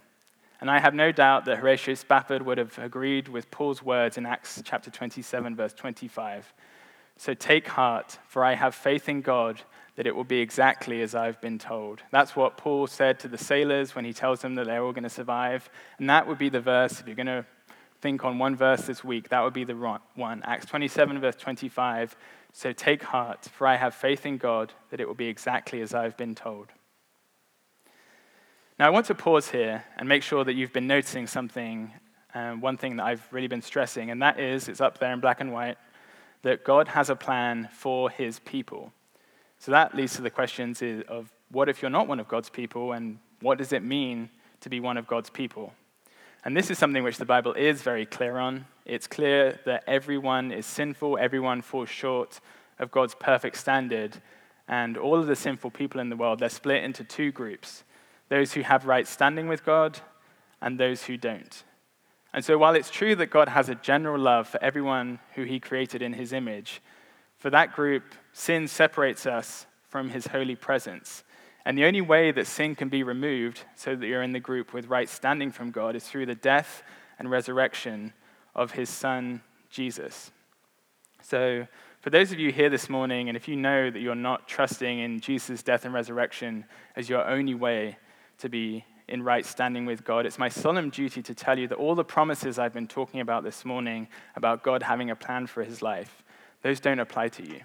And 0.62 0.72
I 0.72 0.80
have 0.80 0.94
no 0.94 1.12
doubt 1.12 1.46
that 1.46 1.58
Horatio 1.58 1.94
Spafford 1.96 2.42
would 2.46 2.58
have 2.58 2.78
agreed 2.80 3.28
with 3.28 3.52
Paul's 3.52 3.84
words 3.84 4.18
in 4.18 4.26
Acts 4.26 4.62
chapter 4.64 4.90
27, 4.90 5.56
verse 5.56 5.74
25. 5.74 6.54
So 7.20 7.34
take 7.34 7.68
heart, 7.68 8.18
for 8.30 8.46
I 8.46 8.56
have 8.56 8.74
faith 8.74 9.10
in 9.10 9.20
God 9.20 9.62
that 9.98 10.08
it 10.08 10.16
will 10.16 10.24
be 10.24 10.40
exactly 10.40 11.02
as 11.02 11.14
I've 11.14 11.42
been 11.42 11.60
told. 11.60 12.02
That's 12.12 12.34
what 12.34 12.56
Paul 12.56 12.88
said 12.88 13.20
to 13.20 13.28
the 13.28 13.38
sailors 13.38 13.94
when 13.94 14.06
he 14.06 14.14
tells 14.14 14.40
them 14.40 14.56
that 14.56 14.68
they're 14.68 14.82
all 14.82 14.94
going 14.94 15.04
to 15.04 15.10
survive. 15.10 15.70
And 15.98 16.10
that 16.10 16.28
would 16.28 16.38
be 16.38 16.48
the 16.48 16.62
verse, 16.62 17.02
if 17.02 17.08
you're 17.08 17.18
going 17.18 17.26
to 17.26 17.46
think 18.00 18.24
on 18.24 18.40
one 18.40 18.56
verse 18.56 18.84
this 18.84 19.04
week, 19.04 19.28
that 19.30 19.42
would 19.42 19.52
be 19.52 19.66
the 19.66 19.76
one. 20.16 20.42
Acts 20.46 20.66
27, 20.68 21.20
verse 21.20 21.36
25. 21.36 22.16
So 22.54 22.72
take 22.72 23.04
heart, 23.04 23.44
for 23.44 23.68
I 23.68 23.76
have 23.76 23.94
faith 23.94 24.26
in 24.26 24.38
God 24.38 24.72
that 24.90 25.02
it 25.02 25.08
will 25.08 25.14
be 25.14 25.28
exactly 25.28 25.82
as 25.82 25.94
I've 25.94 26.16
been 26.16 26.36
told. 26.36 26.68
Now, 28.80 28.88
I 28.88 28.92
want 28.92 29.08
to 29.08 29.16
pause 29.16 29.50
here 29.50 29.84
and 29.98 30.08
make 30.08 30.24
sure 30.24 30.46
that 30.46 30.54
you've 30.54 30.72
been 30.72 30.88
noticing 30.88 31.28
something, 31.28 31.92
um, 32.34 32.62
one 32.62 32.78
thing 32.78 32.96
that 32.96 33.04
I've 33.04 33.28
really 33.34 33.50
been 33.50 33.62
stressing, 33.62 34.10
and 34.10 34.22
that 34.22 34.40
is 34.40 34.70
it's 34.70 34.80
up 34.80 35.00
there 35.00 35.12
in 35.12 35.20
black 35.20 35.42
and 35.42 35.52
white 35.52 35.78
that 36.42 36.64
God 36.64 36.90
has 36.90 37.10
a 37.10 37.16
plan 37.16 37.70
for 37.72 38.10
his 38.10 38.40
people. 38.40 38.92
So 39.58 39.72
that 39.72 39.94
leads 39.94 40.16
to 40.16 40.22
the 40.22 40.30
questions 40.30 40.82
of 41.08 41.32
what 41.52 41.68
if 41.68 41.82
you're 41.82 41.92
not 41.92 42.08
one 42.08 42.20
of 42.20 42.28
God's 42.28 42.50
people, 42.50 42.94
and 42.94 43.20
what 43.42 43.58
does 43.58 43.74
it 43.74 43.84
mean 43.84 44.30
to 44.62 44.70
be 44.70 44.80
one 44.80 44.98
of 44.98 45.08
God's 45.08 45.30
people? 45.30 45.74
And 46.46 46.56
this 46.56 46.72
is 46.72 46.78
something 46.78 47.04
which 47.04 47.18
the 47.18 47.26
Bible 47.26 47.54
is 47.54 47.82
very 47.82 48.06
clear 48.06 48.38
on. 48.38 48.66
It's 48.86 49.08
clear 49.08 49.60
that 49.66 49.84
everyone 49.88 50.52
is 50.52 50.66
sinful, 50.66 51.18
everyone 51.18 51.62
falls 51.62 51.90
short 51.90 52.40
of 52.80 52.92
God's 52.92 53.16
perfect 53.16 53.58
standard, 53.58 54.18
and 54.68 54.98
all 54.98 55.16
of 55.16 55.28
the 55.28 55.36
sinful 55.36 55.72
people 55.72 56.00
in 56.00 56.10
the 56.10 56.16
world, 56.16 56.40
they're 56.40 56.50
split 56.50 56.84
into 56.84 57.04
two 57.04 57.32
groups 57.32 57.84
those 58.30 58.54
who 58.54 58.62
have 58.62 58.86
right 58.86 59.08
standing 59.08 59.48
with 59.48 59.66
God 59.66 60.00
and 60.62 60.80
those 60.80 61.04
who 61.04 61.18
don't. 61.18 61.64
And 62.34 62.46
so, 62.46 62.58
while 62.58 62.76
it's 62.76 62.92
true 62.92 63.16
that 63.16 63.32
God 63.32 63.50
has 63.50 63.70
a 63.70 63.76
general 63.76 64.20
love 64.20 64.48
for 64.48 64.64
everyone 64.64 65.20
who 65.36 65.44
he 65.44 65.60
created 65.60 66.02
in 66.02 66.14
his 66.14 66.32
image, 66.32 66.82
for 67.38 67.50
that 67.50 67.74
group, 67.74 68.04
sin 68.34 68.68
separates 68.68 69.26
us 69.26 69.66
from 69.88 70.10
his 70.10 70.28
holy 70.28 70.56
presence. 70.56 71.24
And 71.66 71.78
the 71.78 71.86
only 71.86 72.02
way 72.02 72.32
that 72.32 72.48
sin 72.48 72.76
can 72.76 72.90
be 72.90 73.04
removed 73.04 73.64
so 73.76 73.96
that 73.96 74.08
you're 74.08 74.24
in 74.24 74.32
the 74.32 74.40
group 74.40 74.74
with 74.74 74.88
right 74.88 75.10
standing 75.10 75.52
from 75.52 75.72
God 75.72 75.96
is 75.96 76.04
through 76.04 76.28
the 76.28 76.36
death 76.36 76.84
and 77.18 77.30
resurrection 77.30 78.14
of 78.56 78.72
his 78.72 78.90
son, 78.90 79.42
Jesus. 79.70 80.32
So, 81.22 81.68
for 82.02 82.12
those 82.12 82.32
of 82.32 82.40
you 82.40 82.52
here 82.52 82.70
this 82.70 82.90
morning, 82.90 83.28
and 83.28 83.36
if 83.36 83.48
you 83.48 83.58
know 83.58 83.90
that 83.90 84.00
you're 84.00 84.16
not 84.16 84.48
trusting 84.48 85.00
in 85.00 85.20
Jesus' 85.20 85.62
death 85.62 85.84
and 85.84 85.94
resurrection 85.94 86.66
as 86.96 87.10
your 87.10 87.28
only 87.28 87.56
way 87.56 87.98
to 88.38 88.48
be 88.48 88.86
in 89.10 89.24
right 89.24 89.46
standing 89.46 89.86
with 89.86 90.04
God, 90.06 90.26
it's 90.26 90.40
my 90.40 90.50
solemn 90.50 90.90
duty 90.90 91.22
to 91.24 91.34
tell 91.34 91.58
you 91.58 91.68
that 91.68 91.76
all 91.76 91.96
the 91.96 92.04
promises 92.04 92.60
I've 92.60 92.74
been 92.74 92.88
talking 92.88 93.20
about 93.20 93.44
this 93.44 93.66
morning 93.66 94.08
about 94.36 94.64
God 94.64 94.84
having 94.84 95.10
a 95.10 95.16
plan 95.16 95.48
for 95.48 95.64
his 95.64 95.82
life, 95.82 96.24
those 96.62 96.80
don't 96.80 97.00
apply 97.00 97.30
to 97.30 97.44
you. 97.44 97.62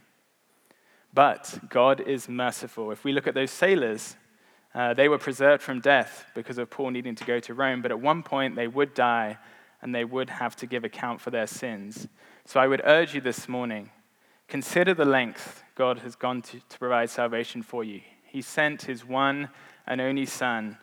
But 1.13 1.59
God 1.69 2.01
is 2.01 2.29
merciful. 2.29 2.91
If 2.91 3.05
we 3.05 3.13
look 3.13 3.27
at 3.27 3.35
those 3.35 3.51
sailors, 3.51 4.17
uh, 4.75 4.95
they 4.95 5.09
were 5.09 5.19
preserved 5.19 5.63
from 5.63 5.81
death 5.81 6.25
because 6.35 6.59
of 6.59 6.71
Paul 6.71 6.91
needing 6.91 7.15
to 7.15 7.25
go 7.25 7.39
to 7.41 7.55
Rome, 7.55 7.83
but 7.83 7.93
at 7.93 8.01
one 8.01 8.23
point 8.23 8.57
they 8.57 8.67
would 8.67 8.95
die 8.95 9.39
and 9.83 9.95
they 9.95 10.05
would 10.05 10.31
have 10.31 10.57
to 10.57 10.67
give 10.67 10.83
account 10.83 11.21
for 11.21 11.31
their 11.31 11.47
sins. 11.47 12.09
So 12.47 12.59
I 12.59 12.67
would 12.67 12.81
urge 12.85 13.15
you 13.15 13.21
this 13.21 13.49
morning 13.49 13.91
consider 14.49 14.95
the 14.95 15.05
length 15.05 15.63
God 15.75 16.01
has 16.01 16.17
gone 16.17 16.43
to, 16.43 16.61
to 16.69 16.79
provide 16.79 17.11
salvation 17.11 17.63
for 17.63 17.85
you. 17.85 18.01
He 18.25 18.43
sent 18.43 18.83
his 18.83 19.05
one 19.05 19.49
and 19.87 20.01
only 20.01 20.27
Son 20.27 20.79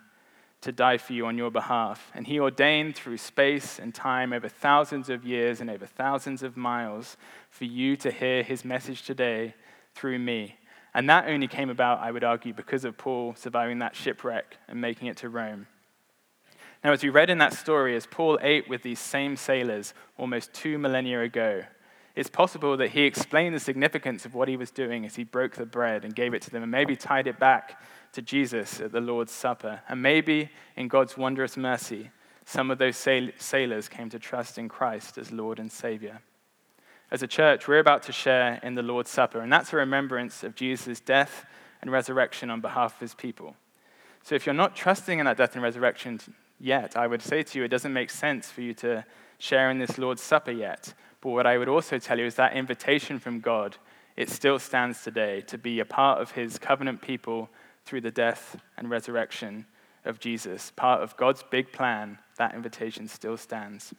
to 0.62 0.72
die 0.72 0.98
for 0.98 1.14
you 1.14 1.26
on 1.26 1.38
your 1.38 1.52
behalf. 1.52 2.12
And 2.14 2.28
he 2.28 2.40
ordained 2.40 2.96
through 2.96 3.18
space 3.18 3.80
and 3.80 3.94
time 3.94 4.32
over 4.32 4.48
thousands 4.48 5.10
of 5.10 5.26
years 5.26 5.60
and 5.60 5.70
over 5.70 5.86
thousands 5.86 6.44
of 6.44 6.56
miles 6.56 7.18
for 7.50 7.66
you 7.66 7.96
to 7.98 8.12
hear 8.12 8.44
his 8.44 8.64
message 8.64 9.04
today 9.04 9.56
through 9.96 10.20
me. 10.20 10.56
And 10.94 11.10
that 11.10 11.28
only 11.28 11.48
came 11.48 11.70
about, 11.70 12.00
I 12.00 12.12
would 12.12 12.24
argue, 12.24 12.54
because 12.54 12.86
of 12.86 12.98
Paul 12.98 13.34
surviving 13.36 13.80
that 13.80 13.96
shipwreck 13.96 14.58
and 14.68 14.80
making 14.80 15.08
it 15.08 15.18
to 15.18 15.30
Rome. 15.30 15.68
Now, 16.84 16.92
as 16.92 17.04
we 17.04 17.10
read 17.10 17.30
in 17.30 17.38
that 17.38 17.54
story, 17.54 17.96
as 17.96 18.06
Paul 18.06 18.40
ate 18.42 18.68
with 18.68 18.82
these 18.82 19.00
same 19.00 19.36
sailors 19.36 19.94
almost 20.18 20.54
two 20.54 20.78
millennia 20.78 21.22
ago, 21.22 21.64
it's 22.16 22.30
possible 22.30 22.76
that 22.78 22.90
he 22.90 23.04
explained 23.04 23.56
the 23.56 23.60
significance 23.60 24.26
of 24.26 24.36
what 24.36 24.48
he 24.48 24.58
was 24.58 24.70
doing 24.70 25.06
as 25.06 25.16
he 25.16 25.24
broke 25.24 25.56
the 25.56 25.66
bread 25.66 26.04
and 26.04 26.14
gave 26.14 26.34
it 26.34 26.42
to 26.44 26.50
them, 26.50 26.64
and 26.64 26.72
maybe 26.72 26.96
tied 26.96 27.28
it 27.28 27.40
back 27.40 27.82
to 28.14 28.22
Jesus 28.22 28.80
at 28.82 28.92
the 28.92 29.02
Lord's 29.02 29.32
Supper. 29.32 29.82
And 29.88 30.02
maybe 30.02 30.50
in 30.76 30.88
God's 30.88 31.18
wondrous 31.18 31.58
mercy, 31.58 32.12
some 32.46 32.72
of 32.72 32.78
those 32.78 32.98
sailors 32.98 33.88
came 33.88 34.10
to 34.10 34.20
trust 34.20 34.58
in 34.58 34.68
Christ 34.68 35.18
as 35.18 35.32
Lord 35.32 35.60
and 35.60 35.72
Savior. 35.72 36.22
As 37.10 37.22
a 37.22 37.28
church, 37.28 37.68
we're 37.68 37.80
about 37.80 38.04
to 38.04 38.12
share 38.12 38.60
in 38.64 38.76
the 38.76 38.82
Lord's 38.82 39.10
Supper, 39.10 39.42
and 39.42 39.52
that's 39.52 39.74
a 39.74 39.78
remembrance 39.78 40.44
of 40.44 40.56
Jesus' 40.56 41.00
death 41.00 41.46
and 41.82 41.92
resurrection 41.92 42.50
on 42.50 42.62
behalf 42.62 42.96
of 42.96 43.00
his 43.00 43.14
people. 43.14 43.56
So 44.24 44.36
if 44.36 44.46
you're 44.46 44.54
not 44.54 44.76
trusting 44.76 45.20
in 45.20 45.26
that 45.26 45.38
death 45.38 45.56
and 45.56 45.64
resurrection 45.64 46.20
yet, 46.60 46.96
I 46.96 47.08
would 47.08 47.22
say 47.22 47.44
to 47.44 47.60
you, 47.60 47.66
it 47.66 47.70
doesn't 47.70 47.92
make 47.92 48.10
sense 48.10 48.50
for 48.50 48.62
you 48.62 48.74
to 48.76 49.04
share 49.40 49.70
in 49.72 49.80
this 49.80 49.98
Lord's 49.98 50.22
Supper 50.22 50.52
yet. 50.52 50.94
But 51.22 51.32
what 51.32 51.48
I 51.48 51.58
would 51.58 51.70
also 51.70 51.98
tell 51.98 52.20
you 52.20 52.26
is 52.26 52.36
that 52.36 52.54
invitation 52.54 53.20
from 53.20 53.40
God, 53.40 53.78
it 54.16 54.30
still 54.30 54.60
stands 54.60 55.04
today 55.04 55.42
to 55.42 55.58
be 55.58 55.80
a 55.80 55.86
part 55.86 56.22
of 56.22 56.32
his 56.32 56.60
covenant 56.60 57.02
people 57.02 57.50
through 57.86 58.02
the 58.02 58.12
death 58.12 58.62
and 58.78 58.90
resurrection 58.90 59.66
of 60.06 60.20
Jesus, 60.20 60.72
part 60.76 61.02
of 61.02 61.16
God's 61.18 61.44
big 61.44 61.72
plan, 61.72 62.18
that 62.38 62.56
invitation 62.56 63.08
still 63.08 63.38
stands. 63.38 63.94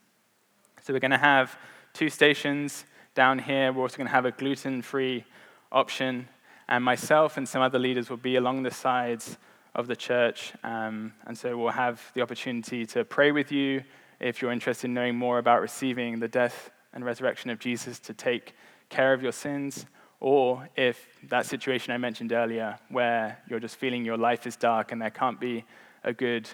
So 0.83 0.93
we're 0.93 1.01
going 1.01 1.12
to 1.12 1.18
have 1.18 1.57
two 1.93 2.09
stations 2.09 2.85
down 3.14 3.39
here. 3.39 3.72
We're 3.72 3.83
also 3.83 3.97
going 3.97 4.09
to 4.09 4.12
have 4.12 4.24
a 4.24 4.33
gluten 4.33 4.83
free 4.83 5.24
option. 5.70 6.28
And 6.68 6.85
myself 6.85 7.37
and 7.37 7.49
some 7.49 7.62
other 7.62 7.78
leaders 7.78 8.11
will 8.11 8.16
be 8.16 8.37
along 8.37 8.62
the 8.62 8.70
sides 8.70 9.37
of 9.74 9.87
the 9.87 9.97
church. 9.97 10.53
Um, 10.64 11.12
and 11.26 11.37
so 11.37 11.57
we'll 11.57 11.70
have 11.70 12.03
the 12.14 12.22
opportunity 12.22 12.85
to 12.87 13.05
pray 13.05 13.33
with 13.33 13.53
you 13.53 13.83
if 14.20 14.41
you're 14.41 14.53
interested 14.53 14.87
in 14.87 14.95
knowing 14.95 15.16
more 15.16 15.39
about 15.39 15.61
receiving 15.61 16.20
the 16.20 16.28
death 16.28 16.70
and 16.93 17.05
resurrection 17.05 17.51
of 17.51 17.59
Jesus 17.59 17.99
to 18.01 18.14
take 18.14 18.55
care 18.89 19.12
of 19.12 19.22
your 19.22 19.33
sins. 19.33 19.87
Or 20.23 20.68
if 20.77 21.05
that 21.31 21.47
situation 21.47 21.93
I 21.93 21.99
mentioned 21.99 22.31
earlier, 22.31 22.79
where 22.91 23.43
you're 23.51 23.59
just 23.59 23.75
feeling 23.75 24.05
your 24.05 24.16
life 24.16 24.47
is 24.47 24.55
dark 24.55 24.93
and 24.93 25.03
there 25.03 25.11
can't 25.11 25.41
be 25.41 25.64
a 26.05 26.12
good 26.12 26.49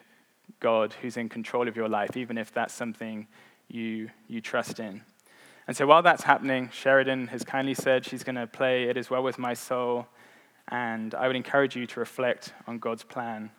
God 0.59 0.95
who's 0.95 1.19
in 1.19 1.29
control 1.29 1.69
of 1.69 1.77
your 1.77 1.87
life, 1.87 2.17
even 2.17 2.39
if 2.39 2.51
that's 2.51 2.73
something 2.73 3.27
you, 3.69 4.09
you 4.27 4.41
trust 4.41 4.81
in. 4.81 5.03
And 5.67 5.77
so 5.77 5.87
while 5.87 6.01
that's 6.01 6.23
happening, 6.23 6.71
Sheridan 6.73 7.27
has 7.27 7.45
kindly 7.45 7.75
said 7.75 8.07
she's 8.07 8.25
going 8.25 8.37
to 8.37 8.47
play 8.47 8.85
It 8.85 8.97
Is 8.97 9.11
Well 9.11 9.23
With 9.23 9.39
My 9.39 9.53
Soul, 9.53 10.07
and 10.69 11.15
I 11.15 11.27
would 11.27 11.37
encourage 11.37 11.77
you 11.77 11.87
to 11.89 12.01
reflect 12.01 12.55
on 12.67 12.79
God's 12.79 13.05
plan. 13.05 13.51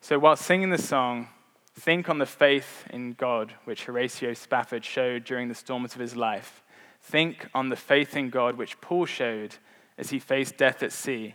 So 0.00 0.16
while 0.20 0.36
singing 0.36 0.70
the 0.70 0.78
song, 0.78 1.26
think 1.74 2.08
on 2.08 2.18
the 2.18 2.24
faith 2.24 2.84
in 2.90 3.14
God 3.14 3.52
which 3.64 3.86
Horatio 3.86 4.32
Spafford 4.32 4.84
showed 4.84 5.24
during 5.24 5.48
the 5.48 5.56
storms 5.56 5.94
of 5.94 6.00
his 6.00 6.14
life. 6.14 6.62
Think 7.00 7.48
on 7.54 7.68
the 7.68 7.76
faith 7.76 8.16
in 8.16 8.30
God 8.30 8.56
which 8.56 8.80
Paul 8.80 9.06
showed 9.06 9.56
as 9.98 10.10
he 10.10 10.18
faced 10.18 10.56
death 10.56 10.82
at 10.82 10.92
sea. 10.92 11.34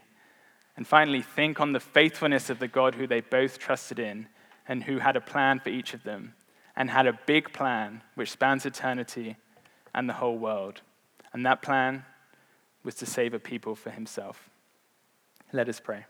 And 0.78 0.86
finally, 0.86 1.22
think 1.22 1.59
on 1.59 1.72
the 1.72 1.80
faithfulness 1.80 2.49
of 2.49 2.59
the 2.59 2.68
God 2.68 2.95
who 2.95 3.07
they 3.07 3.22
both 3.22 3.57
trusted 3.57 3.99
in 3.99 4.28
and 4.68 4.84
who 4.84 4.99
had 4.99 5.16
a 5.16 5.22
plan 5.22 5.59
for 5.59 5.70
each 5.70 5.93
of 5.93 6.03
them 6.03 6.34
and 6.76 6.89
had 6.89 7.07
a 7.07 7.20
big 7.26 7.53
plan 7.53 8.01
which 8.16 8.32
spans 8.32 8.66
eternity 8.66 9.38
and 9.93 10.09
the 10.09 10.13
whole 10.13 10.38
world. 10.38 10.82
And 11.34 11.45
that 11.45 11.61
plan 11.61 12.05
was 12.84 12.95
to 12.95 13.05
save 13.05 13.34
a 13.34 13.39
people 13.39 13.76
for 13.76 13.89
himself. 13.89 14.49
Let 15.51 15.70
us 15.70 15.80
pray. 15.80 16.05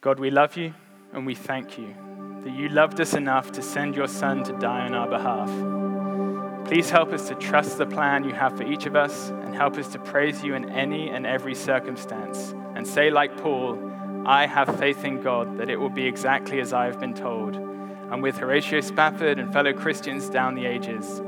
God, 0.00 0.20
we 0.20 0.30
love 0.30 0.56
you 0.56 0.74
and 1.12 1.26
we 1.26 1.34
thank 1.34 1.78
you 1.78 1.94
that 2.44 2.52
you 2.52 2.68
loved 2.68 3.00
us 3.00 3.14
enough 3.14 3.50
to 3.52 3.62
send 3.62 3.96
your 3.96 4.08
Son 4.08 4.44
to 4.44 4.52
die 4.58 4.86
on 4.86 4.94
our 4.94 5.08
behalf. 5.08 5.77
Please 6.68 6.90
help 6.90 7.14
us 7.14 7.28
to 7.28 7.34
trust 7.34 7.78
the 7.78 7.86
plan 7.86 8.24
you 8.24 8.34
have 8.34 8.54
for 8.54 8.62
each 8.62 8.84
of 8.84 8.94
us 8.94 9.30
and 9.30 9.54
help 9.54 9.78
us 9.78 9.88
to 9.88 9.98
praise 9.98 10.44
you 10.44 10.54
in 10.54 10.68
any 10.68 11.08
and 11.08 11.24
every 11.24 11.54
circumstance 11.54 12.54
and 12.74 12.86
say, 12.86 13.08
like 13.08 13.34
Paul, 13.38 13.90
I 14.26 14.44
have 14.44 14.78
faith 14.78 15.02
in 15.02 15.22
God 15.22 15.56
that 15.56 15.70
it 15.70 15.80
will 15.80 15.88
be 15.88 16.04
exactly 16.04 16.60
as 16.60 16.74
I 16.74 16.84
have 16.84 17.00
been 17.00 17.14
told. 17.14 17.56
And 17.56 18.22
with 18.22 18.36
Horatio 18.36 18.82
Spafford 18.82 19.38
and 19.38 19.50
fellow 19.50 19.72
Christians 19.72 20.28
down 20.28 20.56
the 20.56 20.66
ages, 20.66 21.22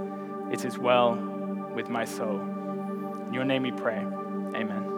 it 0.52 0.66
is 0.66 0.76
well 0.76 1.14
with 1.74 1.88
my 1.88 2.04
soul. 2.04 2.38
In 3.26 3.32
your 3.32 3.46
name 3.46 3.62
we 3.62 3.72
pray. 3.72 3.96
Amen. 4.54 4.89